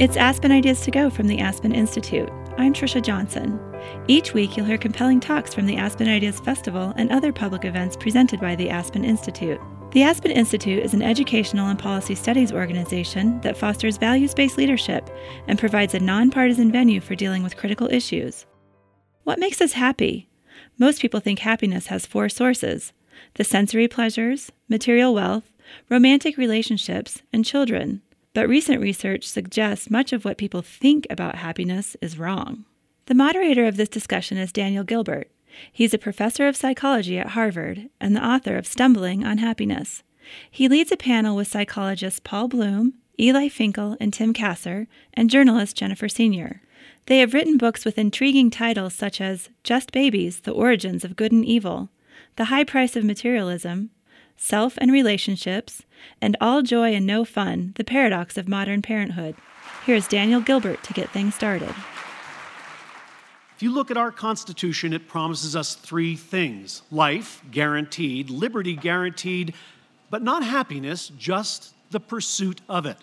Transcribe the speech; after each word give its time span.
It's 0.00 0.16
Aspen 0.16 0.50
Ideas 0.50 0.80
to 0.80 0.90
Go 0.90 1.08
from 1.08 1.28
the 1.28 1.38
Aspen 1.38 1.72
Institute. 1.72 2.28
I'm 2.58 2.72
Trisha 2.72 3.00
Johnson. 3.00 3.60
Each 4.08 4.34
week, 4.34 4.56
you'll 4.56 4.66
hear 4.66 4.76
compelling 4.76 5.20
talks 5.20 5.54
from 5.54 5.66
the 5.66 5.76
Aspen 5.76 6.08
Ideas 6.08 6.40
Festival 6.40 6.92
and 6.96 7.12
other 7.12 7.32
public 7.32 7.64
events 7.64 7.96
presented 7.96 8.40
by 8.40 8.56
the 8.56 8.68
Aspen 8.68 9.04
Institute. 9.04 9.60
The 9.92 10.02
Aspen 10.02 10.32
Institute 10.32 10.82
is 10.82 10.94
an 10.94 11.02
educational 11.02 11.68
and 11.68 11.78
policy 11.78 12.16
studies 12.16 12.50
organization 12.50 13.40
that 13.42 13.56
fosters 13.56 13.96
values 13.96 14.34
based 14.34 14.58
leadership 14.58 15.08
and 15.46 15.60
provides 15.60 15.94
a 15.94 16.00
nonpartisan 16.00 16.72
venue 16.72 17.00
for 17.00 17.14
dealing 17.14 17.44
with 17.44 17.56
critical 17.56 17.86
issues. 17.88 18.46
What 19.22 19.38
makes 19.38 19.60
us 19.60 19.74
happy? 19.74 20.28
Most 20.76 21.00
people 21.00 21.20
think 21.20 21.38
happiness 21.38 21.86
has 21.86 22.04
four 22.04 22.28
sources 22.28 22.92
the 23.34 23.44
sensory 23.44 23.86
pleasures, 23.86 24.50
material 24.68 25.14
wealth, 25.14 25.52
romantic 25.88 26.36
relationships, 26.36 27.22
and 27.32 27.44
children. 27.44 28.02
But 28.34 28.48
recent 28.48 28.80
research 28.80 29.24
suggests 29.26 29.88
much 29.88 30.12
of 30.12 30.24
what 30.24 30.38
people 30.38 30.60
think 30.60 31.06
about 31.08 31.36
happiness 31.36 31.96
is 32.02 32.18
wrong. 32.18 32.64
The 33.06 33.14
moderator 33.14 33.66
of 33.66 33.76
this 33.76 33.88
discussion 33.88 34.38
is 34.38 34.52
Daniel 34.52 34.82
Gilbert. 34.82 35.30
He's 35.72 35.94
a 35.94 35.98
professor 35.98 36.48
of 36.48 36.56
psychology 36.56 37.16
at 37.16 37.28
Harvard 37.28 37.88
and 38.00 38.16
the 38.16 38.26
author 38.26 38.56
of 38.56 38.66
Stumbling 38.66 39.24
on 39.24 39.38
Happiness. 39.38 40.02
He 40.50 40.68
leads 40.68 40.90
a 40.90 40.96
panel 40.96 41.36
with 41.36 41.46
psychologists 41.46 42.18
Paul 42.18 42.48
Bloom, 42.48 42.94
Eli 43.20 43.48
Finkel, 43.48 43.96
and 44.00 44.12
Tim 44.12 44.32
Kasser, 44.32 44.88
and 45.12 45.30
journalist 45.30 45.76
Jennifer 45.76 46.08
Senior. 46.08 46.60
They 47.06 47.20
have 47.20 47.34
written 47.34 47.56
books 47.56 47.84
with 47.84 47.98
intriguing 47.98 48.50
titles 48.50 48.94
such 48.94 49.20
as 49.20 49.48
Just 49.62 49.92
Babies 49.92 50.40
The 50.40 50.52
Origins 50.52 51.04
of 51.04 51.14
Good 51.14 51.30
and 51.30 51.44
Evil, 51.44 51.90
The 52.34 52.46
High 52.46 52.64
Price 52.64 52.96
of 52.96 53.04
Materialism, 53.04 53.90
Self 54.36 54.76
and 54.78 54.92
Relationships, 54.92 55.82
and 56.20 56.36
All 56.40 56.62
Joy 56.62 56.94
and 56.94 57.06
No 57.06 57.24
Fun 57.24 57.72
The 57.76 57.84
Paradox 57.84 58.36
of 58.36 58.48
Modern 58.48 58.82
Parenthood. 58.82 59.36
Here's 59.86 60.08
Daniel 60.08 60.40
Gilbert 60.40 60.82
to 60.84 60.92
get 60.92 61.10
things 61.10 61.34
started. 61.34 61.74
If 63.56 63.62
you 63.62 63.70
look 63.70 63.90
at 63.90 63.96
our 63.96 64.10
Constitution, 64.10 64.92
it 64.92 65.06
promises 65.06 65.54
us 65.54 65.74
three 65.74 66.16
things 66.16 66.82
life 66.90 67.42
guaranteed, 67.50 68.28
liberty 68.28 68.74
guaranteed, 68.74 69.54
but 70.10 70.22
not 70.22 70.42
happiness, 70.42 71.12
just 71.16 71.72
the 71.90 72.00
pursuit 72.00 72.60
of 72.68 72.86
it. 72.86 72.98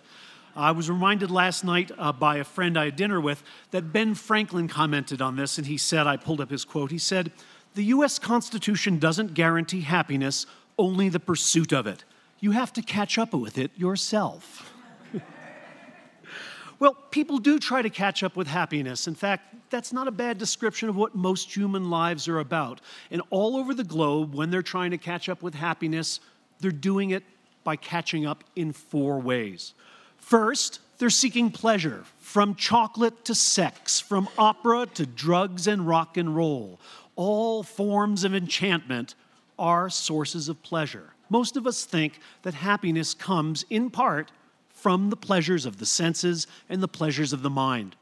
I 0.55 0.71
was 0.71 0.89
reminded 0.89 1.31
last 1.31 1.63
night 1.63 1.91
uh, 1.97 2.11
by 2.11 2.37
a 2.37 2.43
friend 2.43 2.77
I 2.77 2.85
had 2.85 2.97
dinner 2.97 3.21
with 3.21 3.41
that 3.71 3.93
Ben 3.93 4.15
Franklin 4.15 4.67
commented 4.67 5.21
on 5.21 5.37
this, 5.37 5.57
and 5.57 5.67
he 5.67 5.77
said, 5.77 6.07
I 6.07 6.17
pulled 6.17 6.41
up 6.41 6.51
his 6.51 6.65
quote, 6.65 6.91
he 6.91 6.97
said, 6.97 7.31
The 7.75 7.85
US 7.85 8.19
Constitution 8.19 8.99
doesn't 8.99 9.33
guarantee 9.33 9.81
happiness, 9.81 10.45
only 10.81 11.09
the 11.09 11.19
pursuit 11.19 11.71
of 11.71 11.87
it. 11.87 12.03
You 12.39 12.51
have 12.51 12.73
to 12.73 12.81
catch 12.81 13.17
up 13.17 13.33
with 13.33 13.57
it 13.57 13.71
yourself. 13.77 14.73
well, 16.79 16.95
people 17.11 17.37
do 17.37 17.59
try 17.59 17.81
to 17.81 17.89
catch 17.89 18.23
up 18.23 18.35
with 18.35 18.47
happiness. 18.47 19.07
In 19.07 19.15
fact, 19.15 19.55
that's 19.69 19.93
not 19.93 20.07
a 20.07 20.11
bad 20.11 20.37
description 20.37 20.89
of 20.89 20.95
what 20.95 21.15
most 21.15 21.55
human 21.55 21.89
lives 21.89 22.27
are 22.27 22.39
about. 22.39 22.81
And 23.11 23.21
all 23.29 23.55
over 23.55 23.73
the 23.73 23.83
globe, 23.83 24.33
when 24.33 24.49
they're 24.49 24.63
trying 24.63 24.91
to 24.91 24.97
catch 24.97 25.29
up 25.29 25.43
with 25.43 25.53
happiness, 25.53 26.19
they're 26.59 26.71
doing 26.71 27.11
it 27.11 27.23
by 27.63 27.75
catching 27.75 28.25
up 28.25 28.43
in 28.55 28.73
four 28.73 29.19
ways. 29.19 29.73
First, 30.17 30.79
they're 30.97 31.09
seeking 31.09 31.51
pleasure, 31.51 32.05
from 32.19 32.55
chocolate 32.55 33.25
to 33.25 33.35
sex, 33.35 33.99
from 33.99 34.27
opera 34.37 34.87
to 34.95 35.05
drugs 35.05 35.67
and 35.67 35.87
rock 35.87 36.17
and 36.17 36.35
roll. 36.35 36.79
All 37.15 37.63
forms 37.63 38.23
of 38.23 38.33
enchantment 38.33 39.15
are 39.61 39.89
sources 39.89 40.49
of 40.49 40.61
pleasure. 40.63 41.13
Most 41.29 41.55
of 41.55 41.67
us 41.67 41.85
think 41.85 42.19
that 42.41 42.55
happiness 42.55 43.13
comes 43.13 43.63
in 43.69 43.91
part 43.91 44.31
from 44.73 45.11
the 45.11 45.15
pleasures 45.15 45.67
of 45.67 45.77
the 45.77 45.85
senses 45.85 46.47
and 46.67 46.81
the 46.81 46.87
pleasures 46.87 47.31
of 47.31 47.43
the 47.43 47.49
mind. 47.49 47.95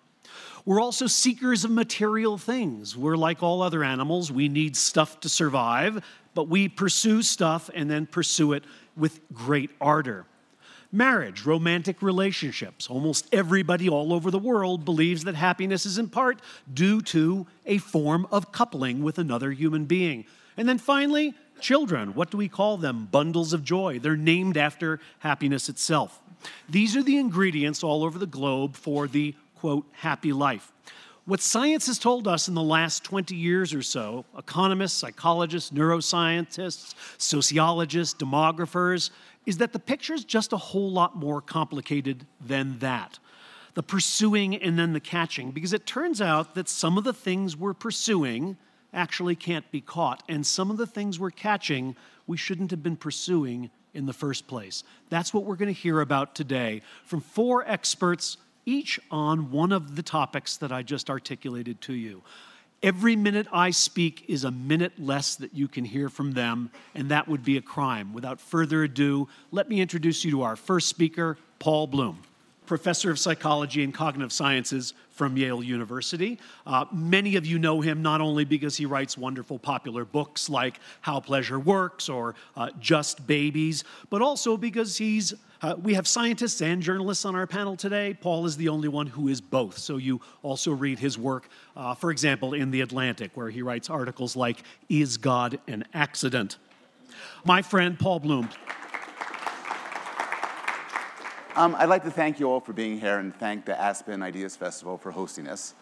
We're 0.66 0.82
also 0.82 1.06
seekers 1.06 1.66
of 1.66 1.72
material 1.72 2.38
things. 2.38 2.96
We're 2.96 3.18
like 3.18 3.44
all 3.44 3.62
other 3.62 3.84
animals, 3.84 4.32
we 4.32 4.48
need 4.48 4.78
stuff 4.78 5.20
to 5.20 5.30
survive, 5.30 6.04
but 6.34 6.48
we 6.48 6.70
pursue 6.70 7.22
stuff 7.22 7.70
and 7.74 7.92
then 7.92 8.06
pursue 8.06 8.54
it 8.54 8.64
with 8.96 9.20
great 9.34 9.72
ardor. 9.82 10.26
Marriage, 10.92 11.46
romantic 11.46 12.02
relationships. 12.02 12.88
Almost 12.90 13.28
everybody 13.32 13.90
all 13.90 14.14
over 14.14 14.32
the 14.32 14.40
world 14.40 14.86
believes 14.86 15.26
that 15.26 15.36
happiness 15.36 15.86
is 15.86 15.98
in 15.98 16.10
part 16.10 16.42
due 16.74 17.02
to 17.02 17.46
a 17.66 17.78
form 17.78 18.28
of 18.32 18.52
coupling 18.52 19.04
with 19.04 19.20
another 19.20 19.52
human 19.52 19.86
being. 19.86 20.26
And 20.58 20.68
then 20.68 20.78
finally, 20.78 21.36
children. 21.62 22.14
What 22.14 22.32
do 22.32 22.38
we 22.38 22.48
call 22.48 22.78
them? 22.78 23.08
Bundles 23.12 23.54
of 23.54 23.64
joy. 23.64 24.00
They're 24.00 24.18
named 24.18 24.58
after 24.58 25.00
happiness 25.20 25.70
itself. 25.70 26.22
These 26.70 26.96
are 26.96 27.04
the 27.04 27.18
ingredients 27.18 27.84
all 27.84 28.04
over 28.04 28.18
the 28.18 28.26
globe 28.26 28.76
for 28.76 29.08
the 29.08 29.36
quote, 29.56 29.86
happy 29.92 30.32
life. 30.32 30.72
What 31.26 31.42
science 31.42 31.86
has 31.88 32.00
told 32.00 32.28
us 32.28 32.48
in 32.48 32.56
the 32.56 32.64
last 32.64 33.04
20 33.04 33.36
years 33.36 33.74
or 33.74 33.84
so, 33.84 34.26
economists, 34.38 34.98
psychologists, 34.98 35.70
neuroscientists, 35.70 36.96
sociologists, 37.20 38.20
demographers, 38.20 39.12
is 39.46 39.58
that 39.58 39.74
the 39.74 39.80
picture 39.80 40.14
is 40.14 40.24
just 40.24 40.54
a 40.54 40.58
whole 40.58 40.92
lot 40.92 41.16
more 41.16 41.42
complicated 41.42 42.26
than 42.42 42.80
that. 42.80 43.20
The 43.76 43.84
pursuing 43.84 44.56
and 44.56 44.80
then 44.80 44.94
the 44.94 45.00
catching, 45.00 45.52
because 45.52 45.74
it 45.74 45.86
turns 45.86 46.20
out 46.20 46.56
that 46.56 46.68
some 46.68 46.98
of 46.98 47.04
the 47.04 47.14
things 47.14 47.56
we're 47.56 47.76
pursuing 47.76 48.58
actually 48.94 49.36
can't 49.36 49.70
be 49.72 49.82
caught, 49.82 50.24
and 50.28 50.46
some 50.46 50.72
of 50.72 50.78
the 50.78 50.88
things 50.88 51.20
we're 51.20 51.32
catching 51.32 51.96
we 52.28 52.38
shouldn't 52.38 52.72
have 52.72 52.84
been 52.84 52.96
pursuing 52.96 53.70
in 53.94 54.06
the 54.06 54.14
first 54.14 54.48
place. 54.48 54.84
That's 55.10 55.34
what 55.34 55.46
we're 55.46 55.56
going 55.56 55.74
to 55.74 55.80
hear 55.80 56.02
about 56.02 56.36
today 56.36 56.82
from 57.06 57.22
four 57.22 57.68
experts 57.68 58.38
each 58.66 59.00
on 59.10 59.52
one 59.52 59.72
of 59.72 59.96
the 59.96 60.04
topics 60.04 60.58
that 60.58 60.72
I 60.72 60.84
just 60.84 61.10
articulated 61.10 61.82
to 61.82 61.94
you. 61.94 62.22
Every 62.82 63.16
minute 63.16 63.48
I 63.52 63.72
speak 63.72 64.26
is 64.28 64.44
a 64.44 64.52
minute 64.52 64.94
less 65.00 65.36
that 65.38 65.54
you 65.54 65.68
can 65.68 65.84
hear 65.84 66.08
from 66.08 66.32
them, 66.34 66.70
and 66.96 67.10
that 67.10 67.28
would 67.28 67.44
be 67.44 67.58
a 67.58 67.62
crime. 67.62 68.14
Without 68.14 68.40
further 68.40 68.84
ado, 68.84 69.28
let 69.52 69.68
me 69.68 69.82
introduce 69.82 70.24
you 70.24 70.32
to 70.32 70.44
our 70.44 70.56
first 70.56 70.88
speaker, 70.88 71.38
Paul 71.58 71.88
Bloom 71.88 72.20
professor 72.70 73.10
of 73.10 73.18
psychology 73.18 73.84
and 73.84 73.96
cognitive 73.96 74.32
sciences 74.32 74.94
from 75.10 75.36
Yale 75.36 75.64
University. 75.64 76.38
Uh, 76.68 76.86
many 76.94 77.36
of 77.36 77.44
you 77.44 77.58
know 77.58 77.82
him 77.82 78.04
not 78.04 78.22
only 78.22 78.46
because 78.46 78.78
he 78.78 78.86
writes 78.86 79.18
wonderful 79.18 79.58
popular 79.58 80.06
books 80.06 80.50
like 80.50 80.80
How 81.02 81.20
Pleasure 81.20 81.60
Works 81.60 82.10
or 82.10 82.36
uh, 82.56 82.70
Just 82.80 83.26
Babies, 83.26 83.84
but 84.12 84.22
also 84.22 84.56
because 84.56 84.98
he's 84.98 85.34
uh, 85.62 85.76
we 85.82 85.94
have 85.96 86.08
scientists 86.08 86.62
and 86.62 86.82
journalists 86.82 87.26
on 87.26 87.36
our 87.36 87.46
panel 87.46 87.76
today. 87.76 88.14
Paul 88.22 88.46
is 88.46 88.56
the 88.56 88.70
only 88.70 88.88
one 88.88 89.08
who 89.08 89.28
is 89.28 89.42
both. 89.42 89.78
So 89.78 89.98
you 89.98 90.22
also 90.42 90.72
read 90.72 91.00
his 91.00 91.18
work, 91.18 91.50
uh, 91.76 91.96
for 91.96 92.12
example, 92.12 92.54
in 92.54 92.72
The 92.72 92.80
Atlantic, 92.80 93.32
where 93.34 93.50
he 93.50 93.62
writes 93.62 93.90
articles 93.90 94.38
like 94.38 94.64
Is 94.88 95.18
God 95.18 95.60
an 95.68 95.84
Accident? 95.94 96.60
My 97.44 97.62
friend 97.62 98.00
Paul 98.00 98.22
Bloom. 98.22 98.48
Um, 101.56 101.76
I'd 101.80 101.90
like 101.90 102.04
to 102.04 102.12
thank 102.12 102.40
you 102.40 102.50
all 102.50 102.60
for 102.60 102.74
being 102.74 103.00
here 103.00 103.18
and 103.18 103.36
thank 103.36 103.66
the 103.66 103.78
Aspen 103.80 104.22
Ideas 104.22 104.56
Festival 104.56 105.00
for 105.00 105.10
hosting 105.10 105.48
us. 105.48 105.74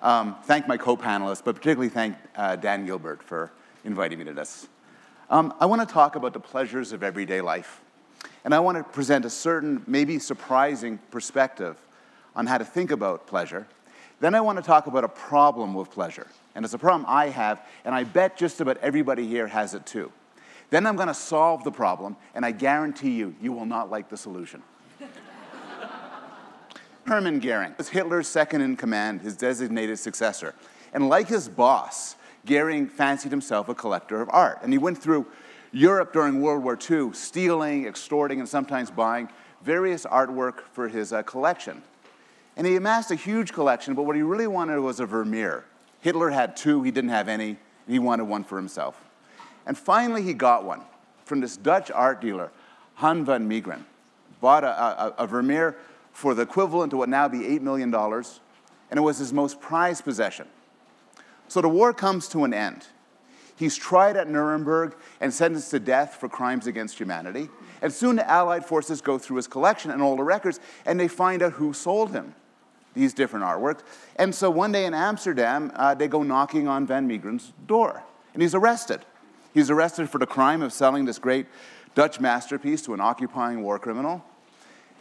Um, 0.00 0.36
thank 0.44 0.68
my 0.68 0.76
co-panelists, 0.76 1.42
but 1.44 1.56
particularly 1.56 1.88
thank 1.88 2.16
uh, 2.36 2.54
Dan 2.54 2.86
Gilbert 2.86 3.20
for 3.20 3.50
inviting 3.84 4.20
me 4.20 4.24
to 4.26 4.32
this. 4.32 4.68
Um, 5.28 5.52
I 5.58 5.66
want 5.66 5.86
to 5.86 5.92
talk 5.92 6.14
about 6.14 6.34
the 6.34 6.40
pleasures 6.40 6.92
of 6.92 7.02
everyday 7.02 7.40
life. 7.40 7.80
And 8.44 8.54
I 8.54 8.60
want 8.60 8.78
to 8.78 8.84
present 8.84 9.24
a 9.24 9.30
certain, 9.30 9.82
maybe 9.88 10.20
surprising 10.20 10.98
perspective 11.10 11.76
on 12.36 12.46
how 12.46 12.58
to 12.58 12.64
think 12.64 12.92
about 12.92 13.26
pleasure. 13.26 13.66
Then 14.20 14.36
I 14.36 14.40
want 14.40 14.58
to 14.58 14.62
talk 14.62 14.86
about 14.86 15.02
a 15.02 15.08
problem 15.08 15.74
with 15.74 15.90
pleasure. 15.90 16.28
And 16.54 16.64
it's 16.64 16.74
a 16.74 16.78
problem 16.78 17.04
I 17.08 17.30
have, 17.30 17.60
and 17.84 17.92
I 17.92 18.04
bet 18.04 18.36
just 18.36 18.60
about 18.60 18.76
everybody 18.78 19.26
here 19.26 19.48
has 19.48 19.74
it 19.74 19.84
too. 19.84 20.12
Then 20.70 20.86
I'm 20.86 20.94
going 20.94 21.08
to 21.08 21.14
solve 21.14 21.64
the 21.64 21.72
problem, 21.72 22.16
and 22.36 22.46
I 22.46 22.52
guarantee 22.52 23.12
you, 23.12 23.34
you 23.42 23.52
will 23.52 23.66
not 23.66 23.90
like 23.90 24.08
the 24.08 24.16
solution. 24.16 24.62
Hermann 27.08 27.40
Goering 27.40 27.74
was 27.78 27.88
Hitler's 27.88 28.28
second 28.28 28.60
in 28.60 28.76
command, 28.76 29.22
his 29.22 29.34
designated 29.34 29.98
successor. 29.98 30.54
And 30.92 31.08
like 31.08 31.26
his 31.26 31.48
boss, 31.48 32.16
Goering 32.44 32.86
fancied 32.86 33.30
himself 33.30 33.70
a 33.70 33.74
collector 33.74 34.20
of 34.20 34.28
art. 34.30 34.58
And 34.62 34.72
he 34.72 34.78
went 34.78 34.98
through 34.98 35.26
Europe 35.72 36.12
during 36.12 36.42
World 36.42 36.62
War 36.62 36.78
II, 36.78 37.14
stealing, 37.14 37.86
extorting, 37.86 38.40
and 38.40 38.48
sometimes 38.48 38.90
buying 38.90 39.30
various 39.62 40.04
artwork 40.04 40.60
for 40.72 40.88
his 40.88 41.12
uh, 41.12 41.22
collection. 41.22 41.82
And 42.58 42.66
he 42.66 42.76
amassed 42.76 43.10
a 43.10 43.14
huge 43.14 43.54
collection, 43.54 43.94
but 43.94 44.02
what 44.02 44.14
he 44.14 44.22
really 44.22 44.46
wanted 44.46 44.78
was 44.80 45.00
a 45.00 45.06
Vermeer. 45.06 45.64
Hitler 46.00 46.28
had 46.28 46.56
two, 46.56 46.82
he 46.82 46.90
didn't 46.90 47.10
have 47.10 47.28
any, 47.28 47.56
he 47.86 47.98
wanted 47.98 48.24
one 48.24 48.44
for 48.44 48.56
himself. 48.56 49.00
And 49.66 49.78
finally, 49.78 50.22
he 50.22 50.34
got 50.34 50.64
one 50.64 50.82
from 51.24 51.40
this 51.40 51.56
Dutch 51.56 51.90
art 51.90 52.20
dealer, 52.20 52.50
Han 52.96 53.24
van 53.24 53.48
Meegeren. 53.48 53.84
Bought 54.40 54.64
a, 54.64 54.68
a, 54.68 55.14
a 55.18 55.26
Vermeer 55.26 55.76
for 56.18 56.34
the 56.34 56.42
equivalent 56.42 56.90
to 56.90 56.96
what 56.96 57.08
now 57.08 57.28
be 57.28 57.38
$8 57.38 57.60
million, 57.60 57.94
and 57.94 58.98
it 58.98 59.00
was 59.00 59.18
his 59.18 59.32
most 59.32 59.60
prized 59.60 60.02
possession. 60.02 60.48
So 61.46 61.60
the 61.60 61.68
war 61.68 61.94
comes 61.94 62.26
to 62.30 62.42
an 62.42 62.52
end. 62.52 62.88
He's 63.54 63.76
tried 63.76 64.16
at 64.16 64.28
Nuremberg 64.28 64.96
and 65.20 65.32
sentenced 65.32 65.70
to 65.70 65.78
death 65.78 66.16
for 66.16 66.28
crimes 66.28 66.66
against 66.66 66.98
humanity. 66.98 67.48
And 67.82 67.92
soon 67.92 68.16
the 68.16 68.28
Allied 68.28 68.64
forces 68.64 69.00
go 69.00 69.16
through 69.16 69.36
his 69.36 69.46
collection 69.46 69.92
and 69.92 70.02
all 70.02 70.16
the 70.16 70.24
records, 70.24 70.58
and 70.84 70.98
they 70.98 71.06
find 71.06 71.40
out 71.40 71.52
who 71.52 71.72
sold 71.72 72.10
him 72.10 72.34
these 72.94 73.14
different 73.14 73.44
artworks. 73.44 73.82
And 74.16 74.34
so 74.34 74.50
one 74.50 74.72
day 74.72 74.86
in 74.86 74.94
Amsterdam, 74.94 75.70
uh, 75.76 75.94
they 75.94 76.08
go 76.08 76.24
knocking 76.24 76.66
on 76.66 76.84
Van 76.84 77.06
Meegeren's 77.06 77.52
door, 77.68 78.02
and 78.34 78.42
he's 78.42 78.56
arrested. 78.56 79.04
He's 79.54 79.70
arrested 79.70 80.10
for 80.10 80.18
the 80.18 80.26
crime 80.26 80.62
of 80.62 80.72
selling 80.72 81.04
this 81.04 81.20
great 81.20 81.46
Dutch 81.94 82.18
masterpiece 82.18 82.82
to 82.82 82.94
an 82.94 83.00
occupying 83.00 83.62
war 83.62 83.78
criminal. 83.78 84.24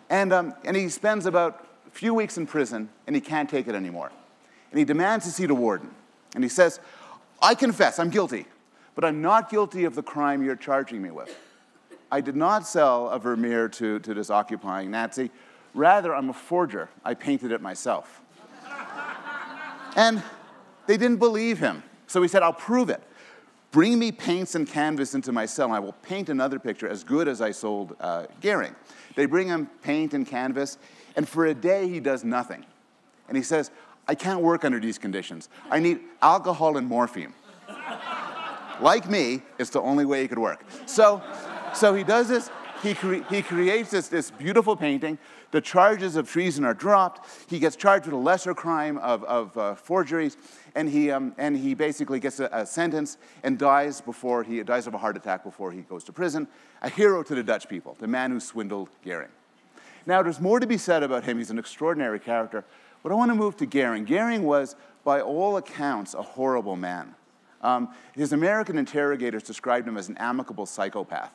And, 0.09 0.31
um, 0.31 0.54
and 0.63 0.75
he 0.77 0.89
spends 0.89 1.25
about 1.25 1.68
a 1.88 1.92
few 1.92 2.13
weeks 2.13 2.38
in 2.38 2.48
prison, 2.48 2.89
and 3.06 3.15
he 3.15 3.21
can't 3.21 3.50
take 3.50 3.68
it 3.68 3.75
anymore. 3.75 4.12
And 4.71 4.80
he 4.80 4.86
demands 4.86 5.25
to 5.25 5.31
see 5.31 5.45
the 5.45 5.56
warden. 5.56 5.92
And 6.36 6.44
he 6.44 6.50
says, 6.50 6.80
I 7.42 7.56
confess, 7.56 8.00
I'm 8.00 8.09
guilty, 8.09 8.45
but 8.95 9.04
I'm 9.04 9.21
not 9.21 9.50
guilty 9.50 9.83
of 9.83 9.95
the 9.95 10.04
crime 10.04 10.44
you're 10.44 10.56
charging 10.56 11.01
me 11.01 11.12
with. 11.12 11.36
I 12.12 12.21
did 12.21 12.36
not 12.36 12.65
sell 12.65 13.09
a 13.09 13.19
Vermeer 13.19 13.68
to, 13.69 14.00
to 14.00 14.13
this 14.13 14.30
occupying 14.30 14.92
Nazi. 14.92 15.30
Rather, 15.74 16.15
I'm 16.15 16.30
a 16.30 16.33
forger. 16.33 16.89
I 17.03 17.13
painted 17.13 17.51
it 17.51 17.62
myself. 17.62 18.21
and 19.95 20.24
they 20.86 20.98
didn't 20.98 21.18
believe 21.18 21.60
him. 21.60 21.83
So 22.07 22.21
he 22.21 22.27
said, 22.27 22.44
I'll 22.44 22.53
prove 22.53 22.89
it. 22.89 23.03
Bring 23.71 24.00
me 24.00 24.13
paints 24.13 24.56
and 24.56 24.65
canvas 24.65 25.13
into 25.13 25.33
my 25.33 25.45
cell, 25.45 25.68
and 25.68 25.75
I 25.75 25.80
will 25.80 25.94
paint 25.94 26.30
another 26.30 26.57
picture 26.57 26.88
as 26.88 27.03
good 27.03 27.27
as 27.27 27.42
I 27.42 27.51
sold 27.51 27.95
uh, 28.00 28.27
Goering. 28.42 28.75
They 29.17 29.25
bring 29.25 29.47
him 29.47 29.67
paint 29.81 30.13
and 30.13 30.27
canvas, 30.27 30.77
and 31.15 31.27
for 31.27 31.47
a 31.47 31.53
day 31.55 31.89
he 31.89 31.99
does 31.99 32.23
nothing. 32.23 32.63
And 33.27 33.35
he 33.35 33.41
says, 33.41 33.71
I 34.07 34.13
can't 34.13 34.41
work 34.41 34.63
under 34.63 34.79
these 34.79 34.99
conditions. 34.99 35.49
I 35.71 35.79
need 35.79 36.01
alcohol 36.21 36.77
and 36.77 36.85
morphine. 36.85 37.33
like 38.79 39.09
me, 39.09 39.41
it's 39.57 39.71
the 39.71 39.81
only 39.81 40.05
way 40.05 40.21
he 40.21 40.27
could 40.27 40.37
work. 40.37 40.63
So, 40.85 41.23
so 41.73 41.95
he 41.95 42.03
does 42.03 42.29
this, 42.29 42.51
he, 42.83 42.93
cre- 42.93 43.23
he 43.27 43.41
creates 43.41 43.89
this, 43.89 44.07
this 44.07 44.29
beautiful 44.29 44.75
painting. 44.75 45.17
The 45.49 45.61
charges 45.61 46.15
of 46.15 46.29
treason 46.29 46.63
are 46.63 46.75
dropped. 46.75 47.27
He 47.49 47.57
gets 47.57 47.75
charged 47.75 48.05
with 48.05 48.13
a 48.13 48.17
lesser 48.17 48.53
crime 48.53 48.99
of, 48.99 49.23
of 49.23 49.57
uh, 49.57 49.73
forgeries, 49.73 50.37
and 50.75 50.87
he, 50.87 51.09
um, 51.09 51.33
and 51.39 51.57
he 51.57 51.73
basically 51.73 52.19
gets 52.19 52.39
a, 52.39 52.49
a, 52.51 52.67
sentence 52.67 53.17
and 53.41 53.57
dies 53.57 53.99
before 53.99 54.43
he 54.43 54.61
dies 54.61 54.85
of 54.85 54.93
a 54.93 54.99
heart 54.99 55.17
attack 55.17 55.43
before 55.43 55.71
he 55.71 55.81
goes 55.81 56.03
to 56.03 56.13
prison. 56.13 56.47
A 56.81 56.89
hero 56.89 57.24
to 57.24 57.35
the 57.35 57.44
Dutch 57.44 57.68
people, 57.68 57.95
the 58.00 58.07
man 58.07 58.31
who 58.31 58.39
swindled 58.39 58.89
Goering. 59.03 59.29
Now, 60.06 60.21
there's 60.21 60.39
more 60.39 60.59
to 60.59 60.68
be 60.68 60.77
said 60.77 61.03
about 61.03 61.25
him. 61.25 61.38
He's 61.38 61.50
an 61.50 61.59
extraordinary 61.59 62.19
character. 62.19 62.63
But 63.03 63.12
I 63.12 63.15
want 63.15 63.29
to 63.31 63.35
move 63.35 63.57
to 63.57 63.65
Goering. 63.65 64.06
Goering 64.06 64.44
was, 64.44 64.75
by 65.03 65.21
all 65.21 65.57
accounts, 65.57 66.13
a 66.13 66.21
horrible 66.21 66.75
man. 66.75 67.15
Um, 67.62 67.89
his 68.15 68.33
American 68.33 68.77
interrogators 68.77 69.44
described 69.44 69.88
him 69.88 69.97
as 69.97 70.07
an 70.09 70.18
amicable 70.18 70.65
psychopath. 70.65 71.31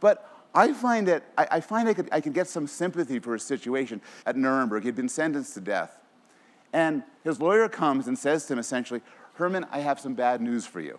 But 0.00 0.28
I 0.54 0.72
find 0.72 1.06
that 1.08 1.24
I, 1.36 1.48
I 1.52 1.60
find 1.60 1.88
I 1.88 1.94
could, 1.94 2.08
I 2.12 2.20
could 2.20 2.34
get 2.34 2.48
some 2.48 2.66
sympathy 2.66 3.18
for 3.18 3.34
his 3.34 3.42
situation 3.42 4.00
at 4.26 4.36
Nuremberg. 4.36 4.84
He'd 4.84 4.96
been 4.96 5.08
sentenced 5.08 5.54
to 5.54 5.60
death. 5.60 5.98
And 6.72 7.02
his 7.22 7.40
lawyer 7.40 7.68
comes 7.68 8.08
and 8.08 8.18
says 8.18 8.46
to 8.46 8.54
him 8.54 8.58
essentially, 8.58 9.02
Hermann, 9.34 9.66
I 9.70 9.80
have 9.80 10.00
some 10.00 10.14
bad 10.14 10.40
news 10.40 10.66
for 10.66 10.80
you. 10.80 10.98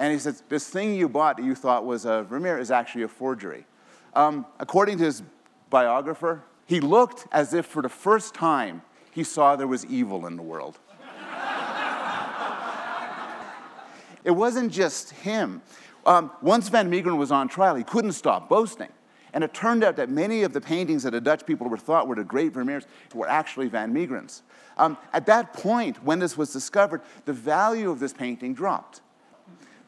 And 0.00 0.12
he 0.14 0.18
says, 0.18 0.42
This 0.48 0.68
thing 0.68 0.94
you 0.94 1.10
bought 1.10 1.36
that 1.36 1.44
you 1.44 1.54
thought 1.54 1.84
was 1.84 2.06
a 2.06 2.22
Vermeer 2.22 2.58
is 2.58 2.70
actually 2.70 3.02
a 3.02 3.08
forgery. 3.08 3.66
Um, 4.14 4.46
according 4.58 4.96
to 4.98 5.04
his 5.04 5.22
biographer, 5.68 6.42
he 6.64 6.80
looked 6.80 7.26
as 7.30 7.52
if 7.52 7.66
for 7.66 7.82
the 7.82 7.90
first 7.90 8.34
time 8.34 8.80
he 9.12 9.22
saw 9.22 9.56
there 9.56 9.66
was 9.66 9.84
evil 9.86 10.26
in 10.26 10.36
the 10.36 10.42
world. 10.42 10.78
it 14.24 14.30
wasn't 14.30 14.72
just 14.72 15.10
him. 15.10 15.60
Um, 16.06 16.30
once 16.40 16.70
Van 16.70 16.90
Meegeren 16.90 17.18
was 17.18 17.30
on 17.30 17.46
trial, 17.46 17.74
he 17.74 17.84
couldn't 17.84 18.12
stop 18.12 18.48
boasting. 18.48 18.88
And 19.34 19.44
it 19.44 19.52
turned 19.52 19.84
out 19.84 19.96
that 19.96 20.08
many 20.08 20.44
of 20.44 20.54
the 20.54 20.62
paintings 20.62 21.02
that 21.02 21.10
the 21.10 21.20
Dutch 21.20 21.44
people 21.44 21.68
were 21.68 21.76
thought 21.76 22.08
were 22.08 22.16
the 22.16 22.24
great 22.24 22.54
Vermeers 22.54 22.86
were 23.14 23.28
actually 23.28 23.68
Van 23.68 23.92
Meegeren's. 23.92 24.44
Um, 24.78 24.96
at 25.12 25.26
that 25.26 25.52
point, 25.52 26.02
when 26.02 26.18
this 26.18 26.38
was 26.38 26.54
discovered, 26.54 27.02
the 27.26 27.34
value 27.34 27.90
of 27.90 28.00
this 28.00 28.14
painting 28.14 28.54
dropped. 28.54 29.02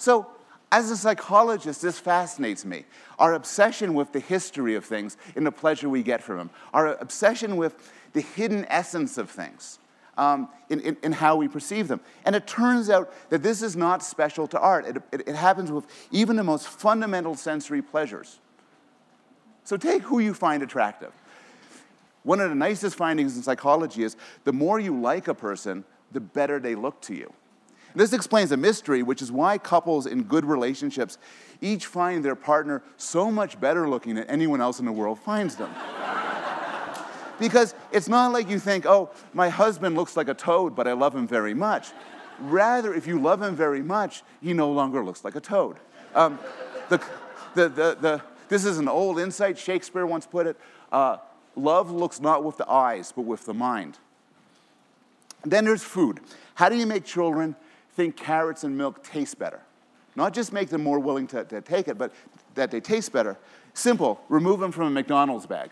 So, 0.03 0.27
as 0.73 0.91
a 0.91 0.97
psychologist, 0.97 1.81
this 1.81 2.01
fascinates 2.01 2.65
me. 2.65 2.87
Our 3.21 3.35
obsession 3.35 3.95
with 3.95 4.11
the 4.11 4.19
history 4.19 4.75
of 4.75 4.85
things 4.85 5.17
and 5.37 5.47
the 5.47 5.53
pleasure 5.53 5.89
we 5.89 6.03
get 6.03 6.25
from 6.25 6.39
them, 6.39 6.51
our 6.75 6.97
obsession 6.97 7.57
with 7.57 7.93
the 8.13 8.21
hidden 8.21 8.67
essence 8.69 9.17
of 9.17 9.31
things 9.31 9.79
um, 10.19 10.49
in, 10.71 10.81
in, 10.81 10.97
in, 11.05 11.13
how 11.13 11.37
we 11.37 11.47
perceive 11.47 11.87
them. 11.87 12.01
And 12.25 12.35
it 12.35 12.49
turns 12.49 12.91
out 12.91 13.15
that 13.31 13.45
this 13.45 13.63
is 13.63 13.77
not 13.77 14.03
special 14.03 14.49
to 14.49 14.59
art, 14.59 14.87
it, 14.89 14.97
it, 15.13 15.29
it 15.29 15.37
happens 15.37 15.71
with 15.71 15.87
even 16.11 16.35
the 16.35 16.43
most 16.43 16.67
fundamental 16.67 17.37
sensory 17.37 17.81
pleasures. 17.81 18.41
So 19.63 19.77
take 19.77 20.03
who 20.03 20.19
you 20.19 20.35
find 20.35 20.65
attractive. 20.65 21.13
One 22.25 22.41
of 22.41 22.49
the 22.49 22.57
nicest 22.57 22.97
findings 22.97 23.37
in 23.37 23.45
psychology 23.45 24.03
is 24.03 24.17
the 24.43 24.53
more 24.53 24.81
you 24.81 25.01
like 25.01 25.29
a 25.29 25.35
person, 25.35 25.85
the 26.11 26.19
better 26.19 26.59
they 26.59 26.75
look 26.75 27.01
to 27.03 27.15
you. 27.15 27.33
This 27.95 28.13
explains 28.13 28.53
a 28.53 28.57
mystery, 28.57 29.03
which 29.03 29.23
is 29.23 29.31
why 29.31 29.59
couples 29.59 30.07
in 30.07 30.23
good 30.25 30.45
relationships 30.45 31.19
each 31.61 31.87
find 31.87 32.25
their 32.25 32.35
partner 32.35 32.83
so 32.97 33.31
much 33.31 33.61
better 33.61 33.89
looking 33.89 34.15
than 34.15 34.25
anyone 34.25 34.61
else 34.61 34.79
in 34.79 34.87
the 34.87 34.93
world 34.93 35.19
finds 35.19 35.57
them. 35.57 35.73
Because 37.41 37.75
it's 37.91 38.09
not 38.09 38.31
like 38.31 38.49
you 38.49 38.61
think, 38.61 38.87
oh, 38.87 39.11
my 39.33 39.49
husband 39.49 39.97
looks 39.97 40.17
like 40.17 40.29
a 40.29 40.35
toad, 40.35 40.77
but 40.77 40.87
I 40.87 40.93
love 40.93 41.17
him 41.17 41.27
very 41.27 41.55
much. 41.55 41.89
Rather, 42.39 42.95
if 42.95 43.07
you 43.07 43.21
love 43.21 43.43
him 43.43 43.57
very 43.57 43.83
much, 43.83 44.23
he 44.41 44.53
no 44.53 44.71
longer 44.71 45.05
looks 45.05 45.25
like 45.25 45.35
a 45.35 45.41
toad. 45.41 45.77
Um, 46.15 46.39
the, 46.89 46.99
the, 47.55 47.69
the, 47.69 47.97
the, 48.01 48.23
this 48.49 48.65
is 48.65 48.79
an 48.79 48.87
old 48.87 49.19
insight. 49.19 49.59
Shakespeare 49.59 50.07
once 50.07 50.25
put 50.25 50.47
it 50.47 50.57
uh, 50.93 51.17
love 51.57 51.91
looks 51.91 52.21
not 52.21 52.45
with 52.45 52.59
the 52.59 52.69
eyes, 52.71 53.13
but 53.15 53.23
with 53.23 53.45
the 53.47 53.55
mind. 53.55 53.99
then 55.45 55.65
there's 55.65 55.83
food. 55.83 56.21
How 56.55 56.69
do 56.69 56.77
you 56.77 56.87
make 56.87 57.05
children 57.05 57.57
think 57.95 58.17
carrots 58.17 58.65
and 58.65 58.77
milk 58.77 59.03
taste 59.03 59.39
better? 59.39 59.61
Not 60.15 60.35
just 60.35 60.53
make 60.53 60.69
them 60.69 60.83
more 60.83 60.99
willing 60.99 61.27
to, 61.29 61.45
to 61.45 61.61
take 61.61 61.89
it, 61.89 61.97
but 61.97 62.13
that 62.55 62.71
they 62.71 62.81
taste 62.81 63.13
better. 63.13 63.39
Simple, 63.75 64.21
remove 64.29 64.61
them 64.61 64.73
from 64.73 64.87
a 64.89 64.91
McDonald's 64.91 65.47
bag. 65.47 65.71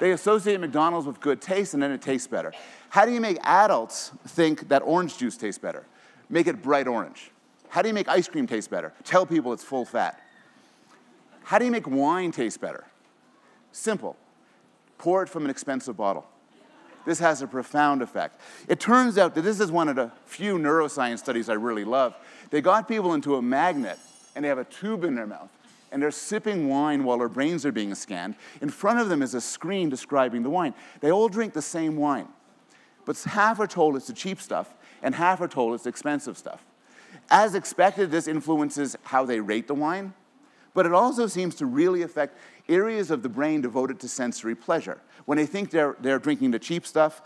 They 0.00 0.12
associate 0.12 0.60
McDonald's 0.60 1.06
with 1.06 1.20
good 1.20 1.40
taste 1.40 1.74
and 1.74 1.82
then 1.82 1.90
it 1.90 2.00
tastes 2.00 2.26
better. 2.26 2.52
How 2.88 3.04
do 3.04 3.12
you 3.12 3.20
make 3.20 3.38
adults 3.42 4.12
think 4.28 4.68
that 4.68 4.82
orange 4.82 5.18
juice 5.18 5.36
tastes 5.36 5.58
better? 5.58 5.84
Make 6.30 6.46
it 6.46 6.62
bright 6.62 6.86
orange. 6.86 7.30
How 7.68 7.82
do 7.82 7.88
you 7.88 7.94
make 7.94 8.08
ice 8.08 8.28
cream 8.28 8.46
taste 8.46 8.70
better? 8.70 8.92
Tell 9.04 9.26
people 9.26 9.52
it's 9.52 9.64
full 9.64 9.84
fat. 9.84 10.22
How 11.42 11.58
do 11.58 11.64
you 11.64 11.70
make 11.70 11.86
wine 11.86 12.30
taste 12.30 12.60
better? 12.60 12.84
Simple. 13.72 14.16
Pour 14.96 15.22
it 15.22 15.28
from 15.28 15.44
an 15.44 15.50
expensive 15.50 15.96
bottle. 15.96 16.26
This 17.06 17.18
has 17.20 17.42
a 17.42 17.46
profound 17.46 18.02
effect. 18.02 18.40
It 18.68 18.80
turns 18.80 19.18
out 19.18 19.34
that 19.34 19.42
this 19.42 19.60
is 19.60 19.70
one 19.70 19.88
of 19.88 19.96
the 19.96 20.10
few 20.26 20.58
neuroscience 20.58 21.18
studies 21.18 21.48
I 21.48 21.54
really 21.54 21.84
love. 21.84 22.14
They 22.50 22.60
got 22.60 22.88
people 22.88 23.14
into 23.14 23.36
a 23.36 23.42
magnet 23.42 23.98
and 24.34 24.44
they 24.44 24.48
have 24.48 24.58
a 24.58 24.64
tube 24.64 25.04
in 25.04 25.14
their 25.14 25.26
mouth 25.26 25.50
and 25.90 26.02
they're 26.02 26.10
sipping 26.10 26.68
wine 26.68 27.04
while 27.04 27.18
their 27.18 27.28
brains 27.28 27.64
are 27.64 27.72
being 27.72 27.94
scanned. 27.94 28.34
In 28.60 28.68
front 28.68 29.00
of 29.00 29.08
them 29.08 29.22
is 29.22 29.34
a 29.34 29.40
screen 29.40 29.88
describing 29.88 30.42
the 30.42 30.50
wine. 30.50 30.74
They 31.00 31.10
all 31.10 31.28
drink 31.28 31.54
the 31.54 31.62
same 31.62 31.96
wine, 31.96 32.28
but 33.04 33.18
half 33.22 33.60
are 33.60 33.66
told 33.66 33.96
it's 33.96 34.06
the 34.06 34.12
cheap 34.12 34.40
stuff, 34.40 34.74
and 35.02 35.14
half 35.14 35.40
are 35.40 35.48
told 35.48 35.74
it's 35.74 35.86
expensive 35.86 36.36
stuff. 36.36 36.64
As 37.30 37.54
expected, 37.54 38.10
this 38.10 38.28
influences 38.28 38.96
how 39.04 39.24
they 39.24 39.40
rate 39.40 39.68
the 39.68 39.74
wine, 39.74 40.12
but 40.74 40.86
it 40.86 40.92
also 40.92 41.26
seems 41.26 41.54
to 41.56 41.66
really 41.66 42.02
affect 42.02 42.36
areas 42.68 43.10
of 43.10 43.22
the 43.22 43.28
brain 43.28 43.60
devoted 43.60 44.00
to 44.00 44.08
sensory 44.08 44.54
pleasure. 44.54 45.00
When 45.24 45.38
they 45.38 45.46
think 45.46 45.70
they're, 45.70 45.96
they're 46.00 46.18
drinking 46.18 46.50
the 46.52 46.58
cheap 46.58 46.86
stuff, 46.86 47.22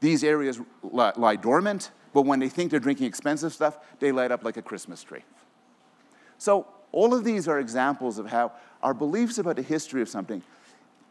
these 0.00 0.24
areas 0.24 0.60
lie, 0.82 1.12
lie 1.16 1.36
dormant, 1.36 1.90
but 2.12 2.22
when 2.22 2.38
they 2.38 2.48
think 2.48 2.70
they're 2.70 2.80
drinking 2.80 3.06
expensive 3.06 3.52
stuff, 3.52 3.78
they 3.98 4.12
light 4.12 4.30
up 4.30 4.44
like 4.44 4.56
a 4.56 4.62
Christmas 4.62 5.02
tree. 5.02 5.22
So 6.38 6.66
all 6.92 7.14
of 7.14 7.24
these 7.24 7.48
are 7.48 7.58
examples 7.58 8.18
of 8.18 8.26
how 8.26 8.52
our 8.82 8.94
beliefs 8.94 9.38
about 9.38 9.56
the 9.56 9.62
history 9.62 10.02
of 10.02 10.08
something 10.08 10.42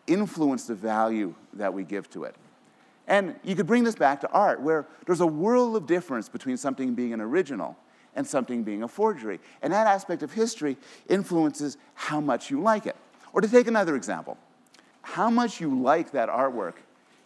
influence 0.07 0.65
the 0.67 0.75
value 0.75 1.33
that 1.53 1.73
we 1.73 1.83
give 1.83 2.09
to 2.11 2.23
it. 2.23 2.35
And 3.07 3.35
you 3.43 3.55
could 3.55 3.67
bring 3.67 3.83
this 3.83 3.95
back 3.95 4.21
to 4.21 4.29
art, 4.31 4.61
where 4.61 4.85
there's 5.05 5.21
a 5.21 5.27
world 5.27 5.75
of 5.75 5.87
difference 5.87 6.29
between 6.29 6.55
something 6.55 6.93
being 6.93 7.13
an 7.13 7.19
original 7.19 7.77
and 8.15 8.25
something 8.25 8.63
being 8.63 8.83
a 8.83 8.87
forgery. 8.87 9.39
And 9.61 9.73
that 9.73 9.87
aspect 9.87 10.23
of 10.23 10.31
history 10.31 10.77
influences 11.09 11.77
how 11.95 12.21
much 12.21 12.49
you 12.49 12.61
like 12.61 12.85
it. 12.85 12.95
Or 13.33 13.41
to 13.41 13.47
take 13.47 13.67
another 13.67 13.95
example, 13.95 14.37
how 15.01 15.29
much 15.29 15.59
you 15.59 15.81
like 15.81 16.11
that 16.11 16.29
artwork 16.29 16.75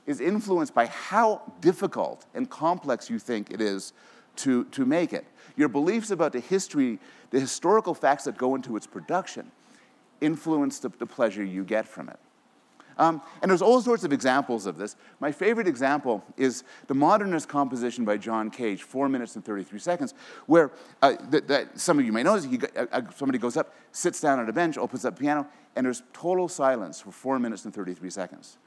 is 0.06 0.22
influenced 0.22 0.74
by 0.74 0.88
how 0.88 1.42
difficult 1.60 2.26
and 2.34 2.50
complex 2.50 3.10
you 3.10 3.20
think 3.20 3.52
it 3.52 3.62
is 3.62 3.94
to, 4.38 4.64
to 4.66 4.86
make 4.86 5.14
it. 5.14 5.26
Your 5.58 5.68
beliefs 5.68 6.12
about 6.12 6.32
the 6.32 6.40
history, 6.40 7.00
the 7.30 7.40
historical 7.40 7.94
facts 7.94 8.24
that 8.24 8.38
go 8.38 8.56
into 8.56 8.78
its 8.78 8.88
production, 8.88 9.52
influence 10.22 10.80
the, 10.80 10.90
the 10.90 11.06
pleasure 11.06 11.44
you 11.44 11.64
get 11.64 11.88
from 11.88 12.10
it. 12.10 12.20
Um, 12.98 13.22
and 13.42 13.52
there's 13.52 13.62
all 13.62 13.82
sorts 13.82 14.04
of 14.04 14.12
examples 14.12 14.66
of 14.66 14.78
this. 14.78 14.96
My 15.20 15.32
favorite 15.32 15.68
example 15.68 16.24
is 16.36 16.64
the 16.88 16.94
modernist 16.94 17.48
composition 17.48 18.06
by 18.06 18.18
John 18.18 18.50
Cage, 18.50 18.84
4 18.84 19.08
minutes 19.08 19.36
and 19.36 19.46
33 19.46 19.80
seconds, 19.80 20.14
where 20.48 20.72
uh, 21.02 21.16
that, 21.30 21.48
that 21.48 21.80
some 21.80 22.00
of 22.00 22.06
you 22.06 22.12
may 22.12 22.24
know, 22.24 22.36
uh, 22.36 22.86
uh, 22.92 23.02
somebody 23.16 23.38
goes 23.38 23.56
up, 23.56 23.74
sits 23.92 24.20
down 24.20 24.40
at 24.40 24.50
a 24.50 24.54
bench, 24.54 24.78
opens 24.78 25.06
up 25.06 25.20
piano, 25.20 25.48
and 25.76 25.86
there's 25.86 26.02
total 26.12 26.48
silence 26.48 27.00
for 27.02 27.12
4 27.12 27.40
minutes 27.40 27.66
and 27.66 27.74
33 27.74 28.10
seconds. 28.10 28.58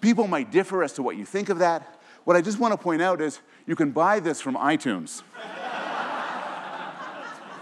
People 0.00 0.28
might 0.28 0.52
differ 0.52 0.84
as 0.84 0.92
to 0.92 1.02
what 1.02 1.16
you 1.16 1.24
think 1.24 1.48
of 1.48 1.58
that. 1.58 2.00
What 2.24 2.36
I 2.36 2.40
just 2.40 2.58
want 2.58 2.72
to 2.72 2.78
point 2.78 3.02
out 3.02 3.20
is 3.20 3.40
you 3.66 3.76
can 3.76 3.90
buy 3.90 4.20
this 4.20 4.40
from 4.40 4.54
iTunes. 4.56 5.22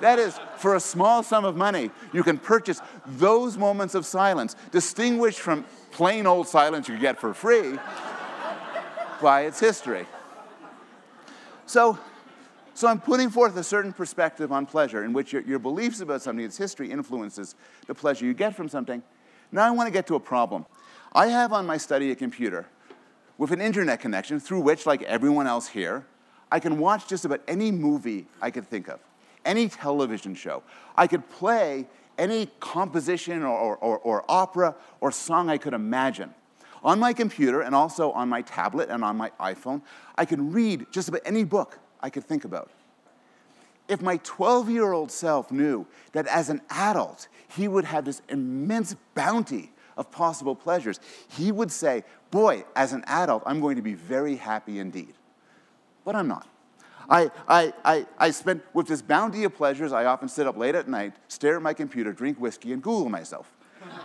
that 0.04 0.18
is, 0.18 0.38
for 0.58 0.74
a 0.74 0.80
small 0.80 1.22
sum 1.22 1.44
of 1.44 1.56
money, 1.56 1.90
you 2.12 2.22
can 2.22 2.36
purchase 2.36 2.80
those 3.06 3.56
moments 3.56 3.94
of 3.94 4.04
silence, 4.04 4.54
distinguished 4.70 5.40
from 5.40 5.64
plain 5.92 6.26
old 6.26 6.46
silence 6.46 6.88
you 6.88 6.98
get 6.98 7.18
for 7.18 7.32
free 7.32 7.78
by 9.22 9.42
its 9.42 9.58
history. 9.58 10.06
So, 11.66 11.98
so 12.74 12.88
I'm 12.88 13.00
putting 13.00 13.30
forth 13.30 13.56
a 13.56 13.64
certain 13.64 13.92
perspective 13.92 14.52
on 14.52 14.66
pleasure 14.66 15.04
in 15.04 15.14
which 15.14 15.32
your, 15.32 15.40
your 15.42 15.58
beliefs 15.58 16.00
about 16.00 16.20
something, 16.20 16.44
its 16.44 16.58
history, 16.58 16.90
influences 16.90 17.54
the 17.86 17.94
pleasure 17.94 18.26
you 18.26 18.34
get 18.34 18.54
from 18.54 18.68
something. 18.68 19.02
Now 19.52 19.64
I 19.64 19.70
want 19.70 19.86
to 19.86 19.92
get 19.92 20.06
to 20.08 20.16
a 20.16 20.20
problem. 20.20 20.66
I 21.14 21.28
have 21.28 21.52
on 21.52 21.64
my 21.64 21.78
study 21.78 22.10
a 22.10 22.14
computer 22.14 22.66
with 23.38 23.52
an 23.52 23.60
internet 23.60 24.00
connection 24.00 24.38
through 24.38 24.60
which, 24.60 24.84
like 24.84 25.02
everyone 25.04 25.46
else 25.46 25.68
here, 25.68 26.04
I 26.52 26.60
can 26.60 26.78
watch 26.78 27.08
just 27.08 27.24
about 27.24 27.40
any 27.48 27.70
movie 27.72 28.26
I 28.42 28.50
could 28.50 28.68
think 28.68 28.88
of, 28.88 29.00
any 29.44 29.68
television 29.68 30.34
show. 30.34 30.62
I 30.96 31.06
could 31.06 31.28
play 31.28 31.86
any 32.18 32.46
composition 32.60 33.42
or, 33.42 33.76
or, 33.76 33.98
or, 33.98 34.24
opera 34.28 34.76
or 35.00 35.10
song 35.10 35.50
I 35.50 35.58
could 35.58 35.74
imagine. 35.74 36.32
On 36.82 36.98
my 36.98 37.12
computer 37.12 37.62
and 37.62 37.74
also 37.74 38.12
on 38.12 38.28
my 38.28 38.42
tablet 38.42 38.90
and 38.90 39.02
on 39.02 39.16
my 39.16 39.30
iPhone, 39.40 39.82
I 40.16 40.24
can 40.24 40.52
read 40.52 40.86
just 40.92 41.08
about 41.08 41.22
any 41.24 41.44
book 41.44 41.78
I 42.00 42.10
could 42.10 42.24
think 42.24 42.44
about. 42.44 42.70
If 43.88 44.00
my 44.00 44.18
12 44.18 44.70
year 44.70 44.92
old 44.92 45.10
self 45.10 45.50
knew 45.50 45.86
that 46.12 46.26
as 46.26 46.50
an 46.50 46.60
adult, 46.70 47.28
he 47.48 47.68
would 47.68 47.84
have 47.84 48.04
this 48.04 48.22
immense 48.28 48.94
bounty 49.14 49.72
of 49.96 50.10
possible 50.10 50.54
pleasures, 50.54 51.00
he 51.28 51.52
would 51.52 51.70
say, 51.70 52.04
Boy, 52.30 52.64
as 52.74 52.92
an 52.92 53.04
adult, 53.06 53.42
I'm 53.46 53.60
going 53.60 53.76
to 53.76 53.82
be 53.82 53.94
very 53.94 54.36
happy 54.36 54.78
indeed. 54.78 55.14
But 56.04 56.16
I'm 56.16 56.28
not. 56.28 56.48
I, 57.08 57.30
I, 57.46 57.72
I, 57.84 58.06
I 58.18 58.30
spend, 58.30 58.62
with 58.72 58.86
this 58.86 59.02
bounty 59.02 59.44
of 59.44 59.54
pleasures, 59.54 59.92
I 59.92 60.06
often 60.06 60.28
sit 60.28 60.46
up 60.46 60.56
late 60.56 60.74
at 60.74 60.88
night, 60.88 61.12
stare 61.28 61.56
at 61.56 61.62
my 61.62 61.74
computer, 61.74 62.12
drink 62.12 62.38
whiskey, 62.38 62.72
and 62.72 62.82
Google 62.82 63.08
myself. 63.08 63.52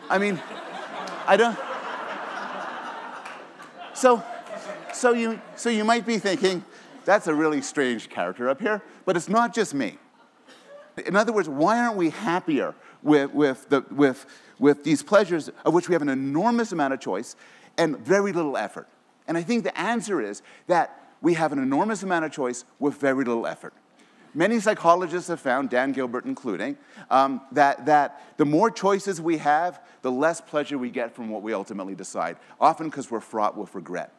I 0.10 0.18
mean, 0.18 0.40
I 1.26 1.38
don't. 1.38 1.58
So, 3.94 4.24
so, 4.94 5.14
you, 5.14 5.42
so 5.56 5.70
you 5.70 5.84
might 5.84 6.06
be 6.06 6.18
thinking, 6.18 6.64
that's 7.06 7.28
a 7.28 7.34
really 7.34 7.62
strange 7.62 8.10
character 8.10 8.50
up 8.50 8.60
here, 8.60 8.82
but 9.06 9.16
it's 9.16 9.30
not 9.30 9.54
just 9.54 9.74
me. 9.74 9.98
In 11.06 11.16
other 11.16 11.32
words, 11.32 11.48
why 11.48 11.80
aren't 11.80 11.96
we 11.96 12.10
happier 12.10 12.76
with, 13.02 13.34
with, 13.34 13.70
the, 13.70 13.86
with, 13.92 14.26
with 14.60 14.84
these 14.84 15.02
pleasures 15.02 15.50
of 15.66 15.74
which 15.74 15.88
we 15.88 15.94
have 15.94 16.02
an 16.02 16.10
enormous 16.10 16.72
amount 16.72 16.94
of 16.94 17.00
choice 17.00 17.36
and 17.78 17.98
very 17.98 18.34
little 18.34 18.58
effort? 18.58 18.88
And 19.28 19.38
I 19.38 19.44
think 19.44 19.64
the 19.64 19.80
answer 19.80 20.22
is 20.22 20.42
that 20.68 20.99
we 21.22 21.34
have 21.34 21.52
an 21.52 21.60
enormous 21.60 22.04
amount 22.04 22.26
of 22.26 22.32
choice 22.32 22.66
with 22.80 22.96
very 22.96 23.24
little 23.24 23.48
effort. 23.48 23.74
Many 24.34 24.60
psychologists 24.60 25.28
have 25.30 25.40
found, 25.40 25.70
Dan 25.70 25.92
Gilbert 25.92 26.26
including, 26.26 26.78
um, 27.10 27.42
that, 27.52 27.86
that 27.88 28.22
the 28.38 28.46
more 28.46 28.70
choices 28.70 29.20
we 29.20 29.38
have, 29.38 29.82
the 30.02 30.12
less 30.12 30.40
pleasure 30.40 30.78
we 30.78 30.92
get 30.92 31.16
from 31.16 31.30
what 31.30 31.42
we 31.42 31.54
ultimately 31.54 31.96
decide, 31.96 32.38
often 32.62 32.90
because 32.90 33.10
we're 33.10 33.22
fraught 33.22 33.58
with 33.58 33.74
regret. 33.74 34.14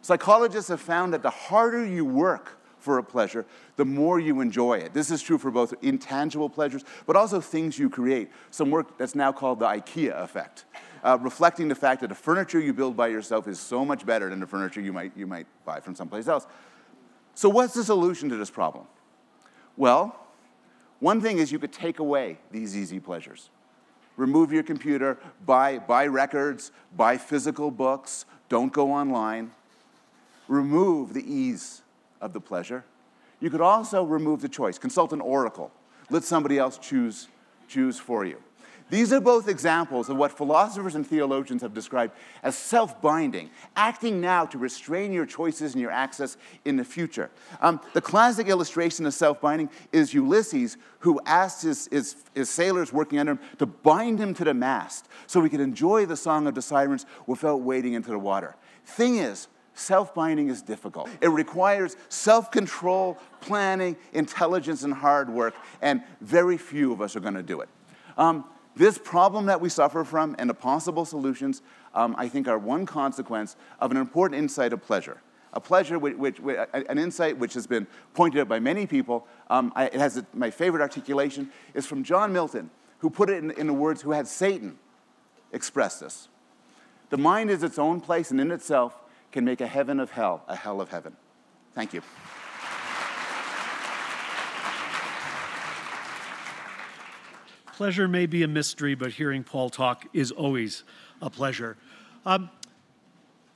Psychologists 0.00 0.68
have 0.68 0.80
found 0.80 1.12
that 1.14 1.22
the 1.22 1.30
harder 1.30 1.86
you 1.86 2.04
work 2.04 2.58
for 2.80 2.98
a 2.98 3.04
pleasure, 3.04 3.46
the 3.76 3.84
more 3.84 4.18
you 4.18 4.40
enjoy 4.40 4.78
it. 4.78 4.92
This 4.92 5.12
is 5.12 5.22
true 5.22 5.38
for 5.38 5.52
both 5.52 5.72
intangible 5.82 6.50
pleasures, 6.50 6.84
but 7.06 7.14
also 7.14 7.40
things 7.40 7.78
you 7.78 7.88
create. 7.88 8.30
Some 8.50 8.70
work 8.70 8.98
that's 8.98 9.14
now 9.14 9.30
called 9.30 9.60
the 9.60 9.66
IKEA 9.66 10.20
effect, 10.20 10.64
uh, 11.02 11.18
reflecting 11.20 11.68
the 11.68 11.74
fact 11.74 12.00
that 12.00 12.08
the 12.08 12.14
furniture 12.14 12.60
you 12.60 12.72
build 12.72 12.96
by 12.96 13.08
yourself 13.08 13.48
is 13.48 13.58
so 13.58 13.84
much 13.84 14.06
better 14.06 14.30
than 14.30 14.40
the 14.40 14.46
furniture 14.46 14.80
you 14.80 14.92
might, 14.92 15.12
you 15.16 15.26
might 15.26 15.46
buy 15.64 15.80
from 15.80 15.94
someplace 15.94 16.28
else. 16.28 16.46
So, 17.34 17.48
what's 17.48 17.74
the 17.74 17.84
solution 17.84 18.28
to 18.28 18.36
this 18.36 18.50
problem? 18.50 18.86
Well, 19.76 20.16
one 21.00 21.20
thing 21.20 21.38
is 21.38 21.50
you 21.50 21.58
could 21.58 21.72
take 21.72 21.98
away 21.98 22.38
these 22.50 22.76
easy 22.76 23.00
pleasures. 23.00 23.50
Remove 24.16 24.52
your 24.52 24.62
computer, 24.62 25.18
buy, 25.44 25.78
buy 25.78 26.06
records, 26.06 26.70
buy 26.94 27.16
physical 27.16 27.70
books, 27.70 28.26
don't 28.48 28.72
go 28.72 28.92
online. 28.92 29.50
Remove 30.46 31.14
the 31.14 31.24
ease 31.24 31.82
of 32.20 32.32
the 32.32 32.40
pleasure. 32.40 32.84
You 33.40 33.50
could 33.50 33.60
also 33.60 34.04
remove 34.04 34.42
the 34.42 34.48
choice. 34.48 34.78
Consult 34.78 35.12
an 35.12 35.20
oracle. 35.20 35.72
Let 36.10 36.24
somebody 36.24 36.58
else 36.58 36.78
choose, 36.78 37.28
choose 37.66 37.98
for 37.98 38.24
you. 38.24 38.36
These 38.92 39.10
are 39.14 39.22
both 39.22 39.48
examples 39.48 40.10
of 40.10 40.18
what 40.18 40.36
philosophers 40.36 40.96
and 40.96 41.06
theologians 41.06 41.62
have 41.62 41.72
described 41.72 42.12
as 42.42 42.54
self 42.54 43.00
binding, 43.00 43.48
acting 43.74 44.20
now 44.20 44.44
to 44.44 44.58
restrain 44.58 45.14
your 45.14 45.24
choices 45.24 45.72
and 45.72 45.80
your 45.80 45.90
access 45.90 46.36
in 46.66 46.76
the 46.76 46.84
future. 46.84 47.30
Um, 47.62 47.80
the 47.94 48.02
classic 48.02 48.48
illustration 48.48 49.06
of 49.06 49.14
self 49.14 49.40
binding 49.40 49.70
is 49.92 50.12
Ulysses, 50.12 50.76
who 50.98 51.18
asked 51.24 51.62
his, 51.62 51.88
his, 51.90 52.16
his, 52.34 52.50
sailors 52.50 52.92
working 52.92 53.18
under 53.18 53.32
him 53.32 53.40
to 53.56 53.64
bind 53.64 54.18
him 54.18 54.34
to 54.34 54.44
the 54.44 54.52
mast 54.52 55.08
so 55.26 55.42
he 55.42 55.48
could 55.48 55.60
enjoy 55.60 56.04
the 56.04 56.14
song 56.14 56.46
of 56.46 56.54
the 56.54 56.60
sirens 56.60 57.06
without 57.26 57.62
wading 57.62 57.94
into 57.94 58.10
the 58.10 58.18
water. 58.18 58.56
Thing 58.84 59.16
is, 59.16 59.48
Self 59.72 60.14
binding 60.14 60.50
is 60.50 60.60
difficult. 60.60 61.08
It 61.22 61.28
requires 61.28 61.96
self 62.10 62.50
control, 62.50 63.16
planning, 63.40 63.96
intelligence, 64.12 64.82
and 64.82 64.92
hard 64.92 65.30
work, 65.30 65.54
and 65.80 66.02
very 66.20 66.58
few 66.58 66.92
of 66.92 67.00
us 67.00 67.16
are 67.16 67.20
going 67.20 67.32
to 67.32 67.42
do 67.42 67.62
it. 67.62 67.70
Um, 68.18 68.44
this 68.76 68.98
problem 68.98 69.46
that 69.46 69.60
we 69.60 69.68
suffer 69.68 70.04
from 70.04 70.34
and 70.38 70.48
the 70.48 70.54
possible 70.54 71.04
solutions, 71.04 71.62
um, 71.94 72.14
I 72.18 72.28
think, 72.28 72.48
are 72.48 72.58
one 72.58 72.86
consequence 72.86 73.56
of 73.80 73.90
an 73.90 73.96
important 73.96 74.38
insight 74.38 74.72
of 74.72 74.82
pleasure. 74.82 75.20
A 75.52 75.60
pleasure, 75.60 75.98
which, 75.98 76.16
which, 76.16 76.40
which 76.40 76.58
an 76.72 76.98
insight 76.98 77.36
which 77.36 77.52
has 77.54 77.66
been 77.66 77.86
pointed 78.14 78.40
out 78.40 78.48
by 78.48 78.58
many 78.58 78.86
people. 78.86 79.26
Um, 79.50 79.72
I, 79.76 79.86
it 79.86 79.94
has 79.94 80.16
a, 80.16 80.26
my 80.32 80.50
favorite 80.50 80.80
articulation 80.80 81.50
is 81.74 81.86
from 81.86 82.02
John 82.02 82.32
Milton, 82.32 82.70
who 83.00 83.10
put 83.10 83.28
it 83.28 83.44
in, 83.44 83.50
in 83.52 83.66
the 83.66 83.74
words, 83.74 84.00
who 84.00 84.12
had 84.12 84.26
Satan 84.26 84.78
express 85.52 85.98
this. 85.98 86.28
The 87.10 87.18
mind 87.18 87.50
is 87.50 87.62
its 87.62 87.78
own 87.78 88.00
place, 88.00 88.30
and 88.30 88.40
in 88.40 88.50
itself 88.50 88.98
can 89.30 89.44
make 89.44 89.60
a 89.60 89.66
heaven 89.66 90.00
of 90.00 90.12
hell 90.12 90.42
a 90.48 90.56
hell 90.56 90.80
of 90.80 90.88
heaven. 90.88 91.14
Thank 91.74 91.92
you. 91.92 92.02
Pleasure 97.76 98.06
may 98.06 98.26
be 98.26 98.42
a 98.42 98.48
mystery, 98.48 98.94
but 98.94 99.12
hearing 99.12 99.42
Paul 99.42 99.70
talk 99.70 100.06
is 100.12 100.30
always 100.30 100.84
a 101.22 101.30
pleasure. 101.30 101.76
Um, 102.26 102.50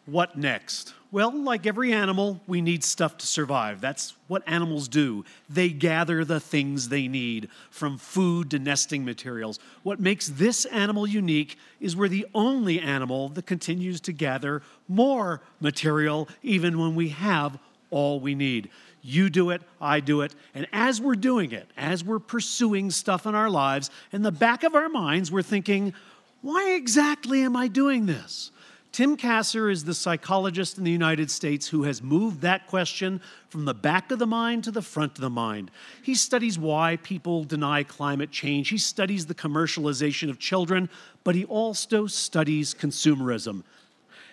what 0.06 0.38
next? 0.38 0.94
Well, 1.12 1.32
like 1.32 1.66
every 1.66 1.92
animal, 1.92 2.40
we 2.46 2.60
need 2.60 2.82
stuff 2.82 3.18
to 3.18 3.26
survive. 3.26 3.80
That's 3.80 4.14
what 4.28 4.42
animals 4.46 4.88
do. 4.88 5.24
They 5.48 5.68
gather 5.68 6.24
the 6.24 6.40
things 6.40 6.88
they 6.88 7.08
need, 7.08 7.48
from 7.70 7.98
food 7.98 8.50
to 8.50 8.58
nesting 8.58 9.04
materials. 9.04 9.58
What 9.82 10.00
makes 10.00 10.28
this 10.28 10.64
animal 10.66 11.06
unique 11.06 11.58
is 11.80 11.96
we're 11.96 12.08
the 12.08 12.26
only 12.34 12.80
animal 12.80 13.28
that 13.30 13.46
continues 13.46 14.00
to 14.02 14.12
gather 14.12 14.62
more 14.88 15.42
material 15.60 16.28
even 16.42 16.78
when 16.78 16.94
we 16.94 17.10
have 17.10 17.58
all 17.90 18.20
we 18.20 18.34
need. 18.34 18.70
You 19.06 19.30
do 19.30 19.50
it, 19.50 19.62
I 19.80 20.00
do 20.00 20.22
it. 20.22 20.34
And 20.52 20.66
as 20.72 21.00
we're 21.00 21.14
doing 21.14 21.52
it, 21.52 21.70
as 21.76 22.02
we're 22.02 22.18
pursuing 22.18 22.90
stuff 22.90 23.24
in 23.24 23.36
our 23.36 23.48
lives, 23.48 23.88
in 24.10 24.22
the 24.22 24.32
back 24.32 24.64
of 24.64 24.74
our 24.74 24.88
minds, 24.88 25.30
we're 25.30 25.42
thinking, 25.42 25.94
why 26.42 26.72
exactly 26.72 27.42
am 27.42 27.54
I 27.54 27.68
doing 27.68 28.06
this? 28.06 28.50
Tim 28.90 29.16
Kasser 29.16 29.70
is 29.70 29.84
the 29.84 29.94
psychologist 29.94 30.76
in 30.76 30.82
the 30.82 30.90
United 30.90 31.30
States 31.30 31.68
who 31.68 31.84
has 31.84 32.02
moved 32.02 32.40
that 32.40 32.66
question 32.66 33.20
from 33.48 33.64
the 33.64 33.74
back 33.74 34.10
of 34.10 34.18
the 34.18 34.26
mind 34.26 34.64
to 34.64 34.72
the 34.72 34.82
front 34.82 35.12
of 35.12 35.20
the 35.20 35.30
mind. 35.30 35.70
He 36.02 36.16
studies 36.16 36.58
why 36.58 36.96
people 36.96 37.44
deny 37.44 37.84
climate 37.84 38.32
change, 38.32 38.70
he 38.70 38.78
studies 38.78 39.26
the 39.26 39.34
commercialization 39.36 40.30
of 40.30 40.40
children, 40.40 40.90
but 41.22 41.36
he 41.36 41.44
also 41.44 42.08
studies 42.08 42.74
consumerism 42.74 43.62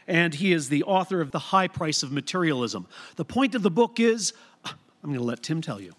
and 0.07 0.33
he 0.33 0.51
is 0.51 0.69
the 0.69 0.83
author 0.83 1.21
of 1.21 1.31
The 1.31 1.39
High 1.39 1.67
Price 1.67 2.03
of 2.03 2.11
Materialism. 2.11 2.87
The 3.15 3.25
point 3.25 3.55
of 3.55 3.63
the 3.63 3.71
book 3.71 3.99
is 3.99 4.33
I'm 5.03 5.09
going 5.09 5.19
to 5.19 5.25
let 5.25 5.43
Tim 5.43 5.59
tell 5.59 5.81
you. 5.81 5.93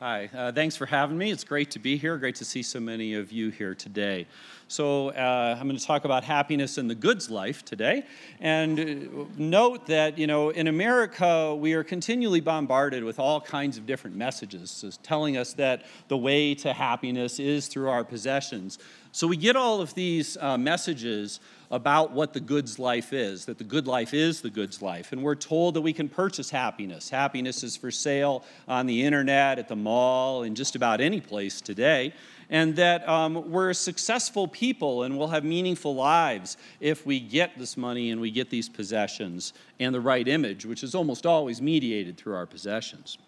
Hi, 0.00 0.30
uh, 0.32 0.52
thanks 0.52 0.76
for 0.76 0.86
having 0.86 1.18
me. 1.18 1.30
It's 1.30 1.42
great 1.42 1.72
to 1.72 1.80
be 1.80 1.96
here. 1.96 2.16
Great 2.18 2.36
to 2.36 2.44
see 2.44 2.62
so 2.62 2.78
many 2.78 3.14
of 3.14 3.32
you 3.32 3.50
here 3.50 3.74
today. 3.74 4.26
So, 4.68 5.08
uh, 5.08 5.56
I'm 5.58 5.66
going 5.66 5.78
to 5.78 5.84
talk 5.84 6.04
about 6.04 6.22
happiness 6.22 6.78
in 6.78 6.86
the 6.86 6.94
goods 6.94 7.30
life 7.30 7.64
today. 7.64 8.04
And 8.38 8.78
uh, 8.78 9.24
note 9.36 9.86
that, 9.86 10.16
you 10.16 10.28
know, 10.28 10.50
in 10.50 10.68
America, 10.68 11.52
we 11.54 11.72
are 11.74 11.82
continually 11.82 12.40
bombarded 12.40 13.02
with 13.02 13.18
all 13.18 13.40
kinds 13.40 13.76
of 13.76 13.86
different 13.86 14.16
messages 14.16 14.98
telling 15.02 15.36
us 15.36 15.52
that 15.54 15.84
the 16.06 16.16
way 16.16 16.54
to 16.56 16.72
happiness 16.72 17.40
is 17.40 17.66
through 17.66 17.88
our 17.88 18.04
possessions. 18.04 18.78
So 19.12 19.26
we 19.26 19.36
get 19.36 19.56
all 19.56 19.80
of 19.80 19.94
these 19.94 20.36
uh, 20.36 20.58
messages 20.58 21.40
about 21.70 22.12
what 22.12 22.32
the 22.32 22.40
goods 22.40 22.78
life 22.78 23.12
is, 23.12 23.44
that 23.46 23.58
the 23.58 23.64
good 23.64 23.86
life 23.86 24.14
is 24.14 24.40
the 24.40 24.50
goods 24.50 24.80
life. 24.80 25.12
And 25.12 25.22
we're 25.22 25.34
told 25.34 25.74
that 25.74 25.80
we 25.80 25.92
can 25.92 26.08
purchase 26.08 26.50
happiness. 26.50 27.10
Happiness 27.10 27.62
is 27.62 27.76
for 27.76 27.90
sale 27.90 28.44
on 28.66 28.86
the 28.86 29.02
internet, 29.02 29.58
at 29.58 29.68
the 29.68 29.76
mall, 29.76 30.42
in 30.42 30.54
just 30.54 30.76
about 30.76 31.00
any 31.00 31.20
place 31.20 31.60
today. 31.60 32.14
And 32.50 32.76
that 32.76 33.06
um, 33.06 33.50
we're 33.50 33.74
successful 33.74 34.48
people 34.48 35.02
and 35.02 35.18
we'll 35.18 35.28
have 35.28 35.44
meaningful 35.44 35.94
lives 35.94 36.56
if 36.80 37.04
we 37.04 37.20
get 37.20 37.58
this 37.58 37.76
money 37.76 38.10
and 38.10 38.20
we 38.20 38.30
get 38.30 38.48
these 38.48 38.70
possessions 38.70 39.52
and 39.78 39.94
the 39.94 40.00
right 40.00 40.26
image, 40.26 40.64
which 40.64 40.82
is 40.82 40.94
almost 40.94 41.26
always 41.26 41.60
mediated 41.60 42.16
through 42.16 42.34
our 42.34 42.46
possessions. 42.46 43.18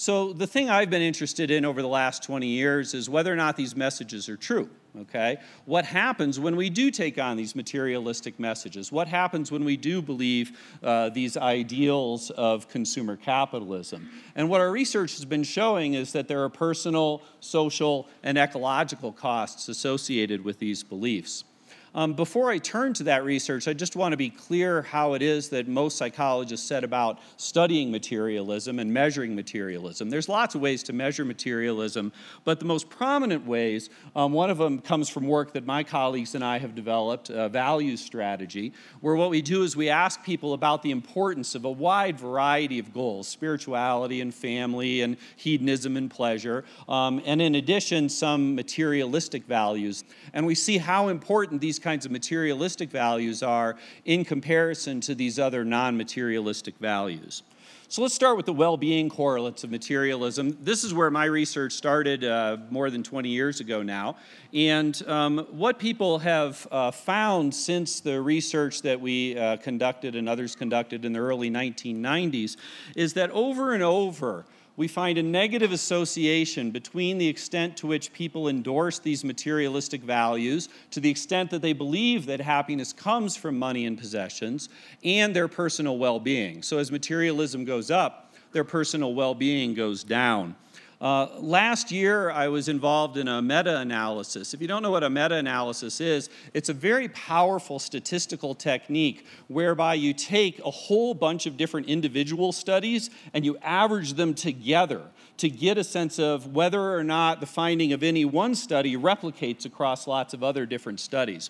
So, 0.00 0.32
the 0.32 0.46
thing 0.46 0.70
I've 0.70 0.88
been 0.88 1.02
interested 1.02 1.50
in 1.50 1.66
over 1.66 1.82
the 1.82 1.88
last 1.88 2.22
20 2.22 2.46
years 2.46 2.94
is 2.94 3.10
whether 3.10 3.30
or 3.30 3.36
not 3.36 3.54
these 3.54 3.76
messages 3.76 4.30
are 4.30 4.36
true. 4.38 4.70
Okay? 4.98 5.36
What 5.66 5.84
happens 5.84 6.40
when 6.40 6.56
we 6.56 6.70
do 6.70 6.90
take 6.90 7.18
on 7.18 7.36
these 7.36 7.54
materialistic 7.54 8.40
messages? 8.40 8.90
What 8.90 9.08
happens 9.08 9.52
when 9.52 9.62
we 9.62 9.76
do 9.76 10.00
believe 10.00 10.58
uh, 10.82 11.10
these 11.10 11.36
ideals 11.36 12.30
of 12.30 12.66
consumer 12.66 13.18
capitalism? 13.18 14.08
And 14.36 14.48
what 14.48 14.62
our 14.62 14.70
research 14.70 15.16
has 15.16 15.26
been 15.26 15.42
showing 15.42 15.92
is 15.92 16.12
that 16.12 16.28
there 16.28 16.42
are 16.44 16.48
personal, 16.48 17.22
social, 17.40 18.08
and 18.22 18.38
ecological 18.38 19.12
costs 19.12 19.68
associated 19.68 20.42
with 20.42 20.58
these 20.58 20.82
beliefs. 20.82 21.44
Um, 21.92 22.12
before 22.12 22.50
I 22.50 22.58
turn 22.58 22.94
to 22.94 23.02
that 23.04 23.24
research, 23.24 23.66
I 23.66 23.72
just 23.72 23.96
want 23.96 24.12
to 24.12 24.16
be 24.16 24.30
clear 24.30 24.82
how 24.82 25.14
it 25.14 25.22
is 25.22 25.48
that 25.48 25.66
most 25.66 25.96
psychologists 25.96 26.64
said 26.64 26.84
about 26.84 27.18
studying 27.36 27.90
materialism 27.90 28.78
and 28.78 28.92
measuring 28.92 29.34
materialism. 29.34 30.08
There's 30.08 30.28
lots 30.28 30.54
of 30.54 30.60
ways 30.60 30.84
to 30.84 30.92
measure 30.92 31.24
materialism, 31.24 32.12
but 32.44 32.60
the 32.60 32.64
most 32.64 32.88
prominent 32.88 33.44
ways, 33.44 33.90
um, 34.14 34.32
one 34.32 34.50
of 34.50 34.58
them 34.58 34.78
comes 34.78 35.08
from 35.08 35.26
work 35.26 35.52
that 35.54 35.66
my 35.66 35.82
colleagues 35.82 36.36
and 36.36 36.44
I 36.44 36.58
have 36.58 36.76
developed, 36.76 37.30
a 37.30 37.96
strategy, 37.96 38.72
where 39.00 39.16
what 39.16 39.30
we 39.30 39.42
do 39.42 39.64
is 39.64 39.76
we 39.76 39.88
ask 39.88 40.22
people 40.22 40.52
about 40.52 40.82
the 40.82 40.92
importance 40.92 41.56
of 41.56 41.64
a 41.64 41.70
wide 41.70 42.20
variety 42.20 42.78
of 42.78 42.94
goals 42.94 43.26
spirituality 43.26 44.20
and 44.20 44.32
family 44.32 45.00
and 45.00 45.16
hedonism 45.36 45.96
and 45.96 46.08
pleasure, 46.08 46.64
um, 46.88 47.20
and 47.24 47.42
in 47.42 47.56
addition, 47.56 48.08
some 48.08 48.54
materialistic 48.54 49.44
values. 49.44 50.04
And 50.32 50.46
we 50.46 50.54
see 50.54 50.78
how 50.78 51.08
important 51.08 51.60
these 51.60 51.79
kinds 51.80 52.06
of 52.06 52.12
materialistic 52.12 52.90
values 52.90 53.42
are 53.42 53.76
in 54.04 54.24
comparison 54.24 55.00
to 55.02 55.14
these 55.14 55.38
other 55.38 55.64
non 55.64 55.96
materialistic 55.96 56.76
values. 56.78 57.42
So 57.90 58.02
let's 58.02 58.14
start 58.14 58.36
with 58.36 58.46
the 58.46 58.52
well 58.52 58.76
being 58.76 59.08
correlates 59.08 59.64
of 59.64 59.72
materialism. 59.72 60.56
This 60.62 60.84
is 60.84 60.94
where 60.94 61.10
my 61.10 61.24
research 61.24 61.72
started 61.72 62.22
uh, 62.22 62.58
more 62.70 62.88
than 62.88 63.02
20 63.02 63.28
years 63.28 63.58
ago 63.58 63.82
now. 63.82 64.14
And 64.54 65.02
um, 65.08 65.38
what 65.50 65.80
people 65.80 66.20
have 66.20 66.68
uh, 66.70 66.92
found 66.92 67.52
since 67.52 67.98
the 67.98 68.22
research 68.22 68.82
that 68.82 69.00
we 69.00 69.36
uh, 69.36 69.56
conducted 69.56 70.14
and 70.14 70.28
others 70.28 70.54
conducted 70.54 71.04
in 71.04 71.12
the 71.12 71.18
early 71.18 71.50
1990s 71.50 72.56
is 72.94 73.14
that 73.14 73.28
over 73.32 73.74
and 73.74 73.82
over, 73.82 74.44
we 74.80 74.88
find 74.88 75.18
a 75.18 75.22
negative 75.22 75.72
association 75.72 76.70
between 76.70 77.18
the 77.18 77.28
extent 77.28 77.76
to 77.76 77.86
which 77.86 78.14
people 78.14 78.48
endorse 78.48 78.98
these 78.98 79.22
materialistic 79.22 80.00
values, 80.00 80.70
to 80.90 81.00
the 81.00 81.10
extent 81.10 81.50
that 81.50 81.60
they 81.60 81.74
believe 81.74 82.24
that 82.24 82.40
happiness 82.40 82.90
comes 82.90 83.36
from 83.36 83.58
money 83.58 83.84
and 83.84 83.98
possessions, 83.98 84.70
and 85.04 85.36
their 85.36 85.48
personal 85.48 85.98
well 85.98 86.18
being. 86.18 86.62
So 86.62 86.78
as 86.78 86.90
materialism 86.90 87.66
goes 87.66 87.90
up, 87.90 88.32
their 88.52 88.64
personal 88.64 89.12
well 89.12 89.34
being 89.34 89.74
goes 89.74 90.02
down. 90.02 90.56
Uh, 91.00 91.28
last 91.38 91.90
year, 91.90 92.30
I 92.30 92.48
was 92.48 92.68
involved 92.68 93.16
in 93.16 93.26
a 93.26 93.40
meta 93.40 93.78
analysis. 93.78 94.52
If 94.52 94.60
you 94.60 94.68
don't 94.68 94.82
know 94.82 94.90
what 94.90 95.02
a 95.02 95.08
meta 95.08 95.36
analysis 95.36 95.98
is, 95.98 96.28
it's 96.52 96.68
a 96.68 96.74
very 96.74 97.08
powerful 97.08 97.78
statistical 97.78 98.54
technique 98.54 99.26
whereby 99.48 99.94
you 99.94 100.12
take 100.12 100.58
a 100.58 100.70
whole 100.70 101.14
bunch 101.14 101.46
of 101.46 101.56
different 101.56 101.86
individual 101.86 102.52
studies 102.52 103.08
and 103.32 103.46
you 103.46 103.56
average 103.62 104.12
them 104.12 104.34
together 104.34 105.00
to 105.38 105.48
get 105.48 105.78
a 105.78 105.84
sense 105.84 106.18
of 106.18 106.54
whether 106.54 106.94
or 106.94 107.02
not 107.02 107.40
the 107.40 107.46
finding 107.46 107.94
of 107.94 108.02
any 108.02 108.26
one 108.26 108.54
study 108.54 108.94
replicates 108.94 109.64
across 109.64 110.06
lots 110.06 110.34
of 110.34 110.44
other 110.44 110.66
different 110.66 111.00
studies. 111.00 111.48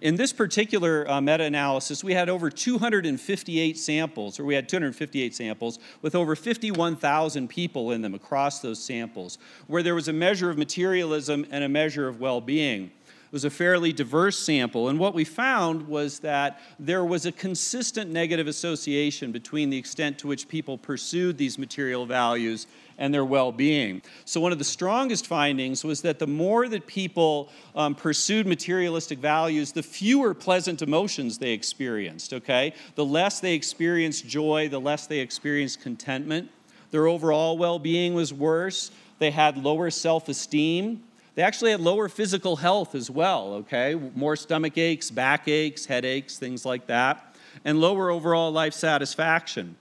In 0.00 0.16
this 0.16 0.32
particular 0.32 1.08
uh, 1.10 1.20
meta 1.20 1.44
analysis, 1.44 2.04
we 2.04 2.12
had 2.12 2.28
over 2.28 2.50
258 2.50 3.78
samples, 3.78 4.38
or 4.38 4.44
we 4.44 4.54
had 4.54 4.68
258 4.68 5.34
samples 5.34 5.78
with 6.02 6.14
over 6.14 6.36
51,000 6.36 7.48
people 7.48 7.92
in 7.92 8.02
them 8.02 8.14
across 8.14 8.60
those 8.60 8.82
samples, 8.82 9.38
where 9.66 9.82
there 9.82 9.94
was 9.94 10.08
a 10.08 10.12
measure 10.12 10.50
of 10.50 10.58
materialism 10.58 11.46
and 11.50 11.64
a 11.64 11.68
measure 11.68 12.08
of 12.08 12.20
well 12.20 12.40
being. 12.40 12.90
It 13.28 13.32
was 13.32 13.44
a 13.44 13.50
fairly 13.50 13.92
diverse 13.92 14.38
sample, 14.38 14.88
and 14.88 14.98
what 14.98 15.12
we 15.12 15.24
found 15.24 15.86
was 15.86 16.20
that 16.20 16.60
there 16.78 17.04
was 17.04 17.26
a 17.26 17.32
consistent 17.32 18.10
negative 18.10 18.46
association 18.46 19.32
between 19.32 19.68
the 19.68 19.76
extent 19.76 20.18
to 20.20 20.26
which 20.26 20.48
people 20.48 20.78
pursued 20.78 21.36
these 21.36 21.58
material 21.58 22.06
values 22.06 22.66
and 22.98 23.14
their 23.14 23.24
well 23.24 23.52
being. 23.52 24.02
So, 24.24 24.40
one 24.40 24.52
of 24.52 24.58
the 24.58 24.64
strongest 24.64 25.26
findings 25.26 25.84
was 25.84 26.02
that 26.02 26.18
the 26.18 26.26
more 26.26 26.68
that 26.68 26.86
people 26.86 27.48
um, 27.74 27.94
pursued 27.94 28.46
materialistic 28.46 29.20
values, 29.20 29.72
the 29.72 29.82
fewer 29.82 30.34
pleasant 30.34 30.82
emotions 30.82 31.38
they 31.38 31.52
experienced, 31.52 32.34
okay? 32.34 32.74
The 32.96 33.04
less 33.04 33.40
they 33.40 33.54
experienced 33.54 34.26
joy, 34.26 34.68
the 34.68 34.80
less 34.80 35.06
they 35.06 35.20
experienced 35.20 35.80
contentment. 35.80 36.50
Their 36.90 37.06
overall 37.06 37.56
well 37.56 37.78
being 37.78 38.14
was 38.14 38.34
worse. 38.34 38.90
They 39.18 39.30
had 39.30 39.56
lower 39.56 39.90
self 39.90 40.28
esteem. 40.28 41.04
They 41.34 41.42
actually 41.44 41.70
had 41.70 41.80
lower 41.80 42.08
physical 42.08 42.56
health 42.56 42.96
as 42.96 43.08
well, 43.08 43.54
okay? 43.54 43.94
More 43.94 44.34
stomach 44.34 44.76
aches, 44.76 45.08
back 45.08 45.46
aches, 45.46 45.86
headaches, 45.86 46.36
things 46.36 46.66
like 46.66 46.88
that, 46.88 47.36
and 47.64 47.80
lower 47.80 48.10
overall 48.10 48.50
life 48.50 48.74
satisfaction. 48.74 49.76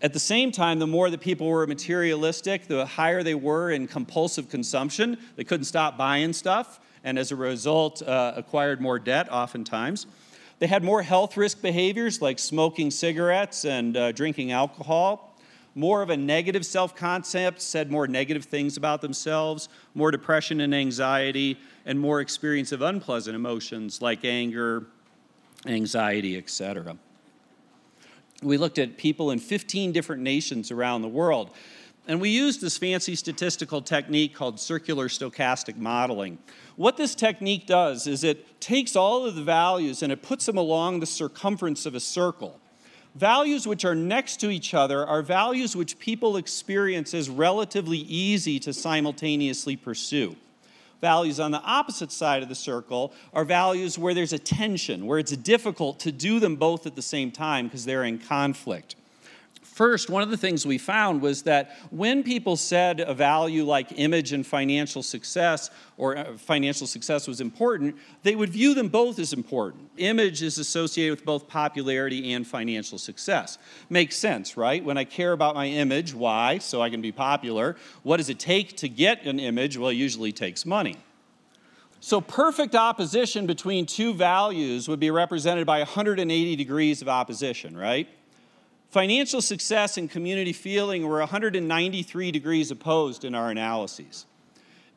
At 0.00 0.12
the 0.12 0.20
same 0.20 0.52
time, 0.52 0.78
the 0.78 0.86
more 0.86 1.10
that 1.10 1.20
people 1.20 1.48
were 1.48 1.66
materialistic, 1.66 2.68
the 2.68 2.86
higher 2.86 3.22
they 3.22 3.34
were 3.34 3.70
in 3.70 3.88
compulsive 3.88 4.48
consumption. 4.48 5.18
They 5.36 5.44
couldn't 5.44 5.64
stop 5.64 5.98
buying 5.98 6.32
stuff, 6.32 6.80
and 7.02 7.18
as 7.18 7.32
a 7.32 7.36
result, 7.36 8.02
uh, 8.02 8.34
acquired 8.36 8.80
more 8.80 8.98
debt 8.98 9.30
oftentimes. 9.32 10.06
They 10.60 10.66
had 10.66 10.84
more 10.84 11.02
health 11.02 11.36
risk 11.36 11.62
behaviors 11.62 12.22
like 12.22 12.38
smoking 12.38 12.90
cigarettes 12.90 13.64
and 13.64 13.96
uh, 13.96 14.12
drinking 14.12 14.52
alcohol 14.52 15.28
more 15.78 16.02
of 16.02 16.10
a 16.10 16.16
negative 16.16 16.66
self 16.66 16.96
concept, 16.96 17.62
said 17.62 17.90
more 17.90 18.08
negative 18.08 18.44
things 18.44 18.76
about 18.76 19.00
themselves, 19.00 19.68
more 19.94 20.10
depression 20.10 20.60
and 20.60 20.74
anxiety, 20.74 21.56
and 21.86 21.98
more 21.98 22.20
experience 22.20 22.72
of 22.72 22.82
unpleasant 22.82 23.36
emotions 23.36 24.02
like 24.02 24.24
anger, 24.24 24.86
anxiety, 25.66 26.36
etc. 26.36 26.96
We 28.42 28.56
looked 28.56 28.78
at 28.78 28.96
people 28.96 29.30
in 29.30 29.38
15 29.38 29.92
different 29.92 30.22
nations 30.22 30.70
around 30.70 31.02
the 31.02 31.08
world. 31.08 31.50
And 32.06 32.22
we 32.22 32.30
used 32.30 32.62
this 32.62 32.78
fancy 32.78 33.14
statistical 33.16 33.82
technique 33.82 34.34
called 34.34 34.58
circular 34.58 35.08
stochastic 35.08 35.76
modeling. 35.76 36.38
What 36.76 36.96
this 36.96 37.14
technique 37.14 37.66
does 37.66 38.06
is 38.06 38.24
it 38.24 38.60
takes 38.60 38.96
all 38.96 39.26
of 39.26 39.34
the 39.34 39.42
values 39.42 40.02
and 40.02 40.10
it 40.10 40.22
puts 40.22 40.46
them 40.46 40.56
along 40.56 41.00
the 41.00 41.06
circumference 41.06 41.84
of 41.84 41.94
a 41.94 42.00
circle. 42.00 42.60
Values 43.14 43.66
which 43.66 43.84
are 43.84 43.94
next 43.94 44.38
to 44.40 44.48
each 44.48 44.72
other 44.72 45.06
are 45.06 45.22
values 45.22 45.76
which 45.76 45.98
people 45.98 46.36
experience 46.36 47.12
as 47.12 47.28
relatively 47.28 47.98
easy 47.98 48.58
to 48.60 48.72
simultaneously 48.72 49.76
pursue. 49.76 50.36
Values 51.00 51.38
on 51.38 51.52
the 51.52 51.62
opposite 51.62 52.10
side 52.10 52.42
of 52.42 52.48
the 52.48 52.54
circle 52.54 53.12
are 53.32 53.44
values 53.44 53.98
where 53.98 54.14
there's 54.14 54.32
a 54.32 54.38
tension, 54.38 55.06
where 55.06 55.18
it's 55.18 55.36
difficult 55.36 56.00
to 56.00 56.10
do 56.10 56.40
them 56.40 56.56
both 56.56 56.86
at 56.86 56.96
the 56.96 57.02
same 57.02 57.30
time 57.30 57.66
because 57.66 57.84
they're 57.84 58.04
in 58.04 58.18
conflict. 58.18 58.96
First, 59.78 60.10
one 60.10 60.24
of 60.24 60.30
the 60.30 60.36
things 60.36 60.66
we 60.66 60.76
found 60.76 61.22
was 61.22 61.44
that 61.44 61.70
when 61.90 62.24
people 62.24 62.56
said 62.56 62.98
a 62.98 63.14
value 63.14 63.64
like 63.64 63.96
image 63.96 64.32
and 64.32 64.44
financial 64.44 65.04
success, 65.04 65.70
or 65.96 66.16
uh, 66.16 66.36
financial 66.36 66.88
success 66.88 67.28
was 67.28 67.40
important, 67.40 67.94
they 68.24 68.34
would 68.34 68.48
view 68.48 68.74
them 68.74 68.88
both 68.88 69.20
as 69.20 69.32
important. 69.32 69.88
Image 69.96 70.42
is 70.42 70.58
associated 70.58 71.16
with 71.16 71.24
both 71.24 71.46
popularity 71.46 72.32
and 72.32 72.44
financial 72.44 72.98
success. 72.98 73.56
Makes 73.88 74.16
sense, 74.16 74.56
right? 74.56 74.84
When 74.84 74.98
I 74.98 75.04
care 75.04 75.30
about 75.30 75.54
my 75.54 75.68
image, 75.68 76.12
why? 76.12 76.58
So 76.58 76.82
I 76.82 76.90
can 76.90 77.00
be 77.00 77.12
popular. 77.12 77.76
What 78.02 78.16
does 78.16 78.30
it 78.30 78.40
take 78.40 78.76
to 78.78 78.88
get 78.88 79.26
an 79.26 79.38
image? 79.38 79.78
Well, 79.78 79.90
it 79.90 79.94
usually 79.94 80.32
takes 80.32 80.66
money. 80.66 80.96
So, 82.00 82.20
perfect 82.20 82.74
opposition 82.74 83.46
between 83.46 83.86
two 83.86 84.12
values 84.12 84.88
would 84.88 84.98
be 84.98 85.12
represented 85.12 85.68
by 85.68 85.78
180 85.78 86.56
degrees 86.56 87.00
of 87.00 87.08
opposition, 87.08 87.76
right? 87.76 88.08
Financial 88.90 89.42
success 89.42 89.98
and 89.98 90.10
community 90.10 90.52
feeling 90.52 91.06
were 91.06 91.18
193 91.18 92.30
degrees 92.30 92.70
opposed 92.70 93.24
in 93.24 93.34
our 93.34 93.50
analyses. 93.50 94.24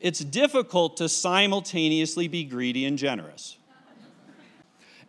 It's 0.00 0.20
difficult 0.20 0.96
to 0.96 1.08
simultaneously 1.08 2.26
be 2.26 2.44
greedy 2.44 2.86
and 2.86 2.96
generous. 2.96 3.58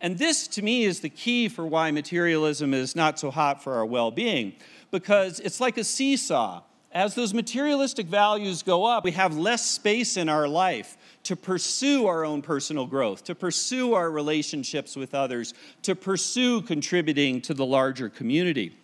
And 0.00 0.18
this, 0.18 0.46
to 0.48 0.62
me, 0.62 0.84
is 0.84 1.00
the 1.00 1.08
key 1.08 1.48
for 1.48 1.64
why 1.64 1.90
materialism 1.90 2.74
is 2.74 2.94
not 2.94 3.18
so 3.18 3.30
hot 3.30 3.62
for 3.62 3.74
our 3.74 3.86
well 3.86 4.10
being, 4.10 4.52
because 4.90 5.40
it's 5.40 5.60
like 5.60 5.78
a 5.78 5.84
seesaw. 5.84 6.62
As 6.92 7.14
those 7.14 7.32
materialistic 7.32 8.06
values 8.06 8.62
go 8.62 8.84
up, 8.84 9.02
we 9.02 9.12
have 9.12 9.36
less 9.36 9.64
space 9.64 10.18
in 10.18 10.28
our 10.28 10.46
life 10.46 10.96
to 11.24 11.36
pursue 11.36 12.06
our 12.06 12.24
own 12.24 12.42
personal 12.42 12.86
growth, 12.86 13.24
to 13.24 13.34
pursue 13.34 13.94
our 13.94 14.10
relationships 14.10 14.94
with 14.94 15.14
others, 15.14 15.54
to 15.82 15.94
pursue 15.94 16.62
contributing 16.62 17.40
to 17.42 17.54
the 17.54 17.64
larger 17.66 18.08
community. 18.08 18.76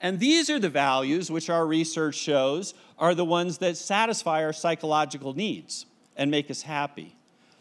And 0.00 0.20
these 0.20 0.50
are 0.50 0.58
the 0.58 0.68
values 0.68 1.30
which 1.30 1.50
our 1.50 1.66
research 1.66 2.14
shows 2.14 2.74
are 2.98 3.14
the 3.14 3.24
ones 3.24 3.58
that 3.58 3.76
satisfy 3.76 4.44
our 4.44 4.52
psychological 4.52 5.34
needs 5.34 5.86
and 6.16 6.30
make 6.30 6.50
us 6.50 6.62
happy. 6.62 7.14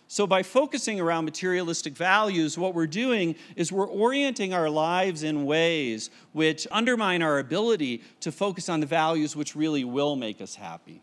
So, 0.07 0.27
by 0.27 0.43
focusing 0.43 0.99
around 0.99 1.25
materialistic 1.25 1.97
values, 1.97 2.59
what 2.59 2.75
we're 2.75 2.85
doing 2.85 3.35
is 3.55 3.71
we're 3.71 3.89
orienting 3.89 4.53
our 4.53 4.69
lives 4.69 5.23
in 5.23 5.45
ways 5.45 6.11
which 6.31 6.67
undermine 6.71 7.23
our 7.23 7.39
ability 7.39 8.03
to 8.19 8.31
focus 8.31 8.69
on 8.69 8.81
the 8.81 8.85
values 8.85 9.35
which 9.35 9.55
really 9.55 9.83
will 9.83 10.15
make 10.15 10.41
us 10.41 10.55
happy. 10.55 11.01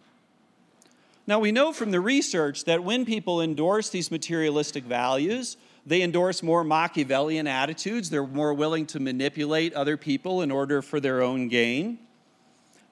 Now, 1.26 1.38
we 1.38 1.52
know 1.52 1.72
from 1.72 1.92
the 1.92 2.00
research 2.00 2.64
that 2.64 2.82
when 2.82 3.04
people 3.04 3.40
endorse 3.40 3.90
these 3.90 4.10
materialistic 4.10 4.84
values, 4.84 5.56
they 5.86 6.02
endorse 6.02 6.42
more 6.42 6.64
Machiavellian 6.64 7.46
attitudes. 7.46 8.10
They're 8.10 8.26
more 8.26 8.54
willing 8.54 8.86
to 8.86 9.00
manipulate 9.00 9.72
other 9.74 9.96
people 9.96 10.42
in 10.42 10.50
order 10.50 10.82
for 10.82 10.98
their 10.98 11.22
own 11.22 11.48
gain. 11.48 11.98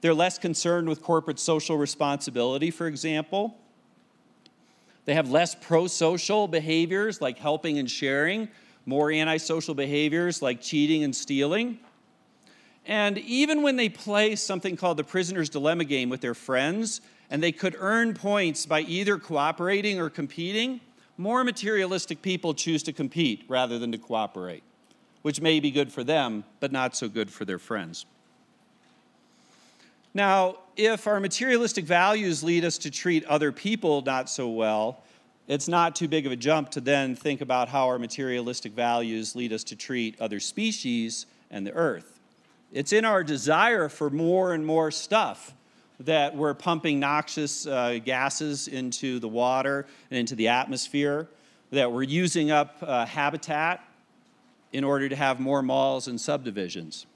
They're 0.01 0.15
less 0.15 0.39
concerned 0.39 0.89
with 0.89 1.03
corporate 1.03 1.39
social 1.39 1.77
responsibility, 1.77 2.71
for 2.71 2.87
example. 2.87 3.57
They 5.05 5.15
have 5.15 5.31
less 5.31 5.55
pro 5.55 5.89
social 5.89 6.47
behaviors 6.47 7.21
like 7.21 7.39
helping 7.39 7.79
and 7.79 7.91
sharing, 7.91 8.49
more 8.87 9.11
antisocial 9.11 9.75
behaviors 9.75 10.41
like 10.41 10.61
cheating 10.61 11.05
and 11.05 11.15
stealing. 11.15 11.81
And 12.87 13.19
even 13.19 13.63
when 13.63 13.77
they 13.77 13.89
play 13.89 14.37
something 14.37 14.77
called 14.77 14.97
the 14.97 15.05
prisoner's 15.05 15.51
dilemma 15.51 15.85
game 15.85 16.09
with 16.09 16.21
their 16.21 16.35
friends, 16.35 17.01
and 17.31 17.43
they 17.43 17.53
could 17.53 17.77
earn 17.79 18.13
points 18.13 18.67
by 18.67 18.81
either 18.81 19.17
cooperating 19.17 20.01
or 20.01 20.11
competing, 20.11 20.81
more 21.17 21.45
materialistic 21.45 22.23
people 22.23 22.53
choose 22.53 22.83
to 22.83 22.93
compete 22.93 23.45
rather 23.49 23.79
than 23.79 23.93
to 23.93 23.99
cooperate, 23.99 24.65
which 25.23 25.41
may 25.41 25.61
be 25.61 25.71
good 25.71 25.93
for 25.93 26.03
them, 26.03 26.45
but 26.59 26.73
not 26.73 26.97
so 26.97 27.09
good 27.09 27.31
for 27.31 27.45
their 27.45 27.59
friends. 27.59 28.05
Now, 30.13 30.57
if 30.77 31.07
our 31.07 31.21
materialistic 31.21 31.85
values 31.85 32.43
lead 32.43 32.65
us 32.65 32.79
to 32.79 32.91
treat 32.91 33.25
other 33.27 33.53
people 33.53 34.03
not 34.03 34.29
so 34.29 34.49
well, 34.49 35.05
it's 35.47 35.69
not 35.69 35.95
too 35.95 36.09
big 36.09 36.27
of 36.27 36.33
a 36.33 36.37
jump 36.37 36.71
to 36.71 36.81
then 36.81 37.15
think 37.15 37.41
about 37.41 37.69
how 37.69 37.87
our 37.87 37.99
materialistic 37.99 38.73
values 38.73 39.37
lead 39.37 39.53
us 39.53 39.63
to 39.65 39.77
treat 39.77 40.21
other 40.21 40.41
species 40.41 41.27
and 41.51 41.65
the 41.65 41.73
earth. 41.73 42.19
It's 42.73 42.93
in 42.93 43.05
our 43.05 43.23
desire 43.23 43.89
for 43.89 44.11
more 44.11 44.53
and 44.53 44.65
more 44.67 44.91
stuff 44.91 45.55
that 46.01 46.35
we're 46.35 46.55
pumping 46.55 46.99
noxious 46.99 47.67
uh, 47.67 47.99
gases 48.05 48.69
into 48.69 49.19
the 49.19 49.29
water 49.29 49.87
and 50.11 50.19
into 50.19 50.35
the 50.35 50.49
atmosphere, 50.49 51.29
that 51.71 51.93
we're 51.93 52.03
using 52.03 52.51
up 52.51 52.77
uh, 52.83 53.05
habitat 53.07 53.85
in 54.73 54.83
order 54.83 55.09
to 55.09 55.17
have 55.17 55.41
more 55.41 55.63
malls 55.63 56.09
and 56.09 56.21
subdivisions. 56.21 57.07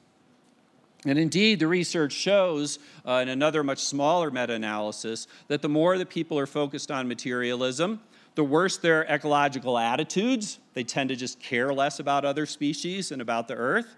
And 1.06 1.18
indeed, 1.18 1.60
the 1.60 1.66
research 1.66 2.12
shows 2.12 2.78
uh, 3.06 3.14
in 3.22 3.28
another 3.28 3.62
much 3.62 3.78
smaller 3.78 4.30
meta 4.30 4.54
analysis 4.54 5.26
that 5.48 5.60
the 5.60 5.68
more 5.68 5.98
that 5.98 6.08
people 6.08 6.38
are 6.38 6.46
focused 6.46 6.90
on 6.90 7.08
materialism, 7.08 8.00
the 8.34 8.44
worse 8.44 8.78
their 8.78 9.04
ecological 9.04 9.78
attitudes. 9.78 10.58
They 10.72 10.82
tend 10.82 11.10
to 11.10 11.16
just 11.16 11.40
care 11.40 11.72
less 11.72 12.00
about 12.00 12.24
other 12.24 12.46
species 12.46 13.12
and 13.12 13.20
about 13.22 13.48
the 13.48 13.54
earth. 13.54 13.96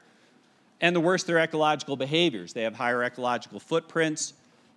And 0.80 0.94
the 0.94 1.00
worse 1.00 1.22
their 1.22 1.38
ecological 1.38 1.96
behaviors. 1.96 2.52
They 2.52 2.62
have 2.62 2.74
higher 2.74 3.02
ecological 3.02 3.60
footprints, 3.60 4.34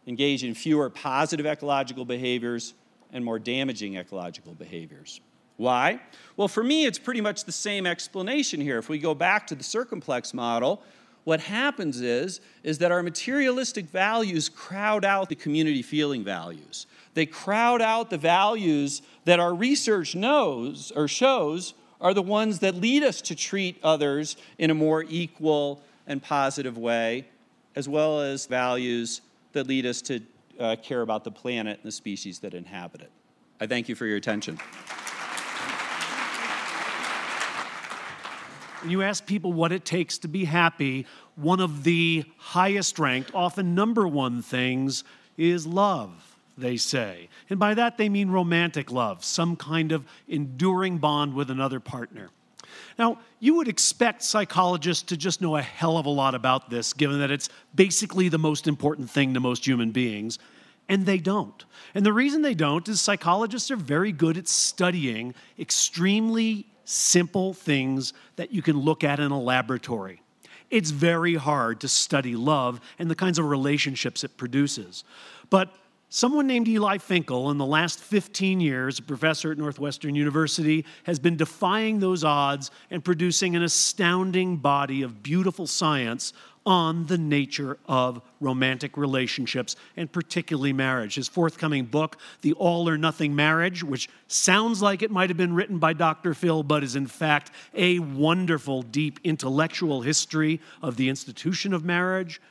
engage 0.09 0.43
in 0.43 0.55
fewer 0.55 0.89
positive 0.89 1.45
ecological 1.45 2.03
behaviors 2.03 2.73
and 3.13 3.23
more 3.23 3.37
damaging 3.37 3.95
ecological 3.95 4.53
behaviors. 4.55 5.21
Why? 5.57 6.01
Well, 6.35 6.47
for 6.47 6.63
me, 6.63 6.85
it's 6.85 6.97
pretty 6.97 7.21
much 7.21 7.43
the 7.43 7.51
same 7.51 7.85
explanation 7.85 8.59
here. 8.59 8.79
If 8.79 8.89
we 8.89 8.97
go 8.97 9.13
back 9.13 9.45
to 9.47 9.55
the 9.55 9.63
circumplex 9.63 10.33
model, 10.33 10.81
what 11.25 11.41
happens 11.41 12.01
is, 12.01 12.41
is 12.63 12.79
that 12.79 12.91
our 12.91 13.03
materialistic 13.03 13.85
values 13.89 14.49
crowd 14.49 15.05
out 15.05 15.29
the 15.29 15.35
community 15.35 15.83
feeling 15.83 16.23
values. 16.23 16.87
They 17.13 17.27
crowd 17.27 17.81
out 17.81 18.09
the 18.09 18.17
values 18.17 19.03
that 19.25 19.39
our 19.39 19.53
research 19.53 20.15
knows 20.15 20.91
or 20.95 21.07
shows 21.07 21.75
are 22.01 22.15
the 22.15 22.21
ones 22.23 22.59
that 22.59 22.75
lead 22.75 23.03
us 23.03 23.21
to 23.21 23.35
treat 23.35 23.77
others 23.83 24.37
in 24.57 24.71
a 24.71 24.73
more 24.75 25.03
equal 25.07 25.83
and 26.07 26.23
positive 26.23 26.77
way, 26.77 27.27
as 27.75 27.87
well 27.87 28.21
as 28.21 28.47
values 28.47 29.21
that 29.53 29.67
lead 29.67 29.85
us 29.85 30.01
to 30.03 30.21
uh, 30.59 30.75
care 30.81 31.01
about 31.01 31.23
the 31.23 31.31
planet 31.31 31.77
and 31.77 31.87
the 31.87 31.91
species 31.91 32.39
that 32.39 32.53
inhabit 32.53 33.01
it. 33.01 33.11
I 33.59 33.67
thank 33.67 33.89
you 33.89 33.95
for 33.95 34.05
your 34.05 34.17
attention. 34.17 34.57
When 38.81 38.91
you 38.91 39.01
ask 39.01 39.25
people 39.25 39.51
what 39.51 39.73
it 39.73 39.83
takes 39.83 40.17
to 40.19 40.29
be 40.29 40.45
happy, 40.45 41.05
one 41.35 41.59
of 41.59 41.83
the 41.83 42.23
highest 42.37 42.97
ranked, 42.97 43.31
often 43.35 43.75
number 43.75 44.07
one 44.07 44.41
things 44.41 45.03
is 45.37 45.67
love, 45.67 46.37
they 46.57 46.77
say. 46.77 47.27
And 47.49 47.59
by 47.59 47.73
that 47.73 47.97
they 47.97 48.07
mean 48.07 48.29
romantic 48.29 48.89
love, 48.91 49.25
some 49.25 49.57
kind 49.57 49.91
of 49.91 50.05
enduring 50.29 50.97
bond 50.97 51.33
with 51.33 51.49
another 51.49 51.81
partner. 51.81 52.29
Now, 52.97 53.19
you 53.39 53.55
would 53.55 53.67
expect 53.67 54.23
psychologists 54.23 55.03
to 55.03 55.17
just 55.17 55.41
know 55.41 55.55
a 55.55 55.61
hell 55.61 55.97
of 55.97 56.05
a 56.05 56.09
lot 56.09 56.35
about 56.35 56.69
this, 56.69 56.93
given 56.93 57.19
that 57.19 57.31
it's 57.31 57.49
basically 57.73 58.29
the 58.29 58.37
most 58.37 58.67
important 58.67 59.09
thing 59.09 59.33
to 59.33 59.39
most 59.39 59.65
human 59.65 59.91
beings, 59.91 60.39
and 60.87 61.05
they 61.05 61.17
don't. 61.17 61.65
And 61.93 62.05
the 62.05 62.13
reason 62.13 62.41
they 62.41 62.53
don't 62.55 62.87
is 62.87 62.99
psychologists 62.99 63.71
are 63.71 63.75
very 63.75 64.11
good 64.11 64.37
at 64.37 64.47
studying 64.47 65.35
extremely 65.57 66.65
simple 66.83 67.53
things 67.53 68.13
that 68.35 68.51
you 68.51 68.61
can 68.61 68.77
look 68.77 69.03
at 69.03 69.19
in 69.19 69.31
a 69.31 69.39
laboratory. 69.39 70.21
It's 70.71 70.91
very 70.91 71.35
hard 71.35 71.79
to 71.81 71.87
study 71.87 72.35
love 72.35 72.79
and 72.97 73.09
the 73.09 73.15
kinds 73.15 73.39
of 73.39 73.45
relationships 73.45 74.23
it 74.23 74.37
produces. 74.37 75.03
But 75.49 75.75
Someone 76.11 76.47
named 76.47 76.67
Eli 76.67 76.97
Finkel, 76.97 77.51
in 77.51 77.59
the 77.59 77.65
last 77.67 77.99
15 77.99 78.59
years, 78.59 78.97
a 78.97 79.03
professor 79.03 79.51
at 79.51 79.59
Northwestern 79.59 80.15
University, 80.15 80.83
has 81.03 81.19
been 81.19 81.37
defying 81.37 81.99
those 81.99 82.23
odds 82.23 82.71
and 82.89 83.05
producing 83.05 83.55
an 83.55 83.61
astounding 83.61 84.57
body 84.57 85.03
of 85.03 85.21
beautiful 85.21 85.67
science 85.67 86.33
on 86.65 87.05
the 87.05 87.17
nature 87.17 87.77
of 87.87 88.23
romantic 88.39 88.97
relationships 88.97 89.75
and 89.95 90.11
particularly 90.11 90.73
marriage. 90.73 91.13
His 91.13 91.27
forthcoming 91.27 91.85
book, 91.85 92.17
The 92.41 92.53
All 92.53 92.89
or 92.89 92.97
Nothing 92.97 93.35
Marriage, 93.35 93.83
which 93.83 94.09
sounds 94.27 94.81
like 94.81 95.03
it 95.03 95.11
might 95.11 95.29
have 95.29 95.37
been 95.37 95.53
written 95.53 95.77
by 95.77 95.93
Dr. 95.93 96.33
Phil, 96.33 96.63
but 96.63 96.83
is 96.83 96.95
in 96.95 97.05
fact 97.05 97.51
a 97.75 97.99
wonderful, 97.99 98.81
deep 98.81 99.19
intellectual 99.23 100.01
history 100.01 100.59
of 100.81 100.97
the 100.97 101.07
institution 101.07 101.71
of 101.71 101.85
marriage, 101.85 102.41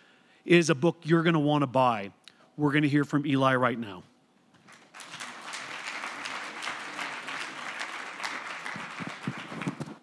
is 0.44 0.71
a 0.71 0.77
book 0.77 0.99
you're 1.03 1.25
going 1.25 1.35
to 1.35 1.40
want 1.40 1.62
to 1.62 1.66
buy. 1.66 2.12
We're 2.59 2.73
going 2.73 2.83
to 2.83 2.88
hear 2.88 3.05
from 3.05 3.25
Eli 3.25 3.55
right 3.55 3.79
now. 3.79 4.03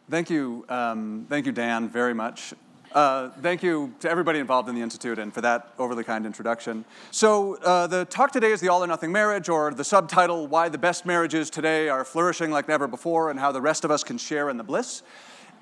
Thank 0.09 0.29
you, 0.29 0.65
um, 0.69 1.25
thank 1.27 1.45
you, 1.45 1.51
Dan, 1.51 1.89
very 1.89 2.13
much. 2.13 2.53
Uh, 2.93 3.29
thank 3.41 3.61
you 3.61 3.93
to 3.99 4.09
everybody 4.09 4.39
involved 4.39 4.69
in 4.69 4.75
the 4.75 4.81
Institute 4.81 5.19
and 5.19 5.33
for 5.33 5.41
that 5.41 5.73
overly 5.77 6.05
kind 6.05 6.25
introduction. 6.25 6.85
So, 7.11 7.55
uh, 7.55 7.87
the 7.87 8.05
talk 8.05 8.31
today 8.31 8.53
is 8.53 8.61
The 8.61 8.69
All 8.69 8.81
or 8.81 8.87
Nothing 8.87 9.11
Marriage, 9.11 9.49
or 9.49 9.73
the 9.73 9.83
subtitle, 9.83 10.47
Why 10.47 10.69
the 10.69 10.77
Best 10.77 11.05
Marriages 11.05 11.49
Today 11.49 11.89
Are 11.89 12.05
Flourishing 12.05 12.51
Like 12.51 12.69
Never 12.69 12.87
Before 12.87 13.29
and 13.29 13.37
How 13.37 13.51
the 13.51 13.59
Rest 13.59 13.83
of 13.83 13.91
Us 13.91 14.01
Can 14.01 14.17
Share 14.17 14.49
in 14.49 14.55
the 14.55 14.63
Bliss. 14.63 15.03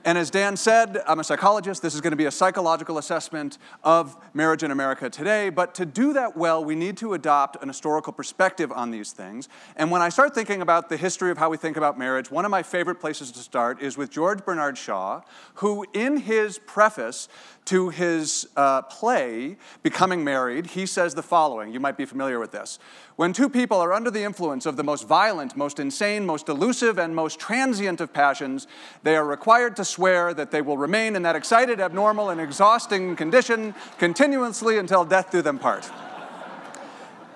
And 0.05 0.17
as 0.17 0.29
Dan 0.29 0.57
said, 0.57 1.01
I'm 1.07 1.19
a 1.19 1.23
psychologist. 1.23 1.81
This 1.81 1.95
is 1.95 2.01
going 2.01 2.11
to 2.11 2.17
be 2.17 2.25
a 2.25 2.31
psychological 2.31 2.97
assessment 2.97 3.57
of 3.85 4.17
marriage 4.33 4.61
in 4.61 4.69
America 4.69 5.09
today. 5.09 5.49
But 5.49 5.73
to 5.75 5.85
do 5.85 6.11
that 6.11 6.35
well, 6.35 6.63
we 6.63 6.75
need 6.75 6.97
to 6.97 7.13
adopt 7.13 7.61
an 7.61 7.69
historical 7.69 8.11
perspective 8.11 8.69
on 8.73 8.91
these 8.91 9.13
things. 9.13 9.47
And 9.77 9.91
when 9.91 10.01
I 10.01 10.09
start 10.09 10.35
thinking 10.35 10.61
about 10.61 10.89
the 10.89 10.97
history 10.97 11.31
of 11.31 11.37
how 11.37 11.49
we 11.49 11.55
think 11.55 11.77
about 11.77 11.97
marriage, 11.97 12.29
one 12.29 12.43
of 12.43 12.51
my 12.51 12.63
favorite 12.63 12.99
places 12.99 13.31
to 13.31 13.39
start 13.39 13.81
is 13.81 13.95
with 13.97 14.11
George 14.11 14.43
Bernard 14.43 14.77
Shaw, 14.77 15.21
who, 15.55 15.85
in 15.93 16.17
his 16.17 16.59
preface 16.59 17.29
to 17.65 17.89
his 17.89 18.47
uh, 18.55 18.81
play, 18.83 19.57
Becoming 19.81 20.23
Married, 20.23 20.67
he 20.67 20.85
says 20.85 21.15
the 21.15 21.23
following. 21.23 21.71
You 21.71 21.79
might 21.79 21.97
be 21.97 22.05
familiar 22.05 22.39
with 22.39 22.51
this. 22.51 22.79
When 23.15 23.31
two 23.31 23.49
people 23.49 23.79
are 23.79 23.93
under 23.93 24.11
the 24.11 24.23
influence 24.23 24.65
of 24.65 24.75
the 24.75 24.83
most 24.83 25.07
violent, 25.07 25.55
most 25.55 25.79
insane, 25.79 26.25
most 26.25 26.49
elusive, 26.49 26.97
and 26.97 27.15
most 27.15 27.39
transient 27.39 28.01
of 28.01 28.11
passions, 28.11 28.67
they 29.03 29.15
are 29.15 29.25
required 29.25 29.75
to 29.77 29.85
swear 29.85 30.33
that 30.33 30.51
they 30.51 30.61
will 30.61 30.77
remain 30.77 31.15
in 31.15 31.21
that 31.23 31.35
excited, 31.35 31.79
abnormal, 31.79 32.29
and 32.29 32.41
exhausting 32.41 33.15
condition 33.15 33.73
continuously 33.97 34.77
until 34.77 35.05
death 35.05 35.31
do 35.31 35.41
them 35.41 35.59
part. 35.59 35.89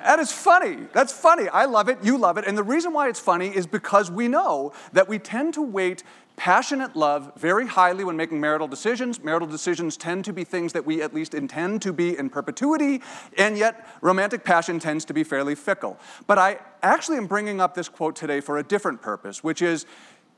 That 0.08 0.20
is 0.20 0.32
funny. 0.32 0.88
That's 0.94 1.12
funny. 1.12 1.50
I 1.50 1.66
love 1.66 1.90
it. 1.90 1.98
You 2.02 2.18
love 2.18 2.38
it. 2.38 2.46
And 2.48 2.58
the 2.58 2.64
reason 2.64 2.94
why 2.94 3.10
it's 3.10 3.20
funny 3.20 3.50
is 3.50 3.68
because 3.68 4.10
we 4.10 4.30
know 4.30 4.72
that 4.94 5.10
we 5.10 5.20
tend 5.20 5.54
to 5.56 5.62
weight 5.62 6.04
passionate 6.38 6.96
love 6.96 7.34
very 7.36 7.68
highly 7.68 8.06
when 8.06 8.16
making 8.16 8.40
marital 8.40 8.68
decisions. 8.68 9.22
Marital 9.22 9.48
decisions 9.48 9.98
tend 9.98 10.24
to 10.24 10.32
be 10.32 10.46
things 10.46 10.72
that 10.72 10.86
we 10.86 11.02
at 11.02 11.14
least 11.14 11.34
intend 11.34 11.82
to 11.82 11.92
be 11.92 12.18
in 12.18 12.30
perpetuity, 12.30 13.02
and 13.38 13.58
yet 13.58 13.86
romantic 14.02 14.46
passion 14.46 14.80
tends 14.80 15.04
to 15.04 15.14
be 15.14 15.24
fairly 15.24 15.56
fickle. 15.56 16.00
But 16.28 16.38
I 16.38 16.60
actually 16.82 17.18
am 17.18 17.28
bringing 17.28 17.60
up 17.60 17.74
this 17.74 17.90
quote 17.90 18.16
today 18.16 18.40
for 18.40 18.60
a 18.60 18.64
different 18.64 19.02
purpose, 19.02 19.44
which 19.44 19.62
is 19.62 19.86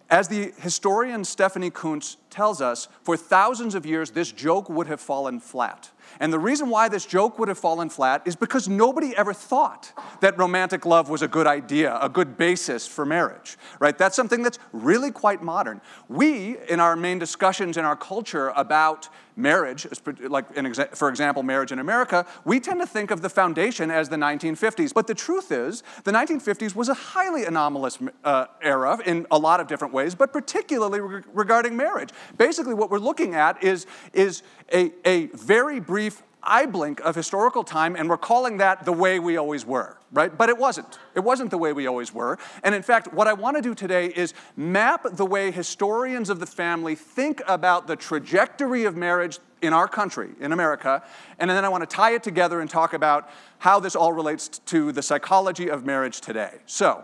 as 0.10 0.28
the 0.28 0.54
historian 0.58 1.24
Stephanie 1.24 1.70
Coontz 1.70 2.18
tells 2.32 2.62
us, 2.62 2.88
for 3.04 3.16
thousands 3.16 3.76
of 3.76 3.86
years, 3.86 4.10
this 4.10 4.32
joke 4.32 4.68
would 4.68 4.88
have 4.88 5.00
fallen 5.00 5.40
flat. 5.40 5.92
And 6.20 6.34
the 6.34 6.40
reason 6.40 6.70
why 6.70 6.90
this 6.90 7.06
joke 7.06 7.40
would 7.40 7.48
have 7.48 7.58
fallen 7.58 7.90
flat 7.90 8.22
is 8.26 8.36
because 8.36 8.68
nobody 8.68 9.16
ever 9.16 9.34
thought 9.34 9.92
that 10.22 10.38
romantic 10.38 10.86
love 10.86 11.10
was 11.10 11.22
a 11.22 11.28
good 11.28 11.48
idea, 11.48 11.98
a 12.02 12.10
good 12.10 12.38
basis 12.38 12.88
for 12.88 13.06
marriage, 13.06 13.58
right? 13.80 13.98
That's 13.98 14.16
something 14.16 14.44
that's 14.44 14.60
really 14.72 15.12
quite 15.12 15.42
modern. 15.42 15.82
We, 16.08 16.58
in 16.70 16.80
our 16.80 16.96
main 16.96 17.20
discussions 17.20 17.78
in 17.78 17.86
our 17.86 17.96
culture 17.96 18.52
about 18.56 19.10
marriage, 19.40 19.88
like 20.22 20.96
for 20.96 21.10
example, 21.10 21.44
marriage 21.44 21.72
in 21.72 21.80
America, 21.80 22.26
we 22.46 22.60
tend 22.60 22.80
to 22.82 22.86
think 22.86 23.10
of 23.10 23.22
the 23.22 23.30
foundation 23.30 23.90
as 23.90 24.10
the 24.10 24.18
1950s. 24.18 24.94
But 24.94 25.08
the 25.08 25.16
truth 25.16 25.52
is, 25.52 25.82
the 26.04 26.12
1950s 26.12 26.76
was 26.76 26.90
a 26.90 26.94
highly 26.94 27.46
anomalous 27.46 27.98
uh, 28.24 28.48
era 28.62 29.00
in 29.06 29.26
a 29.32 29.38
lot 29.38 29.60
of 29.60 29.68
different 29.68 29.94
ways, 29.94 30.14
but 30.14 30.34
particularly 30.34 31.00
re 31.00 31.22
regarding 31.34 31.76
marriage. 31.76 32.10
Basically, 32.38 32.74
what 32.74 32.92
we're 32.92 33.00
looking 33.00 33.34
at 33.34 33.64
is, 33.64 33.88
is 34.14 34.44
a, 34.74 34.92
a 35.06 35.28
very 35.28 35.80
brief 35.80 36.24
eye 36.42 36.66
blink 36.66 37.00
of 37.02 37.16
historical 37.16 37.64
time, 37.64 37.96
and 37.96 38.10
we're 38.10 38.18
calling 38.18 38.58
that 38.58 38.86
the 38.86 38.94
way 38.94 39.20
we 39.20 39.38
always 39.38 39.66
were, 39.66 39.98
right? 40.12 40.36
But 40.36 40.50
it 40.50 40.58
wasn't. 40.58 40.98
It 41.16 41.20
wasn't 41.22 41.52
the 41.52 41.58
way 41.58 41.74
we 41.74 41.88
always 41.88 42.14
were. 42.14 42.38
And 42.64 42.74
in 42.74 42.82
fact, 42.82 43.14
what 43.14 43.28
I 43.28 43.34
want 43.34 43.58
to 43.58 43.62
do 43.62 43.76
today 43.76 44.08
is 44.08 44.34
map 44.56 45.06
the 45.12 45.26
way 45.26 45.52
historians 45.52 46.30
of 46.30 46.40
the 46.40 46.46
family 46.46 46.96
think 46.96 47.42
about 47.48 47.88
the 47.88 47.96
trajectory 47.96 48.86
of 48.86 48.96
marriage 48.96 49.40
in 49.62 49.74
our 49.74 49.88
country, 49.88 50.30
in 50.40 50.54
America, 50.54 51.04
and 51.38 51.50
then 51.50 51.66
I 51.66 51.70
want 51.70 51.88
to 51.88 51.96
tie 51.96 52.14
it 52.14 52.24
together 52.24 52.62
and 52.62 52.70
talk 52.70 52.94
about 52.94 53.30
how 53.58 53.80
this 53.80 53.96
all 53.96 54.14
relates 54.14 54.48
to 54.48 54.94
the 54.94 55.02
psychology 55.02 55.70
of 55.70 55.86
marriage 55.86 56.22
today. 56.22 56.60
So, 56.66 57.04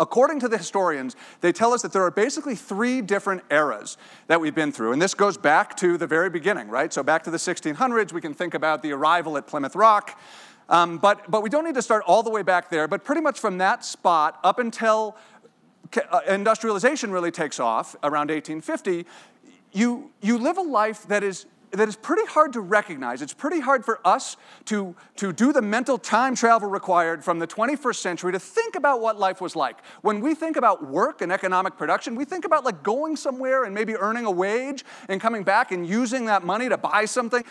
According 0.00 0.40
to 0.40 0.48
the 0.48 0.58
historians, 0.58 1.16
they 1.42 1.52
tell 1.52 1.72
us 1.72 1.82
that 1.82 1.92
there 1.92 2.02
are 2.02 2.10
basically 2.10 2.54
three 2.56 3.02
different 3.02 3.42
eras 3.50 3.98
that 4.26 4.40
we've 4.40 4.54
been 4.54 4.72
through. 4.72 4.92
And 4.92 5.00
this 5.00 5.14
goes 5.14 5.36
back 5.36 5.76
to 5.76 5.98
the 5.98 6.06
very 6.06 6.30
beginning, 6.30 6.68
right? 6.68 6.92
So, 6.92 7.02
back 7.02 7.22
to 7.24 7.30
the 7.30 7.36
1600s, 7.36 8.12
we 8.12 8.20
can 8.20 8.34
think 8.34 8.54
about 8.54 8.82
the 8.82 8.92
arrival 8.92 9.36
at 9.36 9.46
Plymouth 9.46 9.76
Rock. 9.76 10.18
Um, 10.68 10.98
but, 10.98 11.30
but 11.30 11.42
we 11.42 11.50
don't 11.50 11.64
need 11.64 11.74
to 11.74 11.82
start 11.82 12.04
all 12.06 12.22
the 12.22 12.30
way 12.30 12.42
back 12.42 12.70
there, 12.70 12.88
but 12.88 13.04
pretty 13.04 13.20
much 13.20 13.38
from 13.38 13.58
that 13.58 13.84
spot 13.84 14.38
up 14.42 14.58
until 14.58 15.16
uh, 16.10 16.20
industrialization 16.28 17.10
really 17.10 17.30
takes 17.30 17.60
off 17.60 17.94
around 18.02 18.30
1850, 18.30 19.04
you, 19.72 20.10
you 20.20 20.38
live 20.38 20.58
a 20.58 20.62
life 20.62 21.06
that 21.08 21.22
is 21.22 21.46
that 21.72 21.88
is 21.88 21.96
pretty 21.96 22.26
hard 22.26 22.52
to 22.52 22.60
recognize. 22.60 23.22
It's 23.22 23.32
pretty 23.32 23.60
hard 23.60 23.84
for 23.84 24.00
us 24.06 24.36
to, 24.66 24.94
to 25.16 25.32
do 25.32 25.52
the 25.52 25.62
mental 25.62 25.96
time 25.96 26.34
travel 26.34 26.68
required 26.68 27.24
from 27.24 27.38
the 27.38 27.46
21st 27.46 27.96
century 27.96 28.32
to 28.32 28.38
think 28.38 28.76
about 28.76 29.00
what 29.00 29.18
life 29.18 29.40
was 29.40 29.56
like. 29.56 29.78
When 30.02 30.20
we 30.20 30.34
think 30.34 30.56
about 30.56 30.86
work 30.86 31.22
and 31.22 31.32
economic 31.32 31.78
production, 31.78 32.14
we 32.14 32.26
think 32.26 32.44
about 32.44 32.64
like 32.64 32.82
going 32.82 33.16
somewhere 33.16 33.64
and 33.64 33.74
maybe 33.74 33.96
earning 33.96 34.26
a 34.26 34.30
wage 34.30 34.84
and 35.08 35.20
coming 35.20 35.44
back 35.44 35.72
and 35.72 35.86
using 35.86 36.26
that 36.26 36.44
money 36.44 36.68
to 36.68 36.76
buy 36.76 37.06
something. 37.06 37.42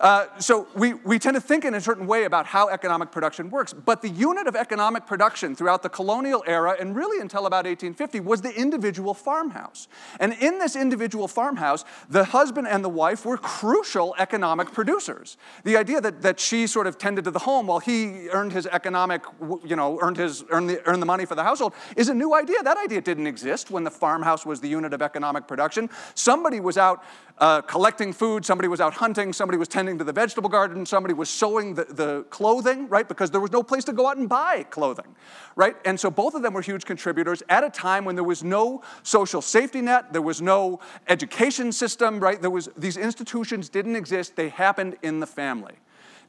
Uh, 0.00 0.26
so 0.38 0.66
we, 0.74 0.94
we 0.94 1.18
tend 1.18 1.34
to 1.34 1.40
think 1.40 1.64
in 1.64 1.74
a 1.74 1.80
certain 1.80 2.06
way 2.06 2.24
about 2.24 2.46
how 2.46 2.68
economic 2.68 3.12
production 3.12 3.50
works. 3.50 3.72
But 3.72 4.02
the 4.02 4.08
unit 4.08 4.46
of 4.46 4.56
economic 4.56 5.06
production 5.06 5.54
throughout 5.54 5.82
the 5.82 5.88
colonial 5.88 6.42
era 6.46 6.76
and 6.78 6.96
really 6.96 7.20
until 7.20 7.46
about 7.46 7.64
1850 7.64 8.20
was 8.20 8.40
the 8.40 8.54
individual 8.54 9.14
farmhouse. 9.14 9.88
And 10.18 10.32
in 10.34 10.58
this 10.58 10.74
individual 10.74 11.28
farmhouse, 11.28 11.84
the 12.08 12.24
husband 12.24 12.66
and 12.68 12.84
the 12.84 12.88
wife 12.88 13.24
were 13.24 13.38
crucial 13.68 14.14
economic 14.18 14.72
producers. 14.72 15.36
The 15.64 15.76
idea 15.76 16.00
that, 16.00 16.22
that 16.22 16.40
she 16.40 16.66
sort 16.66 16.86
of 16.86 16.96
tended 16.96 17.24
to 17.24 17.30
the 17.30 17.40
home 17.40 17.66
while 17.66 17.80
he 17.80 18.30
earned 18.30 18.50
his 18.50 18.66
economic, 18.66 19.22
you 19.62 19.76
know, 19.76 19.98
earned, 20.00 20.16
his, 20.16 20.42
earned, 20.48 20.70
the, 20.70 20.82
earned 20.88 21.02
the 21.02 21.06
money 21.06 21.26
for 21.26 21.34
the 21.34 21.44
household 21.44 21.74
is 21.94 22.08
a 22.08 22.14
new 22.14 22.32
idea. 22.32 22.62
That 22.62 22.78
idea 22.78 23.02
didn't 23.02 23.26
exist 23.26 23.70
when 23.70 23.84
the 23.84 23.90
farmhouse 23.90 24.46
was 24.46 24.62
the 24.62 24.68
unit 24.68 24.94
of 24.94 25.02
economic 25.02 25.46
production. 25.46 25.90
Somebody 26.14 26.60
was 26.60 26.78
out 26.78 27.04
uh, 27.40 27.60
collecting 27.62 28.12
food, 28.12 28.44
somebody 28.44 28.68
was 28.68 28.80
out 28.80 28.94
hunting, 28.94 29.32
somebody 29.32 29.58
was 29.58 29.68
tending 29.68 29.98
to 29.98 30.04
the 30.04 30.12
vegetable 30.12 30.48
garden, 30.48 30.84
somebody 30.84 31.14
was 31.14 31.30
sewing 31.30 31.74
the, 31.74 31.84
the 31.84 32.24
clothing, 32.30 32.88
right? 32.88 33.06
Because 33.06 33.30
there 33.30 33.40
was 33.40 33.52
no 33.52 33.62
place 33.62 33.84
to 33.84 33.92
go 33.92 34.08
out 34.08 34.16
and 34.16 34.28
buy 34.28 34.64
clothing, 34.70 35.14
right? 35.56 35.76
And 35.84 36.00
so 36.00 36.10
both 36.10 36.34
of 36.34 36.42
them 36.42 36.54
were 36.54 36.62
huge 36.62 36.84
contributors 36.84 37.42
at 37.48 37.62
a 37.62 37.70
time 37.70 38.04
when 38.04 38.16
there 38.16 38.24
was 38.24 38.42
no 38.42 38.82
social 39.02 39.40
safety 39.40 39.80
net, 39.80 40.12
there 40.12 40.22
was 40.22 40.42
no 40.42 40.80
education 41.06 41.70
system, 41.70 42.18
right? 42.18 42.40
There 42.40 42.50
was, 42.50 42.70
these 42.76 42.96
institutions 42.96 43.57
didn't 43.66 43.96
exist, 43.96 44.36
they 44.36 44.50
happened 44.50 44.96
in 45.02 45.20
the 45.20 45.26
family. 45.26 45.74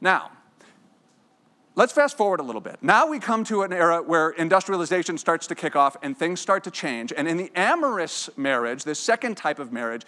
Now, 0.00 0.30
Let's 1.76 1.92
fast 1.92 2.16
forward 2.16 2.40
a 2.40 2.42
little 2.42 2.60
bit. 2.60 2.76
Now 2.82 3.06
we 3.06 3.20
come 3.20 3.44
to 3.44 3.62
an 3.62 3.72
era 3.72 4.02
where 4.02 4.30
industrialization 4.30 5.16
starts 5.16 5.46
to 5.46 5.54
kick 5.54 5.76
off 5.76 5.96
and 6.02 6.14
things 6.14 6.40
start 6.40 6.64
to 6.64 6.70
change. 6.70 7.12
And 7.16 7.28
in 7.28 7.36
the 7.36 7.50
amorous 7.54 8.28
marriage, 8.36 8.82
the 8.82 8.94
second 8.94 9.36
type 9.36 9.60
of 9.60 9.72
marriage, 9.72 10.02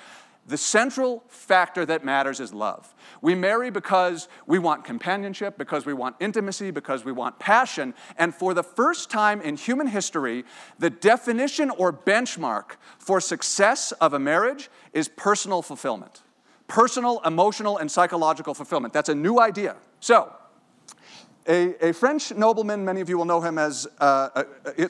the 0.47 0.59
central 0.59 1.23
factor 1.29 1.87
that 1.87 2.05
matters 2.05 2.41
is 2.41 2.53
love. 2.53 2.93
We 3.21 3.37
marry 3.37 3.71
because 3.71 4.29
we 4.47 4.59
want 4.59 4.85
companionship, 4.85 5.57
because 5.57 5.87
we 5.87 5.95
want 5.95 6.17
intimacy, 6.19 6.73
because 6.73 7.05
we 7.05 7.13
want 7.13 7.39
passion. 7.39 7.95
And 8.19 8.35
for 8.35 8.53
the 8.53 8.65
first 8.65 9.09
time 9.09 9.41
in 9.41 9.57
human 9.57 9.87
history, 9.87 10.45
the 10.81 10.91
definition 10.91 11.71
or 11.71 11.93
benchmark 11.93 12.73
for 12.99 13.21
success 13.21 13.93
of 13.93 14.15
a 14.15 14.19
marriage 14.19 14.69
is 14.93 15.07
personal 15.09 15.63
fulfillment. 15.63 16.23
Personal, 16.69 17.21
emotional, 17.25 17.79
and 17.79 17.91
psychological 17.91 18.55
fulfillment. 18.55 18.93
That's 18.93 19.09
a 19.09 19.15
new 19.15 19.41
idea. 19.41 19.77
So, 20.01 20.33
a, 21.49 21.89
a, 21.89 21.93
French 21.93 22.33
nobleman, 22.33 22.85
many 22.85 23.01
of 23.01 23.09
you 23.09 23.19
will 23.19 23.25
know 23.25 23.41
him 23.41 23.59
as 23.59 23.89
uh, 24.01 24.29
uh, 24.35 24.45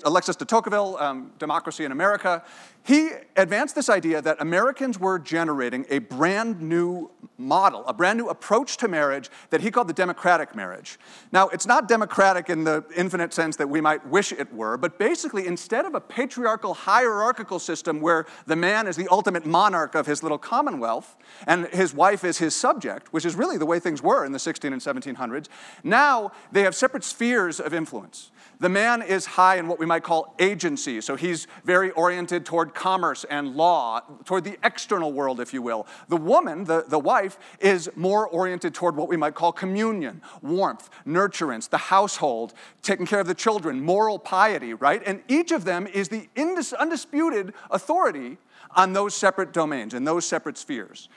Alexis 0.05 0.37
de 0.37 0.45
Tocqueville, 0.45 0.97
um, 0.99 1.33
Democracy 1.39 1.85
in 1.85 1.93
America. 1.93 2.45
He 2.85 3.11
advanced 3.37 3.77
this 3.77 3.89
idea 3.89 4.21
that 4.23 4.41
Americans 4.41 4.99
were 4.99 5.19
generating 5.19 5.87
a 5.89 6.01
brand 6.01 6.61
new 6.61 7.11
model, 7.39 7.85
a 7.87 7.93
brand 7.93 8.19
new 8.19 8.29
approach 8.29 8.77
to 8.79 8.89
marriage 8.89 9.31
that 9.51 9.61
he 9.61 9.71
called 9.71 9.89
the 9.89 9.93
democratic 9.93 10.55
marriage. 10.57 10.99
Now, 11.31 11.49
it's 11.49 11.67
not 11.67 11.89
democratic 11.89 12.51
in 12.51 12.65
the 12.65 12.85
infinite 12.97 13.33
sense 13.33 13.57
that 13.57 13.69
we 13.69 13.81
might 13.81 14.05
wish 14.07 14.33
it 14.33 14.53
were, 14.53 14.77
but 14.77 14.99
basically, 14.99 15.47
instead 15.47 15.85
of 15.85 15.95
a 15.95 16.01
patriarchal, 16.01 16.75
hierarchical 16.75 17.59
system 17.59 18.01
where 18.01 18.27
the 18.47 18.57
man 18.57 18.89
is 18.89 18.97
the 18.97 19.09
ultimate 19.09 19.47
monarch 19.47 19.95
of 19.95 20.07
his 20.07 20.23
little 20.23 20.39
commonwealth 20.39 21.17
and 21.47 21.67
his 21.69 21.95
wife 21.95 22.25
is 22.25 22.39
his 22.39 22.55
subject, 22.55 23.13
which 23.13 23.25
is 23.25 23.37
really 23.37 23.59
the 23.59 23.67
way 23.67 23.79
things 23.79 24.03
were 24.03 24.25
in 24.25 24.33
the 24.33 24.39
16 24.39 24.73
and 24.73 24.83
1700s, 24.83 25.47
now 25.85 26.33
they 26.51 26.63
have 26.63 26.75
separate 26.75 27.05
spheres 27.05 27.61
of 27.61 27.73
influence. 27.73 28.31
The 28.61 28.69
man 28.69 29.03
is 29.03 29.27
high 29.27 29.57
in 29.57 29.67
what 29.67 29.81
we 29.81 29.87
might 29.87 30.05
call 30.05 30.37
agency, 30.39 31.01
so 31.01 31.17
he's 31.17 31.49
very 31.65 31.91
oriented 31.93 32.47
toward 32.47 32.72
commerce 32.75 33.25
and 33.25 33.55
law, 33.55 34.01
toward 34.25 34.45
the 34.45 34.59
external 34.65 35.13
world, 35.13 35.41
if 35.41 35.53
you 35.55 35.63
will. 35.63 35.87
The 36.09 36.17
woman, 36.17 36.65
the, 36.65 36.85
the 36.87 36.99
wife, 36.99 37.39
is 37.61 37.91
more 37.97 38.27
oriented 38.27 38.75
toward 38.75 38.97
what 38.97 39.09
we 39.09 39.17
might 39.17 39.35
call 39.35 39.53
communion, 39.53 40.23
warmth, 40.43 40.91
nurturance, 41.07 41.69
the 41.69 41.79
household, 41.79 42.55
taking 42.83 43.07
care 43.07 43.21
of 43.21 43.27
the 43.27 43.35
children, 43.35 43.81
moral 43.81 44.19
piety, 44.19 44.75
right? 44.75 45.03
And 45.07 45.23
each 45.29 45.53
of 45.53 45.65
them 45.65 45.87
is 45.87 46.09
the 46.09 46.29
undisputed 46.37 47.55
authority 47.71 48.39
on 48.75 48.93
those 48.93 49.15
separate 49.15 49.53
domains, 49.53 49.95
and 49.95 50.07
those 50.07 50.25
separate 50.25 50.57
spheres. 50.57 51.09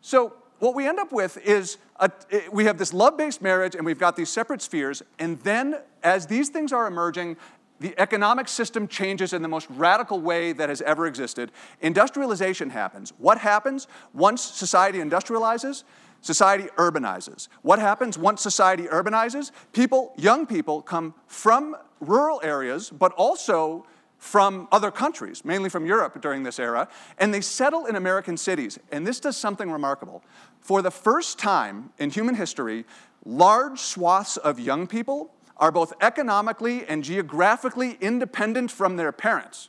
So 0.00 0.34
what 0.58 0.74
we 0.74 0.86
end 0.86 0.98
up 0.98 1.12
with 1.12 1.36
is 1.38 1.78
a, 2.00 2.10
eh, 2.30 2.48
we 2.52 2.64
have 2.64 2.78
this 2.78 2.92
love 2.92 3.16
based 3.16 3.42
marriage 3.42 3.74
and 3.74 3.84
we've 3.84 3.98
got 3.98 4.16
these 4.16 4.30
separate 4.30 4.62
spheres. 4.62 5.02
And 5.18 5.38
then, 5.40 5.80
as 6.02 6.26
these 6.26 6.48
things 6.48 6.72
are 6.72 6.86
emerging, 6.86 7.36
the 7.80 7.94
economic 7.98 8.48
system 8.48 8.86
changes 8.86 9.32
in 9.32 9.42
the 9.42 9.48
most 9.48 9.66
radical 9.70 10.20
way 10.20 10.52
that 10.52 10.68
has 10.68 10.80
ever 10.82 11.06
existed. 11.06 11.50
Industrialization 11.80 12.70
happens. 12.70 13.12
What 13.18 13.38
happens 13.38 13.88
once 14.12 14.42
society 14.42 14.98
industrializes? 14.98 15.84
Society 16.20 16.68
urbanizes. 16.76 17.48
What 17.62 17.78
happens 17.78 18.16
once 18.16 18.40
society 18.40 18.84
urbanizes? 18.84 19.50
People, 19.72 20.14
young 20.16 20.46
people, 20.46 20.80
come 20.80 21.14
from 21.26 21.76
rural 22.00 22.40
areas, 22.42 22.88
but 22.90 23.12
also 23.12 23.84
from 24.16 24.66
other 24.72 24.90
countries, 24.90 25.44
mainly 25.44 25.68
from 25.68 25.84
Europe 25.84 26.22
during 26.22 26.44
this 26.44 26.58
era, 26.58 26.88
and 27.18 27.34
they 27.34 27.42
settle 27.42 27.84
in 27.84 27.94
American 27.94 28.38
cities. 28.38 28.78
And 28.90 29.06
this 29.06 29.20
does 29.20 29.36
something 29.36 29.70
remarkable. 29.70 30.22
For 30.60 30.80
the 30.80 30.90
first 30.90 31.38
time 31.38 31.90
in 31.98 32.08
human 32.08 32.36
history, 32.36 32.86
large 33.26 33.78
swaths 33.78 34.38
of 34.38 34.58
young 34.58 34.86
people 34.86 35.33
are 35.56 35.70
both 35.70 35.92
economically 36.00 36.84
and 36.84 37.04
geographically 37.04 37.96
independent 38.00 38.70
from 38.70 38.96
their 38.96 39.12
parents. 39.12 39.68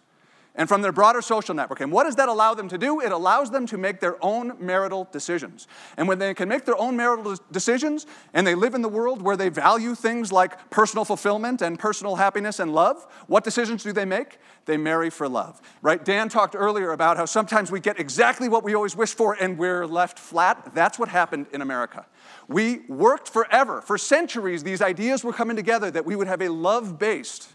and 0.55 0.69
from 0.69 0.81
their 0.81 0.91
broader 0.91 1.21
social 1.21 1.53
network. 1.53 1.81
And 1.81 1.91
what 1.91 2.05
does 2.05 2.15
that 2.15 2.29
allow 2.29 2.53
them 2.53 2.69
to 2.69 2.77
do? 2.77 3.01
It 3.01 3.11
allows 3.11 3.51
them 3.51 3.65
to 3.67 3.77
make 3.77 3.99
their 3.99 4.23
own 4.23 4.53
marital 4.59 5.07
decisions. 5.11 5.67
And 5.97 6.07
when 6.07 6.19
they 6.19 6.33
can 6.33 6.47
make 6.47 6.65
their 6.65 6.77
own 6.77 6.95
marital 6.95 7.35
decisions 7.51 8.05
and 8.33 8.47
they 8.47 8.55
live 8.55 8.73
in 8.73 8.81
the 8.81 8.89
world 8.89 9.21
where 9.21 9.35
they 9.37 9.49
value 9.49 9.95
things 9.95 10.31
like 10.31 10.69
personal 10.69 11.05
fulfillment 11.05 11.61
and 11.61 11.77
personal 11.77 12.15
happiness 12.15 12.59
and 12.59 12.73
love, 12.73 13.05
what 13.27 13.43
decisions 13.43 13.83
do 13.83 13.91
they 13.91 14.05
make? 14.05 14.39
They 14.65 14.77
marry 14.77 15.09
for 15.09 15.27
love, 15.27 15.61
right? 15.81 16.03
Dan 16.03 16.29
talked 16.29 16.55
earlier 16.55 16.91
about 16.91 17.17
how 17.17 17.25
sometimes 17.25 17.69
we 17.69 17.79
get 17.79 17.99
exactly 17.99 18.49
what 18.49 18.63
we 18.63 18.73
always 18.73 18.95
wish 18.95 19.13
for 19.13 19.33
and 19.33 19.57
we're 19.57 19.85
left 19.85 20.17
flat. 20.17 20.73
That's 20.73 20.97
what 20.97 21.09
happened 21.09 21.47
in 21.51 21.61
America. 21.61 22.05
We 22.47 22.81
worked 22.87 23.29
forever, 23.29 23.81
for 23.81 23.97
centuries, 23.97 24.63
these 24.63 24.81
ideas 24.81 25.23
were 25.23 25.33
coming 25.33 25.55
together 25.55 25.89
that 25.91 26.05
we 26.05 26.15
would 26.15 26.27
have 26.27 26.41
a 26.41 26.49
love 26.49 26.99
based, 26.99 27.49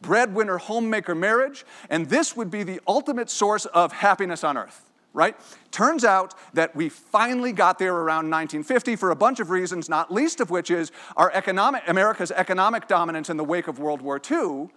breadwinner 0.00 0.58
homemaker 0.58 1.14
marriage, 1.14 1.64
and 1.90 2.06
this 2.08 2.36
would 2.36 2.50
be 2.50 2.62
the 2.62 2.80
ultimate 2.86 3.30
source 3.30 3.66
of 3.66 3.92
happiness 3.92 4.44
on 4.44 4.56
earth 4.56 4.84
right? 5.14 5.34
Turns 5.72 6.04
out 6.04 6.34
that 6.54 6.76
we 6.76 6.88
finally 6.88 7.50
got 7.50 7.80
there 7.80 7.92
around 7.94 8.30
1950 8.30 8.94
for 8.94 9.10
a 9.10 9.16
bunch 9.16 9.40
of 9.40 9.50
reasons, 9.50 9.88
not 9.88 10.12
least 10.12 10.40
of 10.40 10.50
which 10.50 10.70
is 10.70 10.92
our 11.16 11.32
economic, 11.32 11.82
America's 11.88 12.30
economic 12.30 12.86
dominance 12.86 13.28
in 13.28 13.36
the 13.36 13.42
wake 13.42 13.66
of 13.66 13.80
World 13.80 14.00
War 14.00 14.20
II 14.30 14.68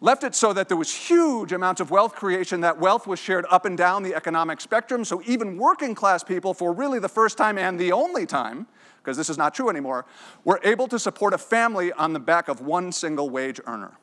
left 0.00 0.22
it 0.22 0.34
so 0.34 0.52
that 0.52 0.68
there 0.68 0.76
was 0.76 0.94
huge 0.94 1.52
amounts 1.52 1.80
of 1.80 1.90
wealth 1.90 2.14
creation. 2.14 2.60
That 2.60 2.78
wealth 2.78 3.06
was 3.06 3.18
shared 3.18 3.44
up 3.50 3.64
and 3.64 3.76
down 3.76 4.02
the 4.02 4.14
economic 4.14 4.60
spectrum. 4.60 5.04
So 5.04 5.20
even 5.26 5.58
working 5.58 5.94
class 5.94 6.22
people, 6.22 6.54
for 6.54 6.72
really 6.72 7.00
the 7.00 7.08
first 7.08 7.36
time 7.36 7.58
and 7.58 7.78
the 7.78 7.90
only 7.92 8.24
time, 8.24 8.68
because 9.08 9.16
this 9.16 9.30
is 9.30 9.38
not 9.38 9.54
true 9.54 9.70
anymore, 9.70 10.04
were 10.44 10.60
able 10.62 10.86
to 10.86 10.98
support 10.98 11.32
a 11.32 11.38
family 11.38 11.90
on 11.92 12.12
the 12.12 12.20
back 12.20 12.46
of 12.46 12.60
one 12.60 12.92
single 12.92 13.30
wage 13.30 13.58
earner. 13.66 13.98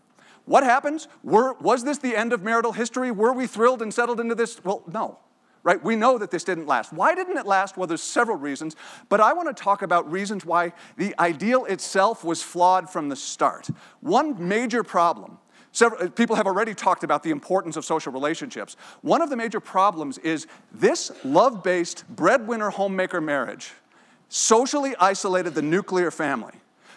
What 0.45 0.63
happens? 0.63 1.07
Were, 1.23 1.53
was 1.53 1.83
this 1.83 1.99
the 1.99 2.15
end 2.15 2.33
of 2.33 2.41
marital 2.41 2.71
history? 2.71 3.11
Were 3.11 3.31
we 3.31 3.45
thrilled 3.45 3.83
and 3.83 3.93
settled 3.93 4.19
into 4.19 4.33
this? 4.33 4.63
Well, 4.63 4.81
no. 4.91 5.19
Right? 5.61 5.83
We 5.83 5.95
know 5.95 6.17
that 6.17 6.31
this 6.31 6.43
didn't 6.43 6.65
last. 6.65 6.91
Why 6.91 7.13
didn't 7.13 7.37
it 7.37 7.45
last? 7.45 7.77
Well, 7.77 7.85
there's 7.85 8.01
several 8.01 8.37
reasons, 8.37 8.75
but 9.07 9.21
I 9.21 9.33
want 9.33 9.55
to 9.55 9.63
talk 9.63 9.83
about 9.83 10.11
reasons 10.11 10.43
why 10.43 10.73
the 10.97 11.13
ideal 11.19 11.65
itself 11.65 12.23
was 12.23 12.41
flawed 12.41 12.89
from 12.89 13.09
the 13.09 13.15
start. 13.15 13.67
One 14.01 14.47
major 14.47 14.83
problem 14.83 15.37
Several, 15.75 16.03
uh, 16.03 16.09
people 16.09 16.37
have 16.37 16.47
already 16.47 16.73
talked 16.73 17.03
about 17.03 17.21
the 17.21 17.31
importance 17.31 17.75
of 17.75 17.83
social 17.83 18.13
relationships. 18.13 18.77
One 19.01 19.21
of 19.21 19.29
the 19.29 19.35
major 19.35 19.59
problems 19.59 20.17
is 20.19 20.47
this 20.71 21.11
love 21.25 21.63
based 21.63 22.07
breadwinner 22.07 22.69
homemaker 22.69 23.19
marriage 23.19 23.73
socially 24.29 24.95
isolated 24.99 25.55
the 25.55 25.61
nuclear 25.61 26.11
family. 26.11 26.53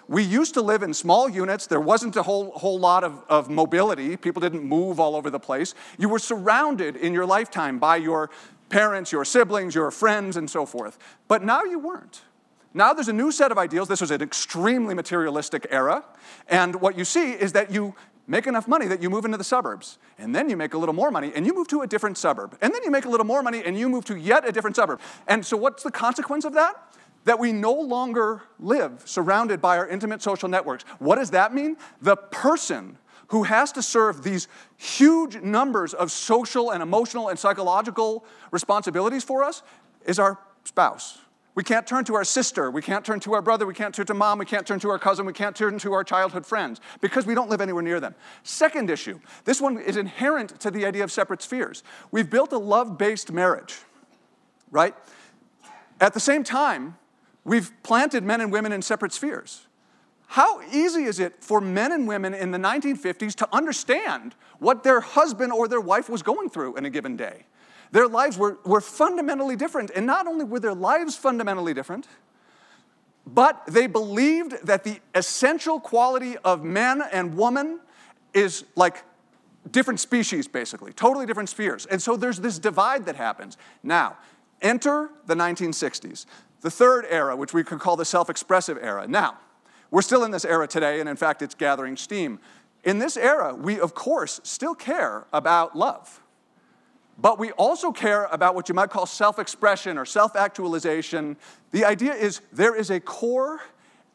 We 0.09 0.23
used 0.23 0.55
to 0.55 0.63
live 0.63 0.83
in 0.83 0.95
small 0.95 1.29
units. 1.29 1.67
There 1.67 1.81
wasn't 1.81 2.17
a 2.17 2.23
whole, 2.23 2.51
whole 2.53 2.79
lot 2.79 3.05
of, 3.05 3.23
of 3.29 3.51
mobility. 3.51 4.17
People 4.17 4.41
didn't 4.41 4.65
move 4.65 4.99
all 4.99 5.15
over 5.15 5.29
the 5.29 5.39
place. 5.39 5.75
You 5.99 6.09
were 6.09 6.19
surrounded 6.19 6.97
in 6.97 7.13
your 7.13 7.27
lifetime 7.27 7.79
by 7.79 7.97
your 7.97 8.31
parents, 8.71 9.13
your 9.13 9.27
siblings, 9.27 9.75
your 9.75 9.91
friends, 9.91 10.37
and 10.37 10.49
so 10.49 10.65
forth. 10.65 10.99
But 11.29 11.45
now 11.45 11.63
you 11.65 11.79
weren't. 11.79 12.23
Now 12.73 12.95
there's 12.95 13.09
a 13.09 13.13
new 13.13 13.31
set 13.31 13.53
of 13.53 13.59
ideals. 13.59 13.89
This 13.89 14.01
was 14.01 14.11
an 14.11 14.23
extremely 14.23 14.95
materialistic 14.95 15.67
era. 15.71 16.05
And 16.49 16.81
what 16.81 16.97
you 16.97 17.05
see 17.05 17.33
is 17.33 17.53
that 17.53 17.71
you 17.71 17.95
make 18.27 18.47
enough 18.47 18.69
money 18.69 18.87
that 18.87 19.03
you 19.03 19.11
move 19.11 19.25
into 19.25 19.39
the 19.39 19.45
suburbs. 19.45 19.99
And 20.19 20.35
then 20.35 20.49
you 20.49 20.57
make 20.57 20.75
a 20.75 20.79
little 20.79 20.95
more 20.95 21.11
money 21.11 21.33
and 21.35 21.47
you 21.47 21.55
move 21.55 21.69
to 21.69 21.83
a 21.83 21.87
different 21.87 22.17
suburb. 22.19 22.57
And 22.61 22.73
then 22.73 22.83
you 22.83 22.91
make 22.91 23.05
a 23.05 23.09
little 23.09 23.27
more 23.27 23.43
money 23.43 23.63
and 23.65 23.77
you 23.77 23.89
move 23.89 24.05
to 24.07 24.17
yet 24.17 24.47
a 24.47 24.53
different 24.53 24.77
suburb. 24.77 25.01
And 25.27 25.45
so, 25.45 25.57
what's 25.57 25.83
the 25.83 25.91
consequence 25.91 26.45
of 26.45 26.53
that? 26.55 26.95
That 27.29 27.39
we 27.39 27.53
no 27.53 27.75
longer 27.75 28.41
live 28.59 29.03
surrounded 29.05 29.61
by 29.61 29.77
our 29.77 29.87
intimate 29.87 30.23
social 30.23 30.49
networks. 30.49 30.85
What 30.99 31.17
does 31.17 31.33
that 31.33 31.53
mean? 31.53 31.77
The 32.01 32.17
person 32.17 32.97
who 33.27 33.43
has 33.43 33.71
to 33.73 33.83
serve 33.83 34.23
these 34.23 34.49
huge 34.79 35.37
numbers 35.43 35.93
of 35.93 36.11
social 36.11 36.71
and 36.71 36.83
emotional 36.83 37.29
and 37.29 37.39
psychological 37.39 38.25
responsibilities 38.51 39.25
for 39.25 39.45
us 39.45 39.63
is 40.07 40.19
our 40.19 40.39
spouse. 40.65 41.19
We 41.55 41.63
can't 41.63 41.87
turn 41.87 42.07
to 42.07 42.15
our 42.15 42.25
sister, 42.25 42.71
we 42.71 42.81
can't 42.81 43.05
turn 43.05 43.21
to 43.21 43.35
our 43.35 43.43
brother, 43.43 43.67
we 43.67 43.75
can't 43.75 43.95
turn 43.95 44.07
to 44.07 44.15
mom, 44.15 44.39
we 44.39 44.47
can't 44.47 44.67
turn 44.67 44.81
to 44.81 44.89
our 44.89 44.99
cousin, 44.99 45.27
we 45.27 45.35
can't 45.35 45.55
turn 45.55 45.79
to 45.81 45.93
our 45.93 46.05
childhood 46.05 46.47
friends 46.47 46.81
because 47.03 47.27
we 47.27 47.35
don't 47.35 47.51
live 47.51 47.61
anywhere 47.61 47.83
near 47.83 48.01
them. 48.01 48.15
Second 48.43 48.89
issue 48.89 49.21
this 49.45 49.61
one 49.61 49.77
is 49.77 49.99
inherent 49.99 50.59
to 50.61 50.71
the 50.71 50.87
idea 50.87 51.05
of 51.05 51.13
separate 51.13 51.43
spheres. 51.43 51.83
We've 52.11 52.31
built 52.31 52.55
a 52.55 52.59
love 52.59 52.97
based 52.97 53.31
marriage, 53.31 53.77
right? 54.71 54.95
At 56.01 56.15
the 56.15 56.21
same 56.21 56.43
time, 56.43 56.97
we've 57.49 57.73
planted 57.83 58.23
men 58.23 58.41
and 58.41 58.53
women 58.53 58.73
in 58.73 58.83
separate 58.83 59.13
spheres. 59.13 59.67
How 60.29 60.61
easy 60.71 61.05
is 61.05 61.19
it 61.19 61.43
for 61.43 61.61
men 61.61 61.91
and 61.91 62.07
women 62.07 62.35
in 62.35 62.51
the 62.51 62.59
1950s 62.59 63.35
to 63.37 63.49
understand 63.51 64.35
what 64.59 64.83
their 64.83 65.01
husband 65.01 65.53
or 65.53 65.67
their 65.67 65.81
wife 65.81 66.11
was 66.11 66.23
going 66.23 66.51
through 66.51 66.77
in 66.77 66.85
a 66.85 66.91
given 66.91 67.17
day? 67.17 67.47
Their 67.93 68.07
lives 68.07 68.37
were, 68.37 68.59
were 68.67 68.83
fundamentally 68.83 69.57
different. 69.57 69.91
And 69.97 70.07
not 70.07 70.27
only 70.27 70.45
were 70.45 70.61
their 70.61 70.75
lives 70.75 71.17
fundamentally 71.17 71.73
different, 71.73 72.07
but 73.27 73.63
they 73.67 73.87
believed 73.87 74.67
that 74.67 74.85
the 74.85 75.01
essential 75.15 75.81
quality 75.81 76.37
of 76.39 76.63
man 76.63 77.03
and 77.11 77.35
woman 77.35 77.81
is 78.35 78.65
like 78.77 79.05
different 79.71 80.01
species, 80.01 80.47
basically, 80.47 80.93
totally 80.93 81.25
different 81.25 81.49
spheres. 81.49 81.87
And 81.87 82.01
so 82.01 82.17
there's 82.17 82.41
this 82.41 82.59
divide 82.59 83.07
that 83.07 83.17
happens. 83.17 83.57
Now, 83.83 84.19
enter 84.61 85.11
the 85.27 85.35
1960s, 85.35 86.27
the 86.61 86.71
third 86.71 87.07
era, 87.09 87.37
which 87.37 87.53
we 87.53 87.65
could 87.65 87.81
call 87.81 87.97
the 87.97 88.05
self 88.05 88.29
expressive 88.31 88.79
era. 88.81 89.07
Now, 89.07 89.39
we're 89.91 90.03
still 90.03 90.25
in 90.25 90.31
this 90.31 90.45
era 90.45 90.67
today, 90.67 91.01
and 91.01 91.09
in 91.09 91.17
fact, 91.17 91.43
it's 91.43 91.55
gathering 91.55 91.97
steam. 91.97 92.41
In 92.85 92.99
this 92.99 93.17
era, 93.17 93.55
we, 93.55 93.81
of 93.81 93.95
course, 93.95 94.41
still 94.45 94.75
care 94.75 95.27
about 95.33 95.77
love. 95.77 96.21
But 97.21 97.39
we 97.39 97.51
also 97.53 97.91
care 97.91 98.25
about 98.27 98.55
what 98.55 98.69
you 98.69 98.75
might 98.75 98.91
call 98.91 99.07
self 99.07 99.39
expression 99.39 99.99
or 99.99 100.05
self 100.05 100.37
actualization. 100.37 101.37
The 101.73 101.85
idea 101.85 102.15
is 102.15 102.41
there 102.53 102.75
is 102.75 102.91
a 102.91 103.01
core 103.01 103.61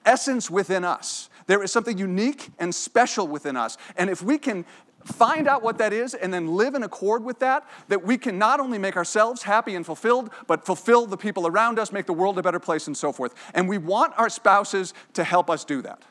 essence 0.06 0.49
within 0.49 0.84
us. 0.84 1.29
There 1.45 1.62
is 1.62 1.71
something 1.71 1.97
unique 1.97 2.49
and 2.60 2.73
special 2.73 3.27
within 3.27 3.58
us. 3.58 3.77
And 3.97 4.10
if 4.10 4.21
we 4.21 4.38
can 4.38 4.65
find 5.04 5.48
out 5.48 5.63
what 5.63 5.78
that 5.78 5.94
is 5.94 6.13
and 6.13 6.34
then 6.34 6.56
live 6.56 6.76
in 6.76 6.84
accord 6.84 7.24
with 7.24 7.39
that, 7.39 7.68
that 7.88 8.04
we 8.04 8.18
can 8.18 8.38
not 8.38 8.60
only 8.60 8.78
make 8.78 8.96
ourselves 8.96 9.44
happy 9.44 9.76
and 9.76 9.86
fulfilled, 9.86 10.30
but 10.48 10.66
fulfill 10.66 11.06
the 11.06 11.18
people 11.18 11.48
around 11.48 11.80
us, 11.80 11.92
make 11.92 12.06
the 12.06 12.13
world 12.13 12.38
a 12.38 12.44
better 12.44 12.60
place, 12.60 12.88
and 12.88 12.96
so 12.96 13.12
forth. 13.12 13.34
And 13.54 13.68
we 13.68 13.78
want 13.78 14.13
our 14.18 14.30
spouses 14.30 14.94
to 15.13 15.24
help 15.24 15.50
us 15.50 15.66
do 15.66 15.82
that. 15.82 16.02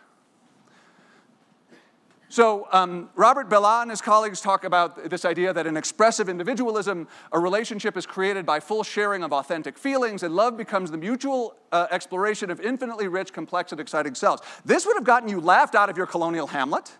So, 2.32 2.66
um, 2.72 3.10
Robert 3.14 3.50
Bellah 3.50 3.82
and 3.82 3.90
his 3.90 4.00
colleagues 4.00 4.40
talk 4.40 4.64
about 4.64 5.10
this 5.10 5.26
idea 5.26 5.52
that 5.52 5.66
in 5.66 5.76
expressive 5.76 6.30
individualism, 6.30 7.06
a 7.30 7.38
relationship 7.38 7.94
is 7.94 8.06
created 8.06 8.46
by 8.46 8.58
full 8.58 8.82
sharing 8.84 9.22
of 9.22 9.34
authentic 9.34 9.76
feelings, 9.76 10.22
and 10.22 10.34
love 10.34 10.56
becomes 10.56 10.90
the 10.90 10.96
mutual 10.96 11.56
uh, 11.72 11.88
exploration 11.90 12.50
of 12.50 12.58
infinitely 12.58 13.06
rich, 13.06 13.34
complex, 13.34 13.70
and 13.70 13.82
exciting 13.82 14.14
selves. 14.14 14.40
This 14.64 14.86
would 14.86 14.96
have 14.96 15.04
gotten 15.04 15.28
you 15.28 15.42
laughed 15.42 15.74
out 15.74 15.90
of 15.90 15.98
your 15.98 16.06
colonial 16.06 16.46
Hamlet. 16.46 16.96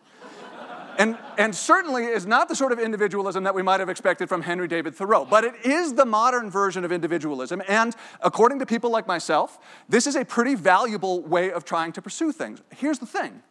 And, 0.99 1.19
and, 1.39 1.55
certainly 1.55 2.05
is 2.05 2.27
not 2.27 2.49
the 2.49 2.55
sort 2.55 2.73
of 2.73 2.79
individualism 2.79 3.45
that 3.45 3.55
we 3.55 3.63
might 3.63 3.81
have 3.81 3.89
expected 3.89 4.29
from 4.29 4.43
Henry 4.43 4.69
David 4.69 4.95
Thoreau, 4.95 5.25
but 5.25 5.45
it 5.45 5.55
is 5.65 5.95
the 5.95 6.05
modern 6.05 6.51
version 6.51 6.85
of 6.85 6.93
individualism. 6.93 7.63
And 7.67 7.97
according 8.21 8.59
to 8.59 8.67
people 8.67 8.91
like 8.91 9.07
myself, 9.07 9.59
this 9.89 10.07
is 10.07 10.17
a 10.17 10.25
pretty 10.25 10.55
valuable 10.55 11.23
way 11.23 11.51
of 11.51 11.65
trying 11.65 11.93
to 11.93 12.03
pursue 12.03 12.31
things. 12.31 12.61
Here's 12.71 12.99
the 12.99 13.07
thing 13.07 13.43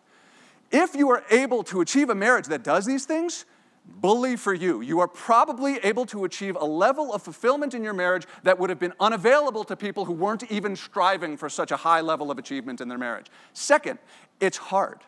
if 0.71 0.95
you 0.95 1.09
are 1.09 1.23
able 1.29 1.63
to 1.63 1.81
achieve 1.81 2.09
a 2.09 2.15
marriage 2.15 2.47
that 2.47 2.63
does 2.63 2.85
these 2.85 3.05
things, 3.05 3.45
bully 3.85 4.35
for 4.35 4.53
you. 4.53 4.81
You 4.81 4.99
are 4.99 5.07
probably 5.07 5.77
able 5.83 6.05
to 6.07 6.23
achieve 6.25 6.55
a 6.55 6.65
level 6.65 7.13
of 7.13 7.21
fulfillment 7.21 7.73
in 7.73 7.83
your 7.83 7.93
marriage 7.93 8.25
that 8.43 8.57
would 8.59 8.69
have 8.69 8.79
been 8.79 8.93
unavailable 8.99 9.63
to 9.65 9.75
people 9.75 10.05
who 10.05 10.13
weren't 10.13 10.49
even 10.51 10.75
striving 10.75 11.37
for 11.37 11.49
such 11.49 11.71
a 11.71 11.77
high 11.77 12.01
level 12.01 12.31
of 12.31 12.37
achievement 12.37 12.81
in 12.81 12.87
their 12.87 12.97
marriage. 12.97 13.27
Second, 13.53 13.99
it's 14.39 14.57
hard. 14.57 14.99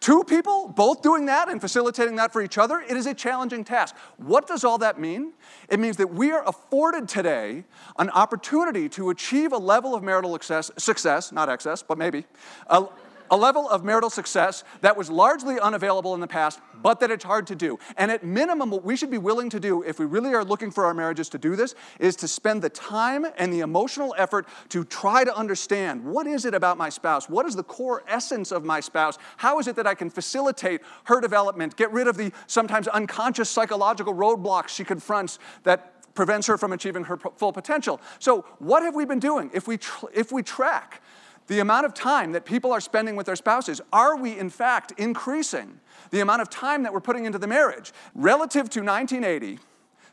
Two 0.00 0.24
people 0.24 0.68
both 0.68 1.02
doing 1.02 1.26
that 1.26 1.50
and 1.50 1.60
facilitating 1.60 2.16
that 2.16 2.32
for 2.32 2.40
each 2.40 2.56
other, 2.56 2.80
it 2.80 2.96
is 2.96 3.06
a 3.06 3.12
challenging 3.12 3.64
task. 3.64 3.94
What 4.16 4.46
does 4.46 4.64
all 4.64 4.78
that 4.78 4.98
mean? 4.98 5.34
It 5.68 5.78
means 5.78 5.98
that 5.98 6.06
we 6.06 6.32
are 6.32 6.42
afforded 6.48 7.06
today 7.06 7.64
an 7.98 8.08
opportunity 8.10 8.88
to 8.90 9.10
achieve 9.10 9.52
a 9.52 9.58
level 9.58 9.94
of 9.94 10.02
marital 10.02 10.32
success, 10.32 10.70
success 10.78 11.32
not 11.32 11.50
excess, 11.50 11.82
but 11.82 11.98
maybe, 11.98 12.24
a, 12.68 12.86
a 13.30 13.36
level 13.36 13.68
of 13.68 13.84
marital 13.84 14.10
success 14.10 14.64
that 14.80 14.96
was 14.96 15.10
largely 15.10 15.58
unavailable 15.60 16.14
in 16.14 16.20
the 16.20 16.26
past, 16.26 16.60
but 16.82 17.00
that 17.00 17.10
it's 17.10 17.24
hard 17.24 17.46
to 17.48 17.54
do. 17.54 17.78
And 17.96 18.10
at 18.10 18.24
minimum, 18.24 18.70
what 18.70 18.84
we 18.84 18.96
should 18.96 19.10
be 19.10 19.18
willing 19.18 19.50
to 19.50 19.60
do 19.60 19.82
if 19.82 19.98
we 19.98 20.06
really 20.06 20.34
are 20.34 20.44
looking 20.44 20.70
for 20.70 20.84
our 20.84 20.94
marriages 20.94 21.28
to 21.30 21.38
do 21.38 21.56
this 21.56 21.74
is 21.98 22.16
to 22.16 22.28
spend 22.28 22.62
the 22.62 22.70
time 22.70 23.26
and 23.38 23.52
the 23.52 23.60
emotional 23.60 24.14
effort 24.18 24.46
to 24.70 24.84
try 24.84 25.24
to 25.24 25.34
understand 25.36 26.04
what 26.04 26.26
is 26.26 26.44
it 26.44 26.54
about 26.54 26.78
my 26.78 26.88
spouse? 26.88 27.28
What 27.28 27.46
is 27.46 27.54
the 27.54 27.62
core 27.62 28.02
essence 28.08 28.52
of 28.52 28.64
my 28.64 28.80
spouse? 28.80 29.18
How 29.36 29.58
is 29.58 29.68
it 29.68 29.76
that 29.76 29.86
I 29.86 29.94
can 29.94 30.10
facilitate 30.10 30.80
her 31.04 31.20
development, 31.20 31.76
get 31.76 31.92
rid 31.92 32.08
of 32.08 32.16
the 32.16 32.32
sometimes 32.46 32.88
unconscious 32.88 33.48
psychological 33.50 34.14
roadblocks 34.14 34.68
she 34.68 34.84
confronts 34.84 35.38
that 35.64 36.00
prevents 36.14 36.46
her 36.46 36.58
from 36.58 36.72
achieving 36.72 37.04
her 37.04 37.16
full 37.16 37.52
potential. 37.52 38.00
So, 38.18 38.44
what 38.58 38.82
have 38.82 38.94
we 38.94 39.04
been 39.04 39.20
doing? 39.20 39.50
If 39.54 39.68
we, 39.68 39.78
tr- 39.78 40.06
if 40.12 40.32
we 40.32 40.42
track 40.42 41.02
the 41.50 41.58
amount 41.58 41.84
of 41.84 41.92
time 41.92 42.30
that 42.30 42.44
people 42.44 42.70
are 42.70 42.80
spending 42.80 43.16
with 43.16 43.26
their 43.26 43.34
spouses, 43.34 43.80
are 43.92 44.16
we 44.16 44.38
in 44.38 44.48
fact 44.48 44.92
increasing 44.96 45.80
the 46.12 46.20
amount 46.20 46.40
of 46.40 46.48
time 46.48 46.84
that 46.84 46.92
we're 46.92 47.00
putting 47.00 47.24
into 47.24 47.40
the 47.40 47.48
marriage? 47.48 47.92
Relative 48.14 48.70
to 48.70 48.80
1980, 48.80 49.58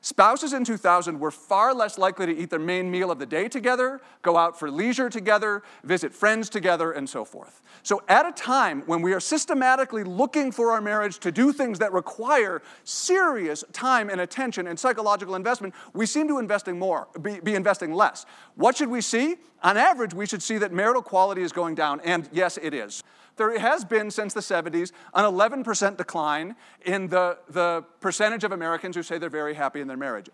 Spouses 0.02 0.54
in 0.54 0.64
2000 0.64 1.20
were 1.20 1.32
far 1.32 1.74
less 1.74 1.98
likely 1.98 2.28
to 2.28 2.38
eat 2.38 2.50
their 2.50 2.60
main 2.60 2.90
meal 2.90 3.10
of 3.12 3.20
the 3.20 3.26
day 3.26 3.50
together, 3.50 4.00
go 4.22 4.38
out 4.38 4.58
for 4.58 4.70
leisure 4.70 5.10
together, 5.10 5.64
visit 5.84 6.14
friends 6.14 6.50
together, 6.50 6.92
and 6.92 7.10
so 7.10 7.26
forth. 7.26 7.62
So, 7.84 8.02
at 8.08 8.26
a 8.26 8.32
time 8.32 8.84
when 8.86 9.02
we 9.02 9.12
are 9.14 9.20
systematically 9.20 10.04
looking 10.04 10.52
for 10.52 10.72
our 10.72 10.82
marriage 10.82 11.18
to 11.20 11.32
do 11.32 11.52
things 11.52 11.80
that 11.80 11.92
require 11.92 12.62
serious 12.84 13.64
time 13.74 14.10
and 14.10 14.22
attention 14.22 14.68
and 14.68 14.80
psychological 14.80 15.36
investment, 15.36 15.74
we 15.94 16.06
seem 16.06 16.28
to 16.28 16.38
investing 16.38 16.78
more, 16.78 17.08
be, 17.22 17.40
be 17.40 17.56
investing 17.56 17.92
less. 17.92 18.26
What 18.56 18.78
should 18.78 18.90
we 18.90 19.02
see? 19.02 19.36
On 19.64 19.78
average, 19.78 20.14
we 20.14 20.26
should 20.26 20.44
see 20.44 20.58
that 20.60 20.72
marital 20.72 21.02
quality 21.02 21.42
is 21.42 21.52
going 21.52 21.76
down, 21.76 22.00
and 22.02 22.30
yes, 22.32 22.58
it 22.62 22.74
is. 22.74 23.04
There 23.38 23.58
has 23.60 23.86
been 23.86 24.10
since 24.12 24.34
the 24.34 24.40
70s 24.40 24.92
an 25.14 25.26
11% 25.26 25.98
decline 25.98 26.56
in 26.86 27.08
the, 27.08 27.38
the 27.50 27.84
percentage 28.02 28.44
of 28.44 28.52
Americans 28.52 28.96
who 28.96 29.04
say 29.04 29.18
they're 29.18 29.30
very 29.30 29.54
happy 29.54 29.80
in 29.80 29.88
their 29.88 29.98
marriage. 29.98 30.30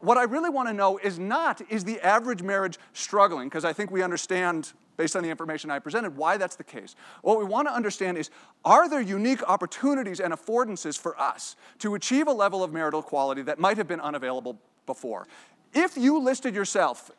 What 0.00 0.16
I 0.16 0.24
really 0.24 0.50
want 0.50 0.68
to 0.68 0.74
know 0.74 0.98
is 0.98 1.18
not, 1.18 1.60
is 1.70 1.84
the 1.84 2.00
average 2.00 2.42
marriage 2.42 2.78
struggling? 2.92 3.48
Because 3.48 3.64
I 3.64 3.72
think 3.72 3.90
we 3.90 4.02
understand 4.02 4.72
based 4.96 5.14
on 5.16 5.22
the 5.22 5.30
information 5.30 5.70
I 5.70 5.78
presented, 5.78 6.16
why 6.16 6.36
that's 6.36 6.56
the 6.56 6.64
case. 6.64 6.96
What 7.22 7.38
we 7.38 7.44
want 7.44 7.68
to 7.68 7.74
understand 7.74 8.18
is 8.18 8.30
are 8.64 8.88
there 8.88 9.00
unique 9.00 9.42
opportunities 9.48 10.20
and 10.20 10.34
affordances 10.34 10.98
for 10.98 11.18
us 11.18 11.56
to 11.78 11.94
achieve 11.94 12.26
a 12.26 12.32
level 12.32 12.62
of 12.62 12.72
marital 12.72 13.00
quality 13.00 13.42
that 13.42 13.58
might 13.58 13.76
have 13.76 13.88
been 13.88 14.00
unavailable 14.00 14.58
before? 14.86 15.26
If 15.72 15.96
you 15.96 16.18
listed 16.18 16.54
yourself 16.54 17.10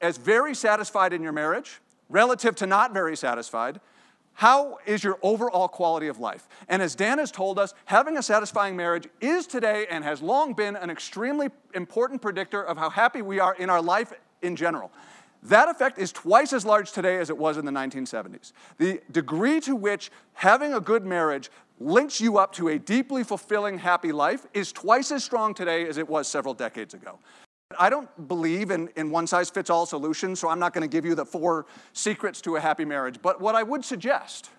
as 0.00 0.16
very 0.16 0.54
satisfied 0.54 1.12
in 1.12 1.22
your 1.22 1.32
marriage, 1.32 1.80
relative 2.08 2.54
to 2.56 2.66
not 2.66 2.92
very 2.92 3.16
satisfied, 3.16 3.80
how 4.34 4.76
is 4.84 5.02
your 5.02 5.18
overall 5.22 5.66
quality 5.66 6.08
of 6.08 6.18
life? 6.18 6.46
And 6.68 6.82
as 6.82 6.94
Dan 6.94 7.18
has 7.18 7.30
told 7.32 7.58
us, 7.58 7.72
having 7.86 8.18
a 8.18 8.22
satisfying 8.22 8.76
marriage 8.76 9.08
is 9.22 9.46
today 9.46 9.86
and 9.90 10.04
has 10.04 10.20
long 10.20 10.52
been 10.52 10.76
an 10.76 10.90
extremely 10.90 11.48
important 11.72 12.20
predictor 12.20 12.62
of 12.62 12.76
how 12.76 12.90
happy 12.90 13.22
we 13.22 13.40
are 13.40 13.54
in 13.54 13.70
our 13.70 13.80
life 13.80 14.12
in 14.42 14.54
general. 14.54 14.92
That 15.42 15.70
effect 15.70 15.98
is 15.98 16.12
twice 16.12 16.52
as 16.52 16.66
large 16.66 16.92
today 16.92 17.18
as 17.18 17.30
it 17.30 17.38
was 17.38 17.56
in 17.56 17.64
the 17.64 17.72
1970s. 17.72 18.52
The 18.76 19.00
degree 19.10 19.58
to 19.60 19.74
which 19.74 20.10
having 20.34 20.74
a 20.74 20.80
good 20.80 21.06
marriage 21.06 21.50
links 21.80 22.20
you 22.20 22.36
up 22.36 22.52
to 22.54 22.68
a 22.68 22.78
deeply 22.78 23.24
fulfilling, 23.24 23.78
happy 23.78 24.12
life 24.12 24.46
is 24.52 24.70
twice 24.70 25.10
as 25.12 25.24
strong 25.24 25.54
today 25.54 25.86
as 25.88 25.96
it 25.96 26.08
was 26.08 26.28
several 26.28 26.52
decades 26.52 26.92
ago. 26.92 27.18
I 27.78 27.90
don't 27.90 28.28
believe 28.28 28.70
in, 28.70 28.88
in 28.96 29.10
one 29.10 29.26
size 29.26 29.50
fits 29.50 29.70
all 29.70 29.86
solutions, 29.86 30.38
so 30.38 30.48
I'm 30.48 30.58
not 30.60 30.72
going 30.72 30.88
to 30.88 30.92
give 30.92 31.04
you 31.04 31.14
the 31.14 31.24
four 31.24 31.66
secrets 31.92 32.40
to 32.42 32.56
a 32.56 32.60
happy 32.60 32.84
marriage. 32.84 33.16
But 33.20 33.40
what 33.40 33.54
I 33.54 33.62
would 33.62 33.84
suggest 33.84 34.50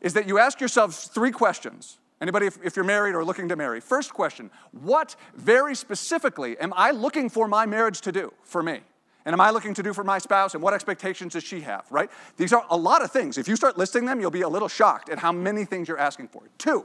is 0.00 0.12
that 0.14 0.28
you 0.28 0.38
ask 0.38 0.60
yourself 0.60 0.94
three 0.94 1.30
questions. 1.30 1.98
Anybody, 2.20 2.46
if, 2.46 2.58
if, 2.62 2.76
you're 2.76 2.84
married 2.84 3.14
or 3.14 3.24
looking 3.24 3.48
to 3.48 3.56
marry? 3.56 3.80
First 3.80 4.12
question 4.12 4.50
What 4.72 5.16
very 5.36 5.74
specifically 5.74 6.58
am 6.58 6.72
I 6.76 6.90
looking 6.90 7.30
for 7.30 7.48
my 7.48 7.64
marriage 7.64 8.00
to 8.02 8.12
do 8.12 8.32
for 8.42 8.62
me? 8.62 8.80
And 9.24 9.32
am 9.32 9.40
I 9.40 9.50
looking 9.50 9.74
to 9.74 9.82
do 9.82 9.92
for 9.92 10.04
my 10.04 10.18
spouse? 10.18 10.54
And 10.54 10.62
what 10.62 10.74
expectations 10.74 11.34
does 11.34 11.44
she 11.44 11.60
have, 11.60 11.86
right? 11.90 12.10
These 12.36 12.52
are 12.52 12.64
a 12.70 12.76
lot 12.76 13.02
of 13.02 13.10
things. 13.10 13.36
If 13.38 13.46
you 13.46 13.56
start 13.56 13.76
listing 13.78 14.04
them, 14.04 14.20
you'll 14.20 14.30
be 14.30 14.42
a 14.42 14.48
little 14.48 14.68
shocked 14.68 15.08
at 15.10 15.18
how 15.18 15.32
many 15.32 15.64
things 15.64 15.88
you're 15.88 15.98
asking 15.98 16.28
for. 16.28 16.42
Two, 16.56 16.84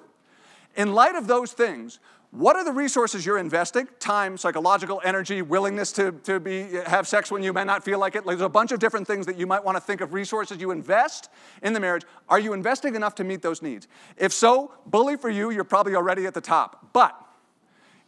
in 0.76 0.94
light 0.94 1.16
of 1.16 1.28
those 1.28 1.54
things, 1.54 2.00
what 2.36 2.56
are 2.56 2.66
the 2.66 2.72
resources 2.72 3.28
you're 3.28 3.38
investing? 3.38 3.88
Time, 4.00 4.38
psychological 4.38 5.00
energy, 5.06 5.44
willingness 5.44 5.92
to, 5.92 6.14
to 6.24 6.40
be, 6.40 6.64
have 6.88 7.08
sex 7.08 7.30
when 7.30 7.44
you 7.44 7.54
may 7.54 7.64
not 7.64 7.86
feel 7.86 8.00
like 8.00 8.16
it. 8.16 8.26
There's 8.26 8.42
a 8.42 8.50
bunch 8.50 8.72
of 8.72 8.80
different 8.80 9.06
things 9.06 9.28
that 9.28 9.38
you 9.38 9.46
might 9.46 9.64
want 9.64 9.78
to 9.78 9.82
think 9.82 10.02
of 10.02 10.14
resources 10.14 10.60
you 10.60 10.72
invest 10.72 11.30
in 11.62 11.74
the 11.74 11.80
marriage. 11.80 12.04
Are 12.28 12.40
you 12.40 12.54
investing 12.54 12.96
enough 12.96 13.14
to 13.16 13.24
meet 13.24 13.44
those 13.44 13.62
needs? 13.62 13.88
If 14.18 14.34
so, 14.34 14.72
bully 14.88 15.16
for 15.16 15.30
you, 15.30 15.52
you're 15.52 15.64
probably 15.64 15.94
already 15.94 16.26
at 16.26 16.34
the 16.34 16.42
top. 16.42 16.90
But 16.92 17.16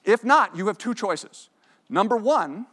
if 0.04 0.24
not, 0.24 0.56
you 0.56 0.66
have 0.68 0.80
two 0.80 0.96
choices. 0.96 1.50
Number 1.88 2.18
one, 2.18 2.66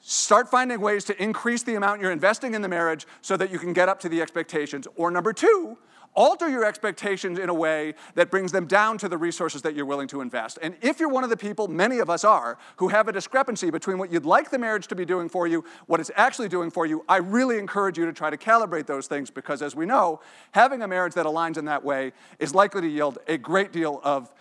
Start 0.00 0.48
finding 0.48 0.80
ways 0.80 1.04
to 1.04 1.22
increase 1.22 1.64
the 1.64 1.74
amount 1.74 2.00
you're 2.00 2.12
investing 2.12 2.54
in 2.54 2.62
the 2.62 2.68
marriage 2.68 3.06
so 3.20 3.36
that 3.36 3.50
you 3.50 3.58
can 3.58 3.72
get 3.72 3.88
up 3.88 3.98
to 4.00 4.08
the 4.08 4.22
expectations. 4.22 4.86
Or 4.96 5.10
number 5.10 5.32
two, 5.32 5.76
alter 6.14 6.48
your 6.48 6.64
expectations 6.64 7.38
in 7.38 7.48
a 7.48 7.54
way 7.54 7.94
that 8.14 8.30
brings 8.30 8.52
them 8.52 8.66
down 8.66 8.98
to 8.98 9.08
the 9.08 9.16
resources 9.16 9.62
that 9.62 9.74
you're 9.74 9.86
willing 9.86 10.08
to 10.08 10.20
invest. 10.20 10.58
And 10.62 10.74
if 10.82 10.98
you're 11.00 11.08
one 11.08 11.24
of 11.24 11.30
the 11.30 11.36
people, 11.36 11.68
many 11.68 11.98
of 11.98 12.10
us 12.10 12.24
are, 12.24 12.58
who 12.76 12.88
have 12.88 13.08
a 13.08 13.12
discrepancy 13.12 13.70
between 13.70 13.98
what 13.98 14.12
you'd 14.12 14.26
like 14.26 14.50
the 14.50 14.58
marriage 14.58 14.86
to 14.88 14.94
be 14.94 15.04
doing 15.04 15.28
for 15.28 15.46
you, 15.46 15.64
what 15.86 16.00
it's 16.00 16.10
actually 16.16 16.48
doing 16.48 16.70
for 16.70 16.86
you, 16.86 17.04
I 17.08 17.18
really 17.18 17.58
encourage 17.58 17.98
you 17.98 18.06
to 18.06 18.12
try 18.12 18.30
to 18.30 18.36
calibrate 18.36 18.86
those 18.86 19.06
things 19.06 19.30
because, 19.30 19.62
as 19.62 19.76
we 19.76 19.86
know, 19.86 20.20
having 20.52 20.82
a 20.82 20.88
marriage 20.88 21.14
that 21.14 21.26
aligns 21.26 21.56
in 21.56 21.64
that 21.66 21.84
way 21.84 22.12
is 22.38 22.54
likely 22.54 22.80
to 22.82 22.88
yield 22.88 23.18
a 23.28 23.38
great 23.38 23.72
deal 23.72 24.00
of 24.02 24.32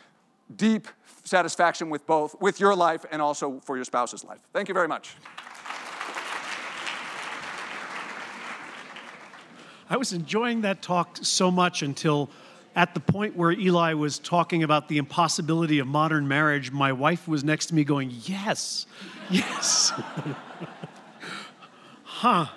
deep 0.55 0.87
satisfaction 1.23 1.89
with 1.89 2.05
both, 2.07 2.39
with 2.41 2.59
your 2.59 2.75
life 2.75 3.05
and 3.11 3.21
also 3.21 3.59
for 3.63 3.75
your 3.75 3.85
spouse's 3.85 4.23
life. 4.23 4.39
Thank 4.53 4.67
you 4.67 4.73
very 4.73 4.87
much. 4.87 5.15
I 9.89 9.97
was 9.97 10.13
enjoying 10.13 10.61
that 10.61 10.81
talk 10.81 11.17
so 11.21 11.49
much 11.49 11.81
until 11.81 12.29
at 12.75 12.93
the 12.93 12.99
point 12.99 13.35
where 13.35 13.51
Eli 13.51 13.93
was 13.93 14.19
talking 14.19 14.63
about 14.63 14.87
the 14.87 14.97
impossibility 14.97 15.79
of 15.79 15.87
modern 15.87 16.27
marriage, 16.27 16.71
my 16.71 16.91
wife 16.91 17.27
was 17.27 17.43
next 17.43 17.67
to 17.67 17.75
me 17.75 17.83
going, 17.83 18.11
Yes, 18.25 18.85
yes. 19.29 19.91
huh 22.03 22.47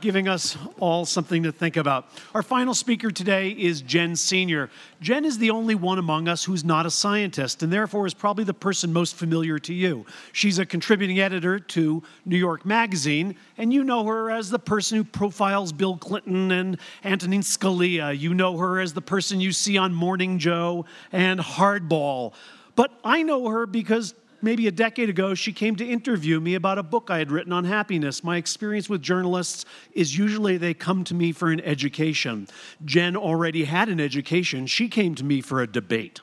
giving 0.00 0.28
us 0.28 0.56
all 0.78 1.04
something 1.04 1.42
to 1.42 1.52
think 1.52 1.76
about. 1.76 2.08
Our 2.34 2.42
final 2.42 2.74
speaker 2.74 3.10
today 3.10 3.50
is 3.50 3.82
Jen 3.82 4.16
Senior. 4.16 4.70
Jen 5.00 5.24
is 5.24 5.38
the 5.38 5.50
only 5.50 5.74
one 5.74 5.98
among 5.98 6.28
us 6.28 6.44
who's 6.44 6.64
not 6.64 6.86
a 6.86 6.90
scientist, 6.90 7.62
and 7.62 7.72
therefore 7.72 8.06
is 8.06 8.14
probably 8.14 8.44
the 8.44 8.54
person 8.54 8.92
most 8.92 9.16
familiar 9.16 9.58
to 9.60 9.74
you. 9.74 10.06
She's 10.32 10.58
a 10.58 10.66
contributing 10.66 11.20
editor 11.20 11.58
to 11.58 12.02
New 12.24 12.36
York 12.36 12.64
Magazine, 12.64 13.36
and 13.58 13.72
you 13.72 13.84
know 13.84 14.04
her 14.04 14.30
as 14.30 14.50
the 14.50 14.58
person 14.58 14.98
who 14.98 15.04
profiles 15.04 15.72
Bill 15.72 15.96
Clinton 15.96 16.50
and 16.50 16.78
Antonin 17.04 17.42
Scalia. 17.42 18.18
You 18.18 18.34
know 18.34 18.56
her 18.56 18.80
as 18.80 18.92
the 18.92 19.02
person 19.02 19.40
you 19.40 19.52
see 19.52 19.78
on 19.78 19.94
Morning 19.94 20.38
Joe 20.38 20.84
and 21.12 21.40
Hardball. 21.40 22.32
But 22.74 22.92
I 23.02 23.22
know 23.22 23.48
her 23.48 23.66
because 23.66 24.14
maybe 24.46 24.68
a 24.68 24.70
decade 24.70 25.10
ago, 25.10 25.34
she 25.34 25.52
came 25.52 25.74
to 25.74 25.84
interview 25.84 26.38
me 26.38 26.54
about 26.54 26.78
a 26.78 26.82
book 26.84 27.10
I 27.10 27.18
had 27.18 27.32
written 27.32 27.52
on 27.52 27.64
happiness. 27.64 28.22
My 28.22 28.36
experience 28.36 28.88
with 28.88 29.02
journalists 29.02 29.64
is 29.92 30.16
usually 30.16 30.56
they 30.56 30.72
come 30.72 31.02
to 31.02 31.14
me 31.14 31.32
for 31.32 31.50
an 31.50 31.60
education. 31.62 32.46
Jen 32.84 33.16
already 33.16 33.64
had 33.64 33.88
an 33.88 34.00
education, 34.00 34.68
she 34.68 34.88
came 34.88 35.16
to 35.16 35.24
me 35.24 35.40
for 35.40 35.62
a 35.62 35.66
debate. 35.66 36.20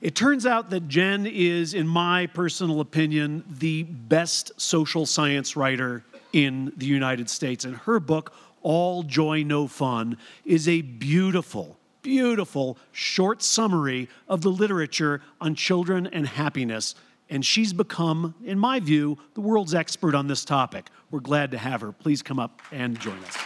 It 0.00 0.14
turns 0.14 0.46
out 0.46 0.70
that 0.70 0.88
Jen 0.88 1.26
is, 1.26 1.74
in 1.74 1.86
my 1.86 2.28
personal 2.28 2.80
opinion, 2.80 3.44
the 3.46 3.82
best 3.82 4.58
social 4.58 5.04
science 5.04 5.54
writer 5.54 6.04
in 6.32 6.72
the 6.78 6.86
United 6.86 7.28
States. 7.28 7.66
And 7.66 7.76
her 7.76 8.00
book, 8.00 8.32
All 8.62 9.02
Joy, 9.02 9.42
No 9.42 9.68
Fun, 9.68 10.16
is 10.46 10.66
a 10.66 10.80
beautiful, 10.80 11.76
beautiful 12.02 12.76
short 12.90 13.42
summary 13.42 14.08
of 14.28 14.42
the 14.42 14.50
literature 14.50 15.22
on 15.40 15.54
children 15.54 16.06
and 16.08 16.26
happiness. 16.26 16.94
And 17.30 17.46
she's 17.46 17.72
become, 17.72 18.34
in 18.44 18.58
my 18.58 18.80
view, 18.80 19.18
the 19.34 19.40
world's 19.40 19.72
expert 19.72 20.14
on 20.14 20.26
this 20.26 20.44
topic. 20.44 20.90
We're 21.10 21.20
glad 21.20 21.52
to 21.52 21.58
have 21.58 21.80
her. 21.80 21.92
Please 21.92 22.20
come 22.20 22.38
up 22.38 22.60
and 22.70 22.98
join 23.00 23.18
us. 23.18 23.36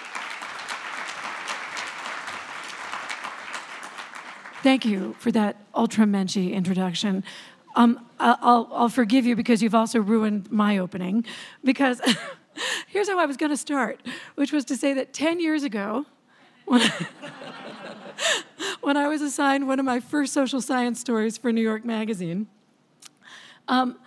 Thank 4.63 4.85
you 4.85 5.15
for 5.21 5.31
that 5.31 5.57
ultra 5.75 6.07
menschy 6.07 6.53
introduction. 6.53 7.23
Um, 7.77 8.05
I'll, 8.19 8.69
I'll 8.73 8.89
forgive 8.89 9.27
you 9.27 9.37
because 9.37 9.63
you've 9.63 9.75
also 9.75 10.01
ruined 10.01 10.51
my 10.51 10.79
opening. 10.79 11.25
Because 11.63 12.01
here's 12.89 13.09
how 13.09 13.21
I 13.21 13.27
was 13.27 13.37
going 13.37 13.51
to 13.51 13.57
start, 13.57 14.01
which 14.35 14.53
was 14.53 14.65
to 14.65 14.77
say 14.77 14.95
that 14.95 15.13
10 15.13 15.39
years 15.39 15.63
ago, 15.63 16.07
when 16.65 16.81
when 18.87 18.97
I 18.97 19.09
was 19.09 19.20
assigned 19.20 19.66
one 19.66 19.80
of 19.80 19.84
my 19.84 19.99
first 19.99 20.32
social 20.32 20.61
science 20.61 21.01
stories 21.01 21.37
for 21.37 21.51
New 21.51 21.61
York 21.61 21.84
Magazine. 21.84 22.47
Um, 23.66 23.99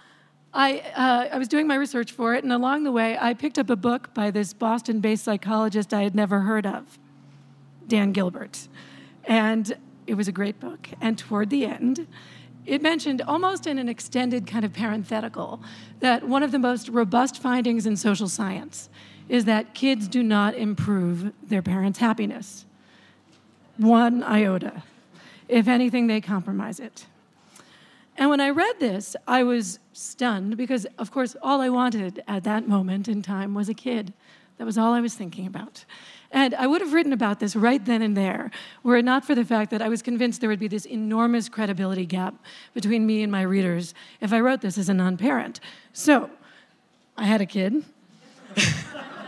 I, 0.53 0.79
uh, 0.95 1.27
I 1.33 1.37
was 1.37 1.49
doing 1.49 1.67
my 1.67 1.75
research 1.75 2.13
for 2.13 2.33
it, 2.33 2.45
and 2.45 2.53
along 2.53 2.85
the 2.85 2.91
way, 2.93 3.17
I 3.19 3.33
picked 3.33 3.59
up 3.59 3.69
a 3.69 3.75
book 3.75 4.13
by 4.13 4.31
this 4.31 4.53
Boston 4.53 5.01
based 5.01 5.25
psychologist 5.25 5.93
I 5.93 6.03
had 6.03 6.15
never 6.15 6.39
heard 6.39 6.65
of, 6.65 6.97
Dan 7.89 8.13
Gilbert. 8.13 8.69
And 9.25 9.75
it 10.07 10.13
was 10.13 10.29
a 10.29 10.31
great 10.31 10.61
book. 10.61 10.87
And 11.01 11.17
toward 11.17 11.49
the 11.49 11.65
end, 11.65 12.07
it 12.65 12.81
mentioned 12.81 13.21
almost 13.23 13.67
in 13.67 13.79
an 13.79 13.89
extended 13.89 14.47
kind 14.47 14.63
of 14.63 14.71
parenthetical 14.71 15.61
that 15.99 16.25
one 16.25 16.41
of 16.41 16.53
the 16.53 16.59
most 16.59 16.87
robust 16.87 17.41
findings 17.41 17.85
in 17.85 17.97
social 17.97 18.29
science 18.29 18.89
is 19.27 19.43
that 19.43 19.73
kids 19.73 20.07
do 20.07 20.23
not 20.23 20.55
improve 20.55 21.33
their 21.43 21.61
parents' 21.61 21.99
happiness 21.99 22.63
one 23.79 24.23
iota. 24.23 24.83
If 25.47 25.67
anything, 25.67 26.07
they 26.07 26.21
compromise 26.21 26.79
it. 26.79 27.07
And 28.17 28.29
when 28.29 28.41
I 28.41 28.49
read 28.49 28.79
this, 28.79 29.15
I 29.27 29.43
was 29.43 29.79
stunned 29.93 30.57
because, 30.57 30.85
of 30.97 31.09
course, 31.09 31.35
all 31.41 31.61
I 31.61 31.69
wanted 31.69 32.21
at 32.27 32.43
that 32.43 32.67
moment 32.67 33.07
in 33.07 33.21
time 33.21 33.53
was 33.53 33.69
a 33.69 33.73
kid. 33.73 34.13
That 34.57 34.65
was 34.65 34.77
all 34.77 34.93
I 34.93 34.99
was 34.99 35.15
thinking 35.15 35.47
about. 35.47 35.85
And 36.31 36.53
I 36.53 36.67
would 36.67 36.81
have 36.81 36.93
written 36.93 37.13
about 37.13 37.39
this 37.39 37.55
right 37.55 37.83
then 37.83 38.01
and 38.01 38.15
there, 38.15 38.51
were 38.83 38.97
it 38.97 39.05
not 39.05 39.25
for 39.25 39.33
the 39.33 39.45
fact 39.45 39.71
that 39.71 39.81
I 39.81 39.87
was 39.87 40.01
convinced 40.01 40.41
there 40.41 40.49
would 40.49 40.59
be 40.59 40.67
this 40.67 40.85
enormous 40.85 41.47
credibility 41.47 42.05
gap 42.05 42.35
between 42.73 43.07
me 43.07 43.23
and 43.23 43.31
my 43.31 43.41
readers 43.41 43.93
if 44.19 44.33
I 44.33 44.41
wrote 44.41 44.59
this 44.61 44.77
as 44.77 44.89
a 44.89 44.93
non 44.93 45.15
parent. 45.15 45.61
So, 45.93 46.29
I 47.17 47.23
had 47.23 47.41
a 47.41 47.45
kid. 47.45 47.83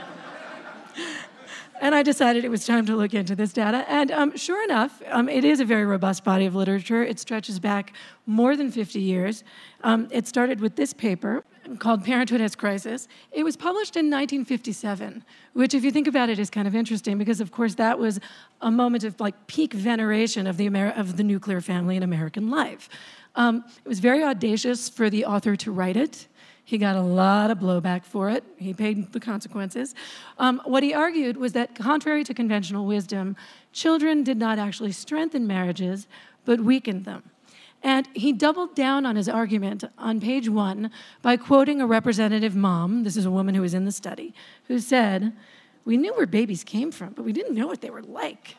and 1.81 1.95
I 1.95 2.03
decided 2.03 2.45
it 2.45 2.49
was 2.49 2.63
time 2.63 2.85
to 2.85 2.95
look 2.95 3.15
into 3.15 3.35
this 3.35 3.51
data. 3.51 3.83
And 3.89 4.11
um, 4.11 4.37
sure 4.37 4.63
enough, 4.63 5.01
um, 5.07 5.27
it 5.27 5.43
is 5.43 5.59
a 5.59 5.65
very 5.65 5.83
robust 5.83 6.23
body 6.23 6.45
of 6.45 6.53
literature. 6.53 7.03
It 7.03 7.19
stretches 7.19 7.59
back 7.59 7.93
more 8.27 8.55
than 8.55 8.71
50 8.71 9.01
years. 9.01 9.43
Um, 9.83 10.07
it 10.11 10.27
started 10.27 10.61
with 10.61 10.75
this 10.75 10.93
paper 10.93 11.43
called 11.79 12.05
Parenthood 12.05 12.39
as 12.39 12.55
Crisis. 12.55 13.07
It 13.31 13.43
was 13.43 13.57
published 13.57 13.95
in 13.95 14.05
1957, 14.05 15.25
which, 15.53 15.73
if 15.73 15.83
you 15.83 15.89
think 15.89 16.07
about 16.07 16.29
it, 16.29 16.37
is 16.37 16.51
kind 16.51 16.67
of 16.67 16.75
interesting 16.75 17.17
because, 17.17 17.41
of 17.41 17.51
course, 17.51 17.73
that 17.75 17.97
was 17.97 18.19
a 18.61 18.69
moment 18.69 19.03
of 19.03 19.19
like 19.19 19.47
peak 19.47 19.73
veneration 19.73 20.45
of 20.45 20.57
the, 20.57 20.67
Amer- 20.67 20.93
of 20.95 21.17
the 21.17 21.23
nuclear 21.23 21.61
family 21.61 21.97
in 21.97 22.03
American 22.03 22.51
life. 22.51 22.89
Um, 23.33 23.63
it 23.83 23.87
was 23.87 23.99
very 23.99 24.23
audacious 24.23 24.87
for 24.87 25.09
the 25.09 25.25
author 25.25 25.55
to 25.55 25.71
write 25.71 25.97
it. 25.97 26.27
He 26.63 26.77
got 26.77 26.95
a 26.95 27.01
lot 27.01 27.51
of 27.51 27.57
blowback 27.57 28.05
for 28.05 28.29
it. 28.29 28.43
He 28.57 28.73
paid 28.73 29.11
the 29.13 29.19
consequences. 29.19 29.93
Um, 30.37 30.61
what 30.65 30.83
he 30.83 30.93
argued 30.93 31.37
was 31.37 31.53
that, 31.53 31.75
contrary 31.75 32.23
to 32.23 32.33
conventional 32.33 32.85
wisdom, 32.85 33.35
children 33.73 34.23
did 34.23 34.37
not 34.37 34.59
actually 34.59 34.91
strengthen 34.91 35.47
marriages, 35.47 36.07
but 36.45 36.61
weakened 36.61 37.05
them. 37.05 37.23
And 37.83 38.07
he 38.13 38.31
doubled 38.31 38.75
down 38.75 39.05
on 39.05 39.15
his 39.15 39.27
argument 39.27 39.83
on 39.97 40.21
page 40.21 40.47
one 40.47 40.91
by 41.21 41.35
quoting 41.35 41.81
a 41.81 41.87
representative 41.87 42.55
mom, 42.55 43.03
this 43.03 43.17
is 43.17 43.25
a 43.25 43.31
woman 43.31 43.55
who 43.55 43.61
was 43.61 43.73
in 43.73 43.85
the 43.85 43.91
study, 43.91 44.33
who 44.67 44.79
said, 44.79 45.33
We 45.83 45.97
knew 45.97 46.13
where 46.13 46.27
babies 46.27 46.63
came 46.63 46.91
from, 46.91 47.13
but 47.13 47.25
we 47.25 47.33
didn't 47.33 47.55
know 47.55 47.67
what 47.67 47.81
they 47.81 47.89
were 47.89 48.03
like. 48.03 48.55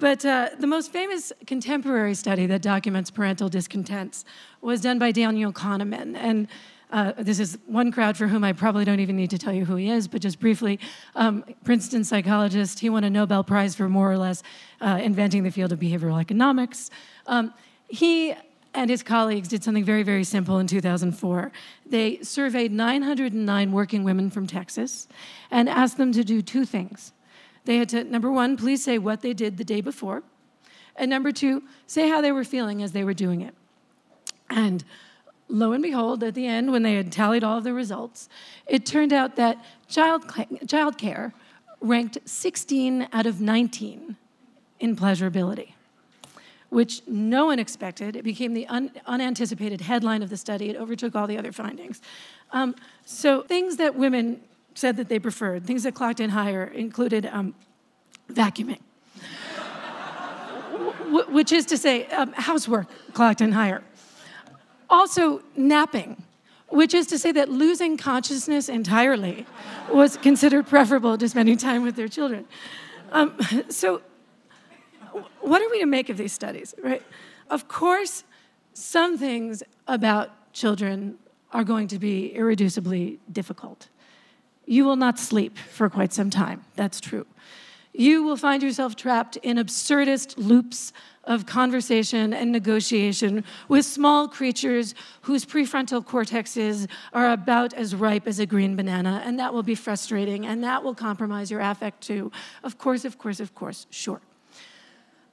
But 0.00 0.24
uh, 0.24 0.50
the 0.58 0.66
most 0.66 0.92
famous 0.92 1.32
contemporary 1.46 2.14
study 2.14 2.46
that 2.46 2.62
documents 2.62 3.10
parental 3.10 3.48
discontents 3.48 4.24
was 4.60 4.80
done 4.80 4.98
by 4.98 5.10
Daniel 5.10 5.52
Kahneman. 5.52 6.16
And 6.16 6.46
uh, 6.90 7.12
this 7.18 7.40
is 7.40 7.58
one 7.66 7.90
crowd 7.90 8.16
for 8.16 8.28
whom 8.28 8.44
I 8.44 8.52
probably 8.52 8.84
don't 8.84 9.00
even 9.00 9.16
need 9.16 9.30
to 9.30 9.38
tell 9.38 9.52
you 9.52 9.64
who 9.64 9.76
he 9.76 9.90
is, 9.90 10.08
but 10.08 10.22
just 10.22 10.40
briefly, 10.40 10.78
um, 11.16 11.44
Princeton 11.64 12.04
psychologist. 12.04 12.78
He 12.78 12.88
won 12.88 13.04
a 13.04 13.10
Nobel 13.10 13.42
Prize 13.42 13.74
for 13.74 13.88
more 13.88 14.10
or 14.10 14.16
less 14.16 14.42
uh, 14.80 15.00
inventing 15.02 15.42
the 15.42 15.50
field 15.50 15.72
of 15.72 15.80
behavioral 15.80 16.20
economics. 16.20 16.90
Um, 17.26 17.52
he 17.88 18.34
and 18.74 18.90
his 18.90 19.02
colleagues 19.02 19.48
did 19.48 19.64
something 19.64 19.84
very, 19.84 20.02
very 20.02 20.24
simple 20.24 20.58
in 20.58 20.66
2004. 20.66 21.50
They 21.86 22.22
surveyed 22.22 22.70
909 22.70 23.72
working 23.72 24.04
women 24.04 24.30
from 24.30 24.46
Texas 24.46 25.08
and 25.50 25.68
asked 25.68 25.96
them 25.96 26.12
to 26.12 26.22
do 26.22 26.40
two 26.42 26.64
things. 26.64 27.12
They 27.68 27.76
had 27.76 27.90
to, 27.90 28.02
number 28.02 28.32
one, 28.32 28.56
please 28.56 28.82
say 28.82 28.96
what 28.96 29.20
they 29.20 29.34
did 29.34 29.58
the 29.58 29.62
day 29.62 29.82
before. 29.82 30.22
And 30.96 31.10
number 31.10 31.30
two, 31.30 31.64
say 31.86 32.08
how 32.08 32.22
they 32.22 32.32
were 32.32 32.42
feeling 32.42 32.82
as 32.82 32.92
they 32.92 33.04
were 33.04 33.12
doing 33.12 33.42
it. 33.42 33.52
And 34.48 34.82
lo 35.48 35.72
and 35.72 35.82
behold, 35.82 36.24
at 36.24 36.32
the 36.32 36.46
end, 36.46 36.72
when 36.72 36.82
they 36.82 36.94
had 36.94 37.12
tallied 37.12 37.44
all 37.44 37.58
of 37.58 37.64
the 37.64 37.74
results, 37.74 38.30
it 38.66 38.86
turned 38.86 39.12
out 39.12 39.36
that 39.36 39.62
child, 39.86 40.24
child 40.66 40.96
care 40.96 41.34
ranked 41.82 42.16
16 42.24 43.06
out 43.12 43.26
of 43.26 43.42
19 43.42 44.16
in 44.80 44.96
pleasurability, 44.96 45.72
which 46.70 47.02
no 47.06 47.44
one 47.44 47.58
expected. 47.58 48.16
It 48.16 48.24
became 48.24 48.54
the 48.54 48.66
un- 48.68 48.92
unanticipated 49.04 49.82
headline 49.82 50.22
of 50.22 50.30
the 50.30 50.38
study. 50.38 50.70
It 50.70 50.76
overtook 50.76 51.14
all 51.14 51.26
the 51.26 51.36
other 51.36 51.52
findings. 51.52 52.00
Um, 52.50 52.74
so, 53.04 53.42
things 53.42 53.76
that 53.76 53.94
women 53.94 54.40
said 54.78 54.96
that 54.96 55.08
they 55.08 55.18
preferred. 55.18 55.66
Things 55.66 55.82
that 55.82 55.94
clocked 55.94 56.20
in 56.20 56.30
higher 56.30 56.64
included 56.64 57.26
um, 57.26 57.54
vacuuming, 58.30 58.80
which 61.28 61.52
is 61.52 61.66
to 61.66 61.76
say, 61.76 62.06
um, 62.06 62.32
housework 62.32 62.86
clocked 63.12 63.40
in 63.40 63.52
higher. 63.52 63.82
Also, 64.88 65.42
napping, 65.56 66.22
which 66.68 66.94
is 66.94 67.06
to 67.08 67.18
say 67.18 67.32
that 67.32 67.48
losing 67.48 67.96
consciousness 67.96 68.68
entirely 68.68 69.46
was 69.92 70.16
considered 70.16 70.66
preferable 70.66 71.18
to 71.18 71.28
spending 71.28 71.58
time 71.58 71.82
with 71.82 71.96
their 71.96 72.08
children. 72.08 72.46
Um, 73.10 73.36
so, 73.68 74.02
what 75.40 75.60
are 75.60 75.68
we 75.70 75.80
to 75.80 75.86
make 75.86 76.08
of 76.08 76.16
these 76.16 76.32
studies, 76.32 76.74
right? 76.82 77.02
Of 77.50 77.66
course, 77.66 78.24
some 78.74 79.18
things 79.18 79.62
about 79.88 80.52
children 80.52 81.18
are 81.52 81.64
going 81.64 81.88
to 81.88 81.98
be 81.98 82.32
irreducibly 82.36 83.18
difficult 83.32 83.88
you 84.68 84.84
will 84.84 84.96
not 84.96 85.18
sleep 85.18 85.56
for 85.56 85.88
quite 85.88 86.12
some 86.12 86.28
time. 86.28 86.62
That's 86.76 87.00
true. 87.00 87.26
You 87.94 88.22
will 88.22 88.36
find 88.36 88.62
yourself 88.62 88.94
trapped 88.94 89.36
in 89.38 89.56
absurdist 89.56 90.34
loops 90.36 90.92
of 91.24 91.46
conversation 91.46 92.32
and 92.32 92.52
negotiation 92.52 93.44
with 93.68 93.84
small 93.84 94.28
creatures 94.28 94.94
whose 95.22 95.44
prefrontal 95.44 96.04
cortexes 96.04 96.86
are 97.12 97.32
about 97.32 97.72
as 97.74 97.94
ripe 97.94 98.26
as 98.26 98.38
a 98.38 98.46
green 98.46 98.76
banana, 98.76 99.22
and 99.24 99.38
that 99.38 99.52
will 99.52 99.62
be 99.62 99.74
frustrating, 99.74 100.46
and 100.46 100.62
that 100.62 100.84
will 100.84 100.94
compromise 100.94 101.50
your 101.50 101.60
affect 101.60 102.02
too. 102.02 102.30
Of 102.62 102.78
course, 102.78 103.04
of 103.04 103.18
course, 103.18 103.40
of 103.40 103.54
course, 103.54 103.86
sure. 103.90 104.20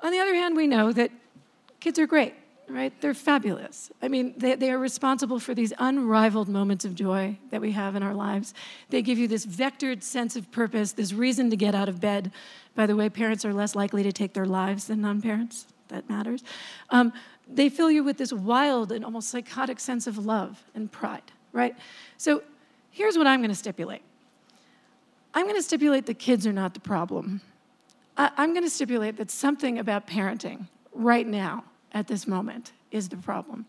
On 0.01 0.11
the 0.11 0.19
other 0.19 0.33
hand, 0.33 0.55
we 0.55 0.65
know 0.65 0.91
that 0.93 1.11
kids 1.79 1.99
are 1.99 2.07
great 2.07 2.33
right? 2.69 2.93
They're 3.01 3.13
fabulous. 3.13 3.91
I 4.01 4.07
mean, 4.07 4.33
they, 4.37 4.55
they 4.55 4.71
are 4.71 4.79
responsible 4.79 5.39
for 5.39 5.53
these 5.53 5.73
unrivaled 5.77 6.49
moments 6.49 6.85
of 6.85 6.95
joy 6.95 7.37
that 7.51 7.61
we 7.61 7.71
have 7.71 7.95
in 7.95 8.03
our 8.03 8.13
lives. 8.13 8.53
They 8.89 9.01
give 9.01 9.17
you 9.17 9.27
this 9.27 9.45
vectored 9.45 10.03
sense 10.03 10.35
of 10.35 10.51
purpose, 10.51 10.93
this 10.93 11.13
reason 11.13 11.49
to 11.51 11.55
get 11.55 11.75
out 11.75 11.89
of 11.89 12.01
bed. 12.01 12.31
By 12.75 12.85
the 12.85 12.95
way, 12.95 13.09
parents 13.09 13.45
are 13.45 13.53
less 13.53 13.75
likely 13.75 14.03
to 14.03 14.11
take 14.11 14.33
their 14.33 14.45
lives 14.45 14.87
than 14.87 15.01
non 15.01 15.21
parents. 15.21 15.67
That 15.89 16.09
matters. 16.09 16.43
Um, 16.89 17.13
they 17.47 17.69
fill 17.69 17.91
you 17.91 18.03
with 18.03 18.17
this 18.17 18.33
wild 18.33 18.91
and 18.91 19.05
almost 19.05 19.29
psychotic 19.29 19.79
sense 19.79 20.07
of 20.07 20.25
love 20.25 20.63
and 20.73 20.91
pride, 20.91 21.31
right? 21.53 21.75
So 22.17 22.41
here's 22.89 23.17
what 23.17 23.27
I'm 23.27 23.39
going 23.39 23.51
to 23.51 23.55
stipulate 23.55 24.01
I'm 25.33 25.45
going 25.45 25.57
to 25.57 25.63
stipulate 25.63 26.05
that 26.07 26.17
kids 26.17 26.47
are 26.47 26.53
not 26.53 26.73
the 26.73 26.79
problem. 26.79 27.41
I- 28.17 28.31
I'm 28.37 28.53
going 28.53 28.63
to 28.63 28.69
stipulate 28.69 29.17
that 29.17 29.29
something 29.29 29.77
about 29.77 30.07
parenting 30.07 30.67
right 30.93 31.27
now 31.27 31.65
at 31.95 32.07
this 32.07 32.27
moment 32.27 32.73
is 32.91 33.09
the 33.09 33.17
problem. 33.17 33.65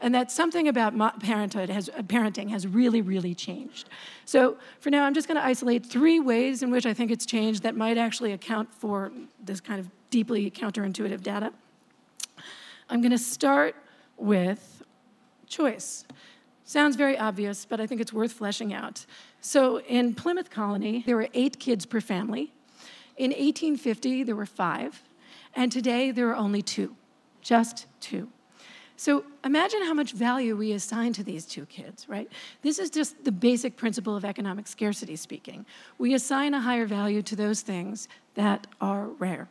And 0.00 0.14
that 0.14 0.30
something 0.30 0.68
about 0.68 1.20
parenthood 1.20 1.70
has, 1.70 1.88
parenting 2.04 2.50
has 2.50 2.66
really, 2.66 3.00
really 3.00 3.34
changed. 3.34 3.88
So 4.24 4.58
for 4.80 4.90
now, 4.90 5.04
I'm 5.04 5.14
just 5.14 5.26
going 5.26 5.38
to 5.40 5.44
isolate 5.44 5.86
three 5.86 6.20
ways 6.20 6.62
in 6.62 6.70
which 6.70 6.86
I 6.86 6.92
think 6.92 7.10
it's 7.10 7.24
changed 7.24 7.62
that 7.62 7.76
might 7.76 7.96
actually 7.96 8.32
account 8.32 8.74
for 8.74 9.10
this 9.42 9.60
kind 9.60 9.80
of 9.80 9.88
deeply 10.10 10.50
counterintuitive 10.50 11.22
data. 11.22 11.52
I'm 12.90 13.00
going 13.00 13.12
to 13.12 13.18
start 13.18 13.74
with 14.16 14.82
choice. 15.46 16.04
Sounds 16.64 16.96
very 16.96 17.16
obvious, 17.16 17.64
but 17.64 17.80
I 17.80 17.86
think 17.86 18.00
it's 18.00 18.12
worth 18.12 18.32
fleshing 18.32 18.74
out. 18.74 19.06
So 19.40 19.80
in 19.80 20.14
Plymouth 20.14 20.50
Colony, 20.50 21.04
there 21.06 21.16
were 21.16 21.28
eight 21.32 21.58
kids 21.58 21.86
per 21.86 22.00
family. 22.00 22.52
In 23.16 23.30
1850, 23.30 24.24
there 24.24 24.36
were 24.36 24.46
five, 24.46 25.02
and 25.54 25.70
today 25.70 26.10
there 26.10 26.28
are 26.28 26.36
only 26.36 26.60
two 26.60 26.96
just 27.42 27.86
two. 28.00 28.28
So 28.96 29.24
imagine 29.44 29.82
how 29.82 29.94
much 29.94 30.12
value 30.12 30.54
we 30.56 30.72
assign 30.72 31.12
to 31.14 31.24
these 31.24 31.44
two 31.44 31.66
kids, 31.66 32.08
right? 32.08 32.30
This 32.62 32.78
is 32.78 32.88
just 32.88 33.24
the 33.24 33.32
basic 33.32 33.76
principle 33.76 34.14
of 34.14 34.24
economic 34.24 34.68
scarcity 34.68 35.16
speaking. 35.16 35.66
We 35.98 36.14
assign 36.14 36.54
a 36.54 36.60
higher 36.60 36.86
value 36.86 37.22
to 37.22 37.34
those 37.34 37.62
things 37.62 38.06
that 38.34 38.66
are 38.80 39.06
rare. 39.06 39.48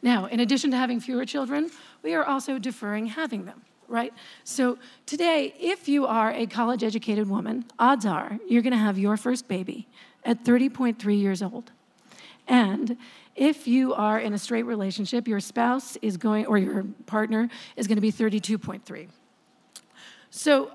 Now, 0.00 0.26
in 0.26 0.40
addition 0.40 0.70
to 0.70 0.76
having 0.76 1.00
fewer 1.00 1.24
children, 1.24 1.70
we 2.02 2.14
are 2.14 2.24
also 2.24 2.58
deferring 2.58 3.06
having 3.06 3.44
them, 3.46 3.62
right? 3.88 4.12
So 4.44 4.78
today, 5.06 5.54
if 5.58 5.88
you 5.88 6.06
are 6.06 6.32
a 6.32 6.46
college 6.46 6.82
educated 6.82 7.28
woman, 7.28 7.64
odds 7.78 8.06
are 8.06 8.38
you're 8.48 8.62
gonna 8.62 8.76
have 8.76 8.98
your 8.98 9.16
first 9.16 9.48
baby 9.48 9.86
at 10.24 10.44
30.3 10.44 11.20
years 11.20 11.42
old. 11.42 11.72
And 12.46 12.96
if 13.36 13.66
you 13.66 13.94
are 13.94 14.18
in 14.18 14.32
a 14.32 14.38
straight 14.38 14.64
relationship, 14.64 15.26
your 15.26 15.40
spouse 15.40 15.96
is 15.96 16.16
going, 16.16 16.46
or 16.46 16.58
your 16.58 16.84
partner 17.06 17.48
is 17.76 17.86
going 17.86 17.96
to 17.96 18.02
be 18.02 18.12
32.3. 18.12 19.08
So 20.30 20.72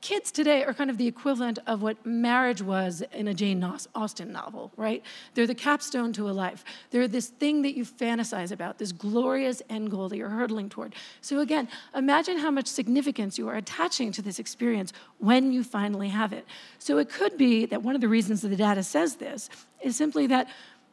kids 0.00 0.30
today 0.30 0.64
are 0.64 0.72
kind 0.72 0.88
of 0.88 0.96
the 0.96 1.06
equivalent 1.06 1.58
of 1.66 1.82
what 1.82 2.04
marriage 2.06 2.62
was 2.62 3.02
in 3.12 3.28
a 3.28 3.34
Jane 3.34 3.62
Austen 3.94 4.32
novel, 4.32 4.72
right? 4.76 5.02
They're 5.34 5.46
the 5.46 5.54
capstone 5.54 6.12
to 6.14 6.30
a 6.30 6.32
life. 6.32 6.64
They're 6.90 7.06
this 7.06 7.28
thing 7.28 7.62
that 7.62 7.76
you 7.76 7.84
fantasize 7.84 8.50
about, 8.50 8.78
this 8.78 8.92
glorious 8.92 9.62
end 9.68 9.90
goal 9.90 10.08
that 10.08 10.16
you're 10.16 10.30
hurtling 10.30 10.68
toward. 10.68 10.94
So, 11.20 11.40
again, 11.40 11.68
imagine 11.94 12.38
how 12.38 12.50
much 12.50 12.66
significance 12.66 13.36
you 13.36 13.48
are 13.48 13.56
attaching 13.56 14.12
to 14.12 14.22
this 14.22 14.38
experience 14.38 14.92
when 15.18 15.52
you 15.52 15.62
finally 15.62 16.08
have 16.08 16.32
it. 16.32 16.46
So, 16.78 16.98
it 16.98 17.10
could 17.10 17.36
be 17.36 17.66
that 17.66 17.82
one 17.82 17.94
of 17.94 18.00
the 18.00 18.08
reasons 18.08 18.40
that 18.40 18.48
the 18.48 18.56
data 18.56 18.82
says 18.82 19.16
this 19.16 19.50
is 19.82 19.96
simply 19.96 20.26
that 20.28 20.48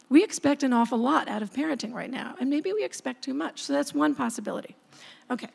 we 0.08 0.24
expect 0.24 0.62
an 0.62 0.72
awful 0.72 0.98
lot 0.98 1.28
out 1.28 1.42
of 1.42 1.52
parenting 1.52 1.92
right 1.92 2.10
now, 2.10 2.34
and 2.40 2.48
maybe 2.48 2.72
we 2.72 2.84
expect 2.84 3.22
too 3.22 3.34
much. 3.34 3.62
So 3.62 3.72
that's 3.72 3.92
one 3.92 4.14
possibility. 4.14 4.74
Okay. 5.30 5.48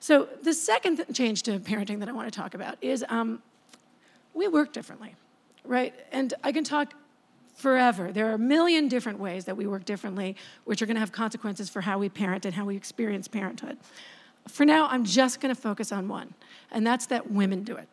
So 0.00 0.28
the 0.42 0.52
second 0.52 0.96
th- 0.96 1.08
change 1.12 1.42
to 1.44 1.58
parenting 1.58 2.00
that 2.00 2.08
I 2.08 2.12
want 2.12 2.32
to 2.32 2.36
talk 2.36 2.54
about 2.54 2.76
is 2.80 3.04
um, 3.08 3.42
we 4.34 4.48
work 4.48 4.72
differently, 4.72 5.14
right? 5.64 5.94
And 6.12 6.32
I 6.42 6.52
can 6.52 6.64
talk 6.64 6.94
forever. 7.56 8.12
There 8.12 8.28
are 8.28 8.34
a 8.34 8.38
million 8.38 8.88
different 8.88 9.18
ways 9.18 9.46
that 9.46 9.56
we 9.56 9.66
work 9.66 9.84
differently, 9.84 10.36
which 10.64 10.82
are 10.82 10.86
going 10.86 10.96
to 10.96 11.00
have 11.00 11.12
consequences 11.12 11.68
for 11.70 11.80
how 11.80 11.98
we 11.98 12.08
parent 12.08 12.44
and 12.44 12.54
how 12.54 12.64
we 12.66 12.76
experience 12.76 13.28
parenthood. 13.28 13.78
For 14.46 14.64
now, 14.64 14.86
I'm 14.88 15.04
just 15.04 15.40
going 15.40 15.54
to 15.54 15.60
focus 15.60 15.90
on 15.90 16.06
one, 16.08 16.34
and 16.70 16.86
that's 16.86 17.06
that 17.06 17.30
women 17.30 17.62
do 17.64 17.76
it. 17.76 17.88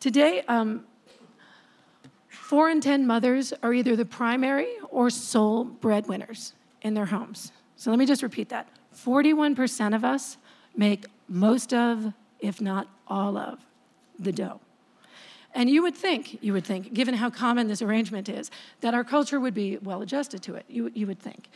Today, 0.00 0.42
um, 0.48 0.84
four 2.44 2.68
in 2.68 2.78
10 2.78 3.06
mothers 3.06 3.54
are 3.62 3.72
either 3.72 3.96
the 3.96 4.04
primary 4.04 4.68
or 4.90 5.08
sole 5.08 5.64
breadwinners 5.64 6.52
in 6.82 6.92
their 6.92 7.06
homes. 7.06 7.52
So 7.76 7.88
let 7.90 7.98
me 7.98 8.04
just 8.04 8.22
repeat 8.22 8.50
that 8.50 8.68
41% 8.94 9.94
of 9.94 10.04
us 10.04 10.36
make 10.76 11.06
most 11.26 11.72
of, 11.72 12.12
if 12.40 12.60
not 12.60 12.86
all 13.08 13.38
of, 13.38 13.64
the 14.18 14.30
dough. 14.30 14.60
And 15.54 15.70
you 15.70 15.82
would 15.82 15.94
think, 15.94 16.42
you 16.42 16.52
would 16.52 16.66
think, 16.66 16.92
given 16.92 17.14
how 17.14 17.30
common 17.30 17.66
this 17.66 17.80
arrangement 17.80 18.28
is, 18.28 18.50
that 18.82 18.92
our 18.92 19.04
culture 19.04 19.40
would 19.40 19.54
be 19.54 19.78
well 19.78 20.02
adjusted 20.02 20.42
to 20.42 20.54
it. 20.54 20.66
You, 20.68 20.90
you 20.94 21.06
would 21.06 21.20
think. 21.20 21.48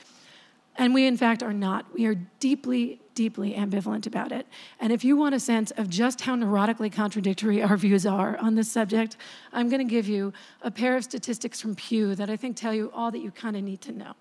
And 0.76 0.94
we, 0.94 1.06
in 1.06 1.18
fact, 1.18 1.42
are 1.42 1.52
not. 1.52 1.92
We 1.92 2.06
are 2.06 2.14
deeply, 2.40 3.00
deeply 3.18 3.54
ambivalent 3.54 4.06
about 4.06 4.30
it. 4.30 4.46
And 4.78 4.92
if 4.92 5.02
you 5.02 5.16
want 5.16 5.34
a 5.34 5.40
sense 5.40 5.72
of 5.72 5.90
just 5.90 6.20
how 6.20 6.36
neurotically 6.36 6.92
contradictory 6.92 7.60
our 7.60 7.76
views 7.76 8.06
are 8.06 8.36
on 8.36 8.54
this 8.54 8.70
subject, 8.70 9.16
I'm 9.52 9.68
going 9.68 9.84
to 9.84 9.92
give 9.92 10.06
you 10.06 10.32
a 10.62 10.70
pair 10.70 10.96
of 10.96 11.02
statistics 11.02 11.60
from 11.60 11.74
Pew 11.74 12.14
that 12.14 12.30
I 12.30 12.36
think 12.36 12.56
tell 12.56 12.72
you 12.72 12.92
all 12.94 13.10
that 13.10 13.18
you 13.18 13.32
kind 13.32 13.56
of 13.56 13.64
need 13.64 13.80
to 13.80 13.92
know. 13.92 14.12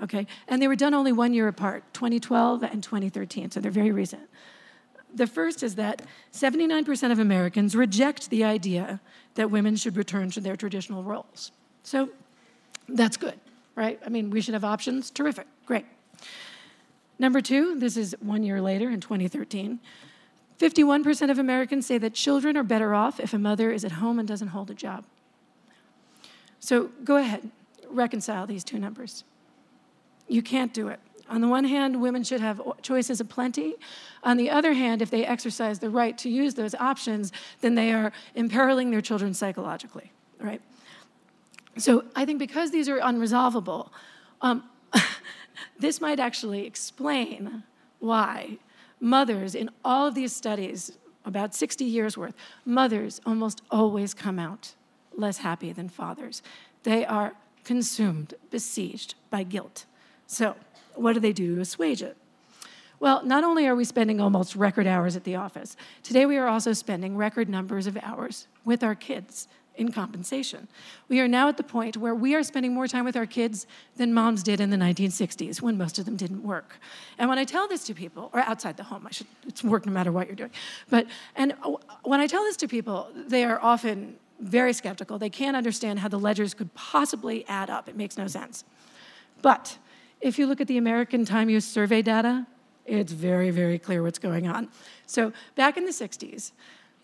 Okay? 0.00 0.28
And 0.46 0.62
they 0.62 0.68
were 0.68 0.76
done 0.76 0.94
only 0.94 1.10
one 1.10 1.34
year 1.34 1.48
apart 1.48 1.82
2012 1.94 2.62
and 2.62 2.80
2013, 2.80 3.50
so 3.50 3.58
they're 3.58 3.72
very 3.72 3.90
recent. 3.90 4.22
The 5.12 5.26
first 5.26 5.64
is 5.64 5.74
that 5.74 6.02
79% 6.32 7.10
of 7.10 7.18
Americans 7.18 7.74
reject 7.74 8.30
the 8.30 8.44
idea 8.44 9.00
that 9.34 9.50
women 9.50 9.74
should 9.74 9.96
return 9.96 10.30
to 10.30 10.40
their 10.40 10.54
traditional 10.54 11.02
roles. 11.02 11.50
So 11.82 12.10
that's 12.88 13.16
good, 13.16 13.40
right? 13.74 13.98
I 14.06 14.10
mean, 14.10 14.30
we 14.30 14.40
should 14.40 14.54
have 14.54 14.62
options. 14.62 15.10
Terrific, 15.10 15.48
great. 15.66 15.86
Number 17.18 17.40
two, 17.40 17.78
this 17.78 17.96
is 17.96 18.14
one 18.20 18.42
year 18.42 18.60
later 18.60 18.90
in 18.90 19.00
2013. 19.00 19.80
51% 20.58 21.30
of 21.30 21.38
Americans 21.38 21.86
say 21.86 21.98
that 21.98 22.14
children 22.14 22.56
are 22.56 22.62
better 22.62 22.94
off 22.94 23.20
if 23.20 23.32
a 23.32 23.38
mother 23.38 23.70
is 23.70 23.84
at 23.84 23.92
home 23.92 24.18
and 24.18 24.26
doesn't 24.26 24.48
hold 24.48 24.70
a 24.70 24.74
job. 24.74 25.04
So 26.60 26.90
go 27.04 27.16
ahead, 27.16 27.50
reconcile 27.88 28.46
these 28.46 28.64
two 28.64 28.78
numbers. 28.78 29.24
You 30.26 30.42
can't 30.42 30.74
do 30.74 30.88
it. 30.88 31.00
On 31.30 31.40
the 31.40 31.48
one 31.48 31.64
hand, 31.64 32.00
women 32.00 32.24
should 32.24 32.40
have 32.40 32.60
choices 32.82 33.20
aplenty. 33.20 33.74
On 34.22 34.36
the 34.36 34.50
other 34.50 34.72
hand, 34.72 35.02
if 35.02 35.10
they 35.10 35.24
exercise 35.24 35.78
the 35.78 35.90
right 35.90 36.16
to 36.18 36.28
use 36.28 36.54
those 36.54 36.74
options, 36.74 37.32
then 37.60 37.74
they 37.74 37.92
are 37.92 38.12
imperiling 38.34 38.90
their 38.90 39.02
children 39.02 39.34
psychologically, 39.34 40.10
right? 40.40 40.62
So 41.76 42.04
I 42.16 42.24
think 42.24 42.38
because 42.38 42.70
these 42.70 42.88
are 42.88 42.98
unresolvable, 42.98 43.90
um, 44.40 44.64
this 45.78 46.00
might 46.00 46.20
actually 46.20 46.66
explain 46.66 47.62
why 47.98 48.58
mothers 49.00 49.54
in 49.54 49.70
all 49.84 50.06
of 50.06 50.14
these 50.14 50.34
studies, 50.34 50.98
about 51.24 51.54
60 51.54 51.84
years 51.84 52.16
worth, 52.16 52.34
mothers 52.64 53.20
almost 53.26 53.62
always 53.70 54.14
come 54.14 54.38
out 54.38 54.74
less 55.16 55.38
happy 55.38 55.72
than 55.72 55.88
fathers. 55.88 56.42
They 56.84 57.04
are 57.04 57.34
consumed, 57.64 58.34
besieged 58.50 59.14
by 59.30 59.42
guilt. 59.42 59.84
So, 60.26 60.56
what 60.94 61.12
do 61.12 61.20
they 61.20 61.32
do 61.32 61.56
to 61.56 61.60
assuage 61.60 62.02
it? 62.02 62.16
Well, 63.00 63.24
not 63.24 63.44
only 63.44 63.66
are 63.66 63.76
we 63.76 63.84
spending 63.84 64.20
almost 64.20 64.56
record 64.56 64.86
hours 64.86 65.14
at 65.14 65.24
the 65.24 65.36
office, 65.36 65.76
today 66.02 66.26
we 66.26 66.36
are 66.36 66.48
also 66.48 66.72
spending 66.72 67.16
record 67.16 67.48
numbers 67.48 67.86
of 67.86 67.96
hours 68.02 68.48
with 68.64 68.82
our 68.82 68.94
kids 68.94 69.46
in 69.78 69.92
compensation. 69.92 70.68
We 71.08 71.20
are 71.20 71.28
now 71.28 71.48
at 71.48 71.56
the 71.56 71.62
point 71.62 71.96
where 71.96 72.14
we 72.14 72.34
are 72.34 72.42
spending 72.42 72.74
more 72.74 72.88
time 72.88 73.04
with 73.04 73.16
our 73.16 73.26
kids 73.26 73.66
than 73.96 74.12
moms 74.12 74.42
did 74.42 74.60
in 74.60 74.70
the 74.70 74.76
1960s 74.76 75.62
when 75.62 75.78
most 75.78 75.98
of 75.98 76.04
them 76.04 76.16
didn't 76.16 76.42
work. 76.42 76.78
And 77.16 77.28
when 77.28 77.38
I 77.38 77.44
tell 77.44 77.68
this 77.68 77.84
to 77.84 77.94
people, 77.94 78.30
or 78.34 78.40
outside 78.40 78.76
the 78.76 78.82
home, 78.82 79.06
I 79.06 79.12
should, 79.12 79.28
it's 79.46 79.62
work 79.64 79.86
no 79.86 79.92
matter 79.92 80.12
what 80.12 80.26
you're 80.26 80.36
doing. 80.36 80.50
But, 80.90 81.06
and 81.36 81.54
when 82.02 82.20
I 82.20 82.26
tell 82.26 82.42
this 82.42 82.56
to 82.58 82.68
people, 82.68 83.08
they 83.14 83.44
are 83.44 83.60
often 83.62 84.16
very 84.40 84.72
skeptical. 84.72 85.18
They 85.18 85.30
can't 85.30 85.56
understand 85.56 86.00
how 86.00 86.08
the 86.08 86.18
ledgers 86.18 86.54
could 86.54 86.74
possibly 86.74 87.46
add 87.48 87.70
up. 87.70 87.88
It 87.88 87.96
makes 87.96 88.18
no 88.18 88.26
sense. 88.26 88.64
But 89.42 89.78
if 90.20 90.38
you 90.38 90.46
look 90.46 90.60
at 90.60 90.66
the 90.66 90.76
American 90.76 91.24
Time 91.24 91.48
Use 91.48 91.64
Survey 91.64 92.02
data, 92.02 92.46
it's 92.86 93.12
very, 93.12 93.50
very 93.50 93.78
clear 93.78 94.02
what's 94.02 94.18
going 94.18 94.48
on. 94.48 94.68
So, 95.06 95.32
back 95.54 95.76
in 95.76 95.84
the 95.84 95.92
60s, 95.92 96.52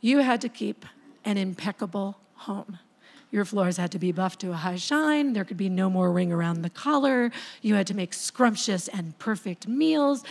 you 0.00 0.18
had 0.18 0.40
to 0.40 0.48
keep 0.48 0.84
an 1.24 1.36
impeccable 1.36 2.18
home. 2.44 2.78
Your 3.30 3.44
floors 3.44 3.76
had 3.76 3.90
to 3.92 3.98
be 3.98 4.12
buffed 4.12 4.40
to 4.40 4.52
a 4.52 4.54
high 4.54 4.76
shine. 4.76 5.32
There 5.32 5.44
could 5.44 5.56
be 5.56 5.68
no 5.68 5.90
more 5.90 6.12
ring 6.12 6.32
around 6.32 6.62
the 6.62 6.70
collar. 6.70 7.32
You 7.62 7.74
had 7.74 7.86
to 7.88 7.94
make 7.94 8.14
scrumptious 8.14 8.86
and 8.88 9.18
perfect 9.18 9.66
meals. 9.66 10.22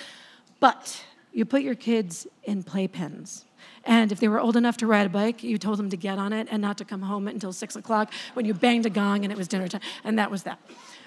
But 0.59 1.03
you 1.34 1.43
put 1.43 1.64
your 1.64 1.76
kids 1.76 2.26
in 2.43 2.64
playpens. 2.64 3.43
And 3.84 4.11
if 4.11 4.20
they 4.20 4.30
were 4.30 4.39
old 4.39 4.55
enough 4.55 4.78
to 4.78 4.88
ride 4.88 5.05
a 5.05 5.09
bike, 5.09 5.43
you 5.43 5.57
told 5.57 5.78
them 5.80 5.89
to 5.89 5.97
get 5.97 6.18
on 6.18 6.32
it 6.32 6.47
and 6.49 6.61
not 6.61 6.78
to 6.78 6.86
come 6.86 7.01
home 7.01 7.28
until 7.28 7.51
six 7.51 7.76
o'clock 7.76 8.14
when 8.34 8.45
you 8.45 8.53
banged 8.53 8.86
a 8.86 8.89
gong 8.89 9.26
and 9.26 9.32
it 9.32 9.38
was 9.38 9.47
dinner 9.47 9.68
time. 9.68 9.82
And 10.05 10.18
that 10.18 10.32
was 10.32 10.43
that. 10.43 10.59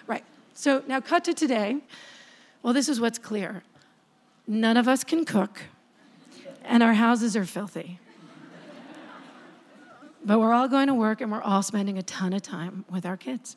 Right. 0.06 0.24
So 0.52 0.82
now 0.86 1.00
cut 1.00 1.24
to 1.24 1.34
today. 1.34 1.78
Well, 2.62 2.74
this 2.74 2.88
is 2.88 3.00
what's 3.00 3.18
clear 3.18 3.62
none 4.48 4.76
of 4.76 4.86
us 4.86 5.02
can 5.02 5.24
cook, 5.24 5.62
and 6.64 6.82
our 6.82 6.94
houses 6.94 7.36
are 7.36 7.44
filthy. 7.44 7.98
But 10.26 10.40
we're 10.40 10.52
all 10.52 10.68
going 10.68 10.88
to 10.88 10.94
work 10.94 11.20
and 11.20 11.30
we're 11.30 11.42
all 11.42 11.62
spending 11.62 11.96
a 11.96 12.02
ton 12.02 12.32
of 12.32 12.42
time 12.42 12.84
with 12.90 13.06
our 13.06 13.16
kids. 13.16 13.56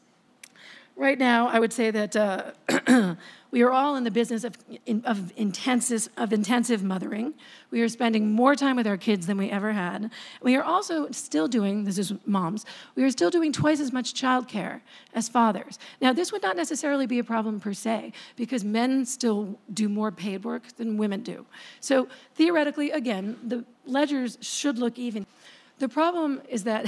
Right 0.95 1.17
now, 1.17 1.47
I 1.47 1.59
would 1.59 1.72
say 1.72 1.91
that 1.91 2.15
uh, 2.15 3.15
we 3.51 3.61
are 3.61 3.72
all 3.72 3.95
in 3.95 4.03
the 4.03 4.11
business 4.11 4.43
of, 4.43 4.57
of, 5.05 5.32
intensive, 5.38 6.09
of 6.17 6.34
intensive 6.34 6.84
mothering. 6.84 7.36
We 7.72 7.80
are 7.80 7.88
spending 7.88 8.34
more 8.34 8.53
time 8.53 8.76
with 8.76 8.86
our 8.86 8.97
kids 8.97 9.26
than 9.26 9.38
we 9.38 9.49
ever 9.49 9.72
had. 9.72 10.11
We 10.41 10.57
are 10.57 10.63
also 10.63 11.09
still 11.11 11.47
doing, 11.47 11.86
this 11.86 11.97
is 11.97 12.11
moms, 12.26 12.65
we 12.95 13.03
are 13.05 13.11
still 13.11 13.30
doing 13.30 13.53
twice 13.53 13.80
as 13.80 13.93
much 13.93 14.13
childcare 14.13 14.82
as 15.13 15.30
fathers. 15.30 15.80
Now, 16.01 16.11
this 16.11 16.34
would 16.34 16.43
not 16.43 16.57
necessarily 16.57 17.07
be 17.07 17.17
a 17.17 17.24
problem 17.24 17.61
per 17.61 17.74
se, 17.74 18.11
because 18.36 18.65
men 18.65 19.05
still 19.05 19.57
do 19.74 19.88
more 19.88 20.11
paid 20.11 20.43
work 20.43 20.76
than 20.76 20.97
women 20.97 21.24
do. 21.24 21.45
So 21.80 22.09
theoretically, 22.36 22.91
again, 22.91 23.38
the 23.47 23.63
ledgers 23.86 24.38
should 24.41 24.78
look 24.78 24.99
even. 24.99 25.26
The 25.80 25.89
problem 25.89 26.41
is 26.49 26.63
that 26.65 26.86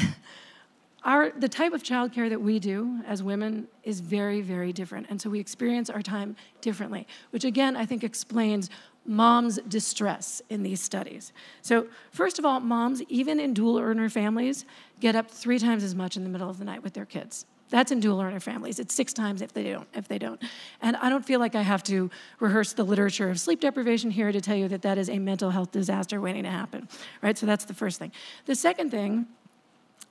our, 1.03 1.31
the 1.31 1.49
type 1.49 1.73
of 1.73 1.81
childcare 1.81 2.29
that 2.29 2.41
we 2.41 2.59
do 2.59 2.99
as 3.07 3.23
women 3.23 3.67
is 3.83 3.99
very, 3.99 4.41
very 4.41 4.71
different. 4.71 5.07
And 5.09 5.19
so 5.19 5.29
we 5.29 5.39
experience 5.39 5.89
our 5.89 6.01
time 6.01 6.35
differently, 6.61 7.07
which 7.31 7.43
again, 7.43 7.75
I 7.75 7.85
think 7.85 8.03
explains 8.03 8.69
mom's 9.05 9.57
distress 9.67 10.41
in 10.49 10.61
these 10.61 10.79
studies. 10.79 11.33
So, 11.63 11.87
first 12.11 12.37
of 12.37 12.45
all, 12.45 12.59
moms, 12.59 13.01
even 13.09 13.39
in 13.39 13.53
dual 13.53 13.79
earner 13.79 14.09
families, 14.09 14.65
get 14.99 15.15
up 15.15 15.31
three 15.31 15.57
times 15.57 15.83
as 15.83 15.95
much 15.95 16.17
in 16.17 16.23
the 16.23 16.29
middle 16.29 16.49
of 16.49 16.59
the 16.59 16.65
night 16.65 16.83
with 16.83 16.93
their 16.93 17.05
kids. 17.05 17.47
That's 17.71 17.91
in 17.91 18.01
dual 18.01 18.21
earner 18.21 18.39
families. 18.39 18.79
It's 18.79 18.93
six 18.93 19.13
times 19.13 19.41
if 19.41 19.53
they 19.53 19.63
don't. 19.71 19.87
If 19.95 20.07
they 20.07 20.19
don't, 20.19 20.39
and 20.81 20.95
I 20.97 21.09
don't 21.09 21.25
feel 21.25 21.39
like 21.39 21.55
I 21.55 21.61
have 21.61 21.81
to 21.83 22.11
rehearse 22.39 22.73
the 22.73 22.83
literature 22.83 23.29
of 23.29 23.39
sleep 23.39 23.61
deprivation 23.61 24.11
here 24.11 24.31
to 24.31 24.41
tell 24.41 24.55
you 24.55 24.67
that 24.67 24.83
that 24.83 24.97
is 24.97 25.09
a 25.09 25.17
mental 25.17 25.49
health 25.49 25.71
disaster 25.71 26.21
waiting 26.21 26.43
to 26.43 26.51
happen. 26.51 26.87
Right. 27.21 27.37
So 27.37 27.45
that's 27.45 27.65
the 27.65 27.73
first 27.73 27.97
thing. 27.97 28.11
The 28.45 28.55
second 28.55 28.91
thing 28.91 29.25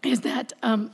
is 0.03 0.23
that 0.23 0.55
um, 0.63 0.91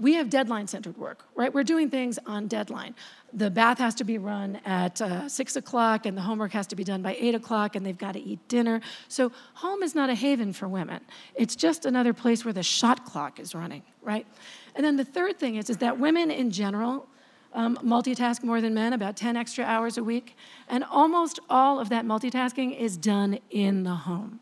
we 0.00 0.14
have 0.14 0.30
deadline 0.30 0.66
centered 0.66 0.96
work, 0.96 1.26
right? 1.34 1.52
We're 1.52 1.62
doing 1.62 1.90
things 1.90 2.18
on 2.26 2.48
deadline. 2.48 2.94
The 3.32 3.50
bath 3.50 3.78
has 3.78 3.94
to 3.96 4.04
be 4.04 4.18
run 4.18 4.58
at 4.64 5.00
uh, 5.00 5.28
six 5.28 5.56
o'clock, 5.56 6.06
and 6.06 6.16
the 6.16 6.22
homework 6.22 6.52
has 6.52 6.66
to 6.68 6.76
be 6.76 6.84
done 6.84 7.02
by 7.02 7.16
eight 7.20 7.34
o'clock, 7.34 7.76
and 7.76 7.84
they've 7.84 7.98
got 7.98 8.12
to 8.12 8.20
eat 8.20 8.40
dinner. 8.48 8.80
So, 9.08 9.30
home 9.54 9.82
is 9.82 9.94
not 9.94 10.10
a 10.10 10.14
haven 10.14 10.52
for 10.52 10.66
women. 10.66 11.00
It's 11.34 11.54
just 11.54 11.84
another 11.84 12.12
place 12.12 12.44
where 12.44 12.54
the 12.54 12.62
shot 12.62 13.04
clock 13.04 13.38
is 13.38 13.54
running, 13.54 13.82
right? 14.02 14.26
And 14.74 14.84
then 14.84 14.96
the 14.96 15.04
third 15.04 15.38
thing 15.38 15.56
is, 15.56 15.70
is 15.70 15.78
that 15.78 15.98
women 15.98 16.30
in 16.30 16.50
general 16.50 17.06
um, 17.52 17.76
multitask 17.78 18.42
more 18.42 18.60
than 18.60 18.74
men, 18.74 18.92
about 18.92 19.16
10 19.16 19.36
extra 19.36 19.64
hours 19.64 19.98
a 19.98 20.04
week, 20.04 20.36
and 20.68 20.84
almost 20.84 21.40
all 21.48 21.80
of 21.80 21.88
that 21.88 22.04
multitasking 22.04 22.78
is 22.78 22.96
done 22.96 23.38
in 23.50 23.82
the 23.82 23.94
home. 23.94 24.40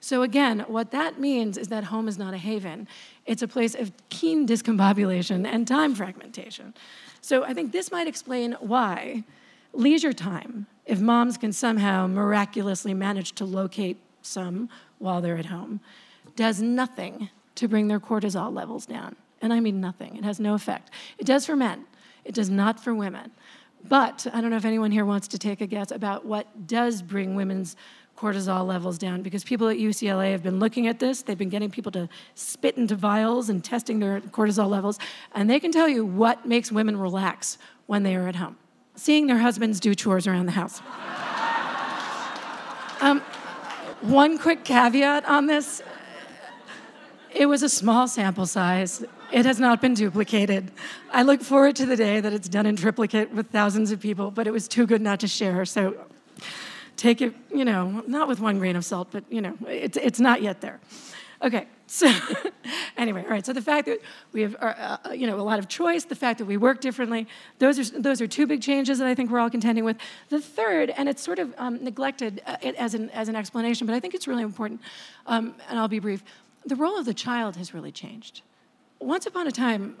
So, 0.00 0.22
again, 0.22 0.64
what 0.66 0.90
that 0.92 1.20
means 1.20 1.58
is 1.58 1.68
that 1.68 1.84
home 1.84 2.08
is 2.08 2.18
not 2.18 2.32
a 2.32 2.38
haven. 2.38 2.88
It's 3.26 3.42
a 3.42 3.48
place 3.48 3.74
of 3.74 3.92
keen 4.08 4.46
discombobulation 4.46 5.46
and 5.46 5.68
time 5.68 5.94
fragmentation. 5.94 6.74
So, 7.20 7.44
I 7.44 7.52
think 7.52 7.72
this 7.72 7.92
might 7.92 8.06
explain 8.06 8.56
why 8.60 9.24
leisure 9.72 10.12
time, 10.12 10.66
if 10.86 11.00
moms 11.00 11.36
can 11.36 11.52
somehow 11.52 12.06
miraculously 12.06 12.94
manage 12.94 13.32
to 13.32 13.44
locate 13.44 13.98
some 14.22 14.68
while 14.98 15.20
they're 15.20 15.36
at 15.36 15.46
home, 15.46 15.80
does 16.34 16.62
nothing 16.62 17.28
to 17.54 17.68
bring 17.68 17.88
their 17.88 18.00
cortisol 18.00 18.52
levels 18.52 18.86
down. 18.86 19.16
And 19.42 19.52
I 19.52 19.60
mean 19.60 19.80
nothing, 19.80 20.16
it 20.16 20.24
has 20.24 20.40
no 20.40 20.54
effect. 20.54 20.90
It 21.18 21.26
does 21.26 21.46
for 21.46 21.56
men, 21.56 21.84
it 22.24 22.34
does 22.34 22.50
not 22.50 22.82
for 22.82 22.94
women. 22.94 23.30
But 23.88 24.26
I 24.32 24.40
don't 24.40 24.50
know 24.50 24.56
if 24.56 24.66
anyone 24.66 24.90
here 24.90 25.06
wants 25.06 25.28
to 25.28 25.38
take 25.38 25.62
a 25.62 25.66
guess 25.66 25.90
about 25.90 26.26
what 26.26 26.66
does 26.66 27.00
bring 27.00 27.34
women's 27.34 27.76
cortisol 28.20 28.66
levels 28.66 28.98
down 28.98 29.22
because 29.22 29.42
people 29.42 29.68
at 29.68 29.78
UCLA 29.78 30.32
have 30.32 30.42
been 30.42 30.58
looking 30.58 30.86
at 30.86 30.98
this. 30.98 31.22
They've 31.22 31.38
been 31.38 31.48
getting 31.48 31.70
people 31.70 31.90
to 31.92 32.08
spit 32.34 32.76
into 32.76 32.94
vials 32.94 33.48
and 33.48 33.64
testing 33.64 33.98
their 33.98 34.20
cortisol 34.20 34.68
levels, 34.68 34.98
and 35.34 35.48
they 35.48 35.58
can 35.58 35.72
tell 35.72 35.88
you 35.88 36.04
what 36.04 36.46
makes 36.46 36.70
women 36.70 36.98
relax 36.98 37.56
when 37.86 38.02
they 38.02 38.14
are 38.14 38.28
at 38.28 38.36
home. 38.36 38.56
Seeing 38.94 39.26
their 39.26 39.38
husbands 39.38 39.80
do 39.80 39.94
chores 39.94 40.26
around 40.26 40.46
the 40.46 40.52
house. 40.52 40.82
um, 43.00 43.20
one 44.02 44.38
quick 44.38 44.64
caveat 44.64 45.24
on 45.24 45.46
this 45.46 45.82
it 47.32 47.46
was 47.46 47.62
a 47.62 47.68
small 47.68 48.08
sample 48.08 48.44
size. 48.44 49.04
It 49.32 49.46
has 49.46 49.60
not 49.60 49.80
been 49.80 49.94
duplicated. 49.94 50.72
I 51.12 51.22
look 51.22 51.40
forward 51.40 51.76
to 51.76 51.86
the 51.86 51.96
day 51.96 52.20
that 52.20 52.32
it's 52.32 52.48
done 52.48 52.66
in 52.66 52.74
triplicate 52.74 53.32
with 53.32 53.50
thousands 53.50 53.92
of 53.92 54.00
people, 54.00 54.30
but 54.30 54.46
it 54.46 54.50
was 54.50 54.66
too 54.66 54.86
good 54.86 55.00
not 55.00 55.20
to 55.20 55.28
share. 55.28 55.64
So 55.64 55.94
take 56.96 57.22
it, 57.22 57.34
you 57.54 57.64
know, 57.64 58.02
not 58.06 58.26
with 58.26 58.40
one 58.40 58.58
grain 58.58 58.74
of 58.74 58.84
salt, 58.84 59.08
but, 59.12 59.24
you 59.30 59.40
know, 59.40 59.56
it's, 59.68 59.96
it's 59.96 60.18
not 60.18 60.42
yet 60.42 60.60
there. 60.60 60.80
Okay, 61.42 61.66
so 61.86 62.12
anyway, 62.98 63.22
all 63.22 63.30
right, 63.30 63.46
so 63.46 63.52
the 63.52 63.62
fact 63.62 63.86
that 63.86 64.00
we 64.32 64.42
have, 64.42 64.56
uh, 64.60 64.98
uh, 65.06 65.12
you 65.12 65.26
know, 65.26 65.38
a 65.38 65.42
lot 65.42 65.58
of 65.58 65.68
choice, 65.68 66.04
the 66.04 66.14
fact 66.14 66.38
that 66.38 66.44
we 66.44 66.56
work 66.56 66.80
differently, 66.80 67.26
those 67.58 67.78
are, 67.78 67.98
those 67.98 68.20
are 68.20 68.26
two 68.26 68.46
big 68.46 68.60
changes 68.60 68.98
that 68.98 69.06
I 69.06 69.14
think 69.14 69.30
we're 69.30 69.38
all 69.38 69.48
contending 69.48 69.84
with. 69.84 69.96
The 70.28 70.40
third, 70.40 70.90
and 70.90 71.08
it's 71.08 71.22
sort 71.22 71.38
of 71.38 71.54
um, 71.56 71.82
neglected 71.82 72.42
uh, 72.46 72.56
as, 72.76 72.94
an, 72.94 73.08
as 73.10 73.28
an 73.28 73.36
explanation, 73.36 73.86
but 73.86 73.94
I 73.94 74.00
think 74.00 74.14
it's 74.14 74.28
really 74.28 74.42
important, 74.42 74.80
um, 75.26 75.54
and 75.68 75.78
I'll 75.78 75.88
be 75.88 76.00
brief, 76.00 76.22
the 76.66 76.76
role 76.76 76.98
of 76.98 77.06
the 77.06 77.14
child 77.14 77.56
has 77.56 77.72
really 77.72 77.92
changed. 77.92 78.42
Once 79.00 79.26
upon 79.26 79.46
a 79.46 79.52
time, 79.52 79.96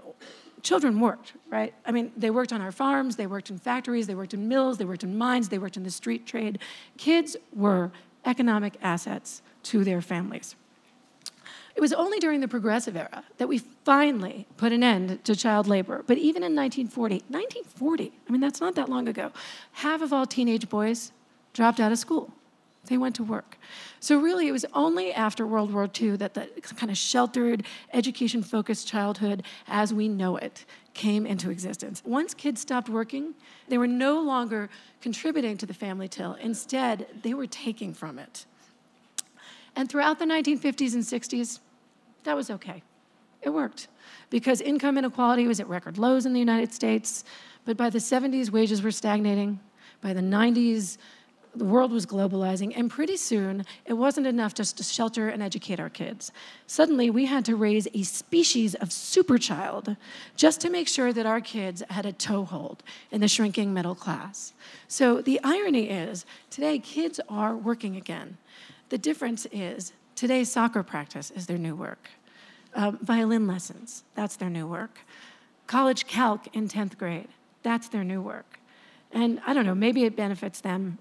children 0.62 1.00
worked, 1.00 1.32
right? 1.48 1.74
I 1.84 1.92
mean, 1.92 2.12
they 2.16 2.30
worked 2.30 2.52
on 2.52 2.60
our 2.60 2.72
farms, 2.72 3.16
they 3.16 3.26
worked 3.26 3.50
in 3.50 3.58
factories, 3.58 4.06
they 4.06 4.14
worked 4.14 4.34
in 4.34 4.46
mills, 4.48 4.78
they 4.78 4.84
worked 4.84 5.04
in 5.04 5.16
mines, 5.16 5.48
they 5.48 5.58
worked 5.58 5.76
in 5.76 5.82
the 5.82 5.90
street 5.90 6.26
trade. 6.26 6.58
Kids 6.98 7.36
were 7.54 7.90
economic 8.24 8.76
assets 8.82 9.42
to 9.64 9.84
their 9.84 10.02
families. 10.02 10.54
It 11.76 11.80
was 11.80 11.92
only 11.92 12.18
during 12.18 12.40
the 12.40 12.48
Progressive 12.48 12.96
Era 12.96 13.24
that 13.38 13.48
we 13.48 13.58
finally 13.58 14.46
put 14.56 14.72
an 14.72 14.82
end 14.82 15.24
to 15.24 15.34
child 15.34 15.66
labor. 15.66 16.04
But 16.06 16.18
even 16.18 16.42
in 16.42 16.54
1940, 16.54 17.24
1940, 17.28 18.12
I 18.28 18.32
mean, 18.32 18.40
that's 18.40 18.60
not 18.60 18.74
that 18.74 18.88
long 18.88 19.08
ago, 19.08 19.32
half 19.72 20.02
of 20.02 20.12
all 20.12 20.26
teenage 20.26 20.68
boys 20.68 21.12
dropped 21.54 21.80
out 21.80 21.92
of 21.92 21.98
school. 21.98 22.32
They 22.90 22.98
went 22.98 23.14
to 23.14 23.22
work. 23.22 23.56
So, 24.00 24.18
really, 24.18 24.48
it 24.48 24.52
was 24.52 24.66
only 24.74 25.12
after 25.12 25.46
World 25.46 25.72
War 25.72 25.88
II 25.88 26.16
that 26.16 26.34
the 26.34 26.48
kind 26.76 26.90
of 26.90 26.98
sheltered, 26.98 27.64
education 27.92 28.42
focused 28.42 28.88
childhood 28.88 29.44
as 29.68 29.94
we 29.94 30.08
know 30.08 30.36
it 30.36 30.64
came 30.92 31.24
into 31.24 31.50
existence. 31.50 32.02
Once 32.04 32.34
kids 32.34 32.60
stopped 32.60 32.88
working, 32.88 33.34
they 33.68 33.78
were 33.78 33.86
no 33.86 34.20
longer 34.20 34.68
contributing 35.00 35.56
to 35.58 35.66
the 35.66 35.72
family 35.72 36.08
till. 36.08 36.34
Instead, 36.34 37.06
they 37.22 37.32
were 37.32 37.46
taking 37.46 37.94
from 37.94 38.18
it. 38.18 38.44
And 39.76 39.88
throughout 39.88 40.18
the 40.18 40.24
1950s 40.24 40.94
and 40.94 41.04
60s, 41.04 41.60
that 42.24 42.34
was 42.34 42.50
okay. 42.50 42.82
It 43.40 43.50
worked 43.50 43.86
because 44.30 44.60
income 44.60 44.98
inequality 44.98 45.46
was 45.46 45.60
at 45.60 45.68
record 45.68 45.96
lows 45.96 46.26
in 46.26 46.32
the 46.32 46.40
United 46.40 46.74
States. 46.74 47.22
But 47.64 47.76
by 47.76 47.88
the 47.88 48.00
70s, 48.00 48.50
wages 48.50 48.82
were 48.82 48.90
stagnating. 48.90 49.60
By 50.00 50.12
the 50.12 50.22
90s, 50.22 50.98
the 51.54 51.64
world 51.64 51.90
was 51.90 52.06
globalizing, 52.06 52.72
and 52.76 52.90
pretty 52.90 53.16
soon 53.16 53.64
it 53.84 53.94
wasn't 53.94 54.26
enough 54.26 54.54
just 54.54 54.76
to 54.76 54.84
shelter 54.84 55.28
and 55.28 55.42
educate 55.42 55.80
our 55.80 55.90
kids. 55.90 56.30
Suddenly, 56.66 57.10
we 57.10 57.26
had 57.26 57.44
to 57.46 57.56
raise 57.56 57.88
a 57.92 58.02
species 58.04 58.74
of 58.76 58.92
superchild 58.92 59.96
just 60.36 60.60
to 60.60 60.70
make 60.70 60.86
sure 60.86 61.12
that 61.12 61.26
our 61.26 61.40
kids 61.40 61.82
had 61.90 62.06
a 62.06 62.12
toehold 62.12 62.82
in 63.10 63.20
the 63.20 63.28
shrinking 63.28 63.74
middle 63.74 63.96
class. 63.96 64.52
So 64.86 65.20
the 65.20 65.40
irony 65.42 65.90
is, 65.90 66.24
today 66.50 66.78
kids 66.78 67.20
are 67.28 67.56
working 67.56 67.96
again. 67.96 68.38
The 68.90 68.98
difference 68.98 69.46
is, 69.50 69.92
today's 70.14 70.50
soccer 70.50 70.82
practice 70.82 71.30
is 71.32 71.46
their 71.46 71.58
new 71.58 71.74
work. 71.74 72.10
Um, 72.74 72.98
violin 73.02 73.48
lessons, 73.48 74.04
that's 74.14 74.36
their 74.36 74.50
new 74.50 74.68
work. 74.68 75.00
College 75.66 76.06
calc 76.06 76.46
in 76.54 76.68
10th 76.68 76.96
grade, 76.96 77.28
that's 77.64 77.88
their 77.88 78.04
new 78.04 78.22
work. 78.22 78.60
And 79.10 79.40
I 79.44 79.52
don't 79.52 79.66
know, 79.66 79.74
maybe 79.74 80.04
it 80.04 80.14
benefits 80.14 80.60
them 80.60 80.98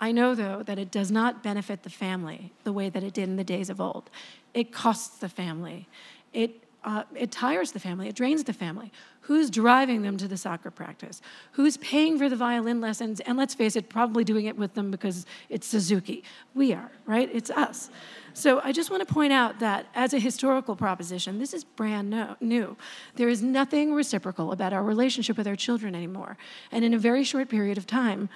I 0.00 0.12
know, 0.12 0.34
though, 0.34 0.62
that 0.62 0.78
it 0.78 0.90
does 0.90 1.10
not 1.10 1.42
benefit 1.42 1.82
the 1.82 1.90
family 1.90 2.52
the 2.64 2.72
way 2.72 2.88
that 2.88 3.04
it 3.04 3.12
did 3.12 3.28
in 3.28 3.36
the 3.36 3.44
days 3.44 3.68
of 3.68 3.80
old. 3.80 4.08
It 4.54 4.72
costs 4.72 5.18
the 5.18 5.28
family. 5.28 5.86
It, 6.32 6.64
uh, 6.82 7.04
it 7.14 7.30
tires 7.30 7.72
the 7.72 7.80
family. 7.80 8.08
It 8.08 8.16
drains 8.16 8.44
the 8.44 8.54
family. 8.54 8.90
Who's 9.22 9.50
driving 9.50 10.02
them 10.02 10.16
to 10.16 10.26
the 10.26 10.36
soccer 10.36 10.70
practice? 10.70 11.20
Who's 11.52 11.76
paying 11.76 12.18
for 12.18 12.28
the 12.28 12.34
violin 12.34 12.80
lessons? 12.80 13.20
And 13.20 13.36
let's 13.36 13.54
face 13.54 13.76
it, 13.76 13.90
probably 13.90 14.24
doing 14.24 14.46
it 14.46 14.56
with 14.56 14.74
them 14.74 14.90
because 14.90 15.26
it's 15.50 15.66
Suzuki. 15.66 16.24
We 16.54 16.72
are, 16.72 16.90
right? 17.06 17.28
It's 17.32 17.50
us. 17.50 17.90
So 18.32 18.60
I 18.64 18.72
just 18.72 18.90
want 18.90 19.06
to 19.06 19.12
point 19.12 19.32
out 19.32 19.60
that 19.60 19.86
as 19.94 20.14
a 20.14 20.18
historical 20.18 20.74
proposition, 20.74 21.38
this 21.38 21.52
is 21.52 21.62
brand 21.62 22.36
new. 22.40 22.76
There 23.16 23.28
is 23.28 23.42
nothing 23.42 23.92
reciprocal 23.92 24.50
about 24.50 24.72
our 24.72 24.82
relationship 24.82 25.36
with 25.36 25.46
our 25.46 25.56
children 25.56 25.94
anymore. 25.94 26.38
And 26.72 26.84
in 26.84 26.94
a 26.94 26.98
very 26.98 27.22
short 27.22 27.48
period 27.48 27.76
of 27.76 27.86
time, 27.86 28.30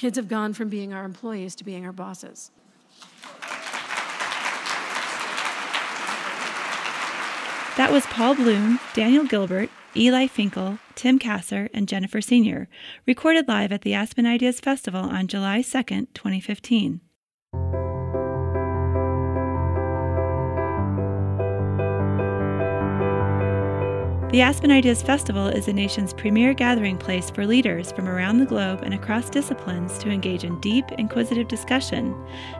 Kids 0.00 0.16
have 0.16 0.28
gone 0.28 0.54
from 0.54 0.70
being 0.70 0.94
our 0.94 1.04
employees 1.04 1.54
to 1.54 1.62
being 1.62 1.84
our 1.84 1.92
bosses. 1.92 2.50
That 7.76 7.90
was 7.92 8.06
Paul 8.06 8.34
Bloom, 8.34 8.80
Daniel 8.94 9.26
Gilbert, 9.26 9.68
Eli 9.94 10.26
Finkel, 10.26 10.78
Tim 10.94 11.18
Kasser, 11.18 11.68
and 11.74 11.86
Jennifer 11.86 12.22
Senior, 12.22 12.66
recorded 13.06 13.46
live 13.46 13.72
at 13.72 13.82
the 13.82 13.92
Aspen 13.92 14.24
Ideas 14.24 14.58
Festival 14.58 15.02
on 15.02 15.26
July 15.26 15.58
2nd, 15.58 16.06
2015. 16.14 17.02
The 24.30 24.42
Aspen 24.42 24.70
Ideas 24.70 25.02
Festival 25.02 25.48
is 25.48 25.66
the 25.66 25.72
nation's 25.72 26.12
premier 26.12 26.54
gathering 26.54 26.96
place 26.96 27.30
for 27.30 27.44
leaders 27.44 27.90
from 27.90 28.08
around 28.08 28.38
the 28.38 28.46
globe 28.46 28.78
and 28.84 28.94
across 28.94 29.28
disciplines 29.28 29.98
to 29.98 30.08
engage 30.08 30.44
in 30.44 30.60
deep, 30.60 30.84
inquisitive 30.92 31.48
discussion 31.48 32.14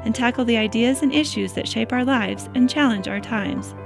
and 0.05 0.13
tackle 0.13 0.45
the 0.45 0.57
ideas 0.57 1.03
and 1.03 1.15
issues 1.15 1.53
that 1.53 1.69
shape 1.69 1.93
our 1.93 2.05
lives 2.05 2.49
and 2.57 2.69
challenge 2.69 3.07
our 3.07 3.21
times. 3.21 3.77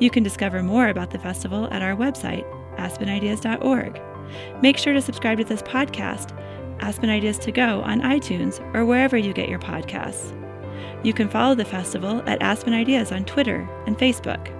You 0.00 0.10
can 0.10 0.22
discover 0.22 0.62
more 0.62 0.88
about 0.88 1.12
the 1.12 1.18
festival 1.18 1.66
at 1.70 1.80
our 1.80 1.96
website, 1.96 2.44
aspenideas.org. 2.76 4.02
Make 4.60 4.76
sure 4.76 4.92
to 4.92 5.00
subscribe 5.00 5.38
to 5.38 5.44
this 5.44 5.62
podcast, 5.62 6.38
Aspen 6.80 7.08
Ideas 7.08 7.38
to 7.38 7.52
Go, 7.52 7.80
on 7.80 8.02
iTunes 8.02 8.60
or 8.74 8.84
wherever 8.84 9.16
you 9.16 9.32
get 9.32 9.48
your 9.48 9.60
podcasts. 9.60 10.36
You 11.02 11.14
can 11.14 11.30
follow 11.30 11.54
the 11.54 11.64
festival 11.64 12.22
at 12.26 12.42
Aspen 12.42 12.74
Ideas 12.74 13.12
on 13.12 13.24
Twitter 13.24 13.66
and 13.86 13.98
Facebook. 13.98 14.59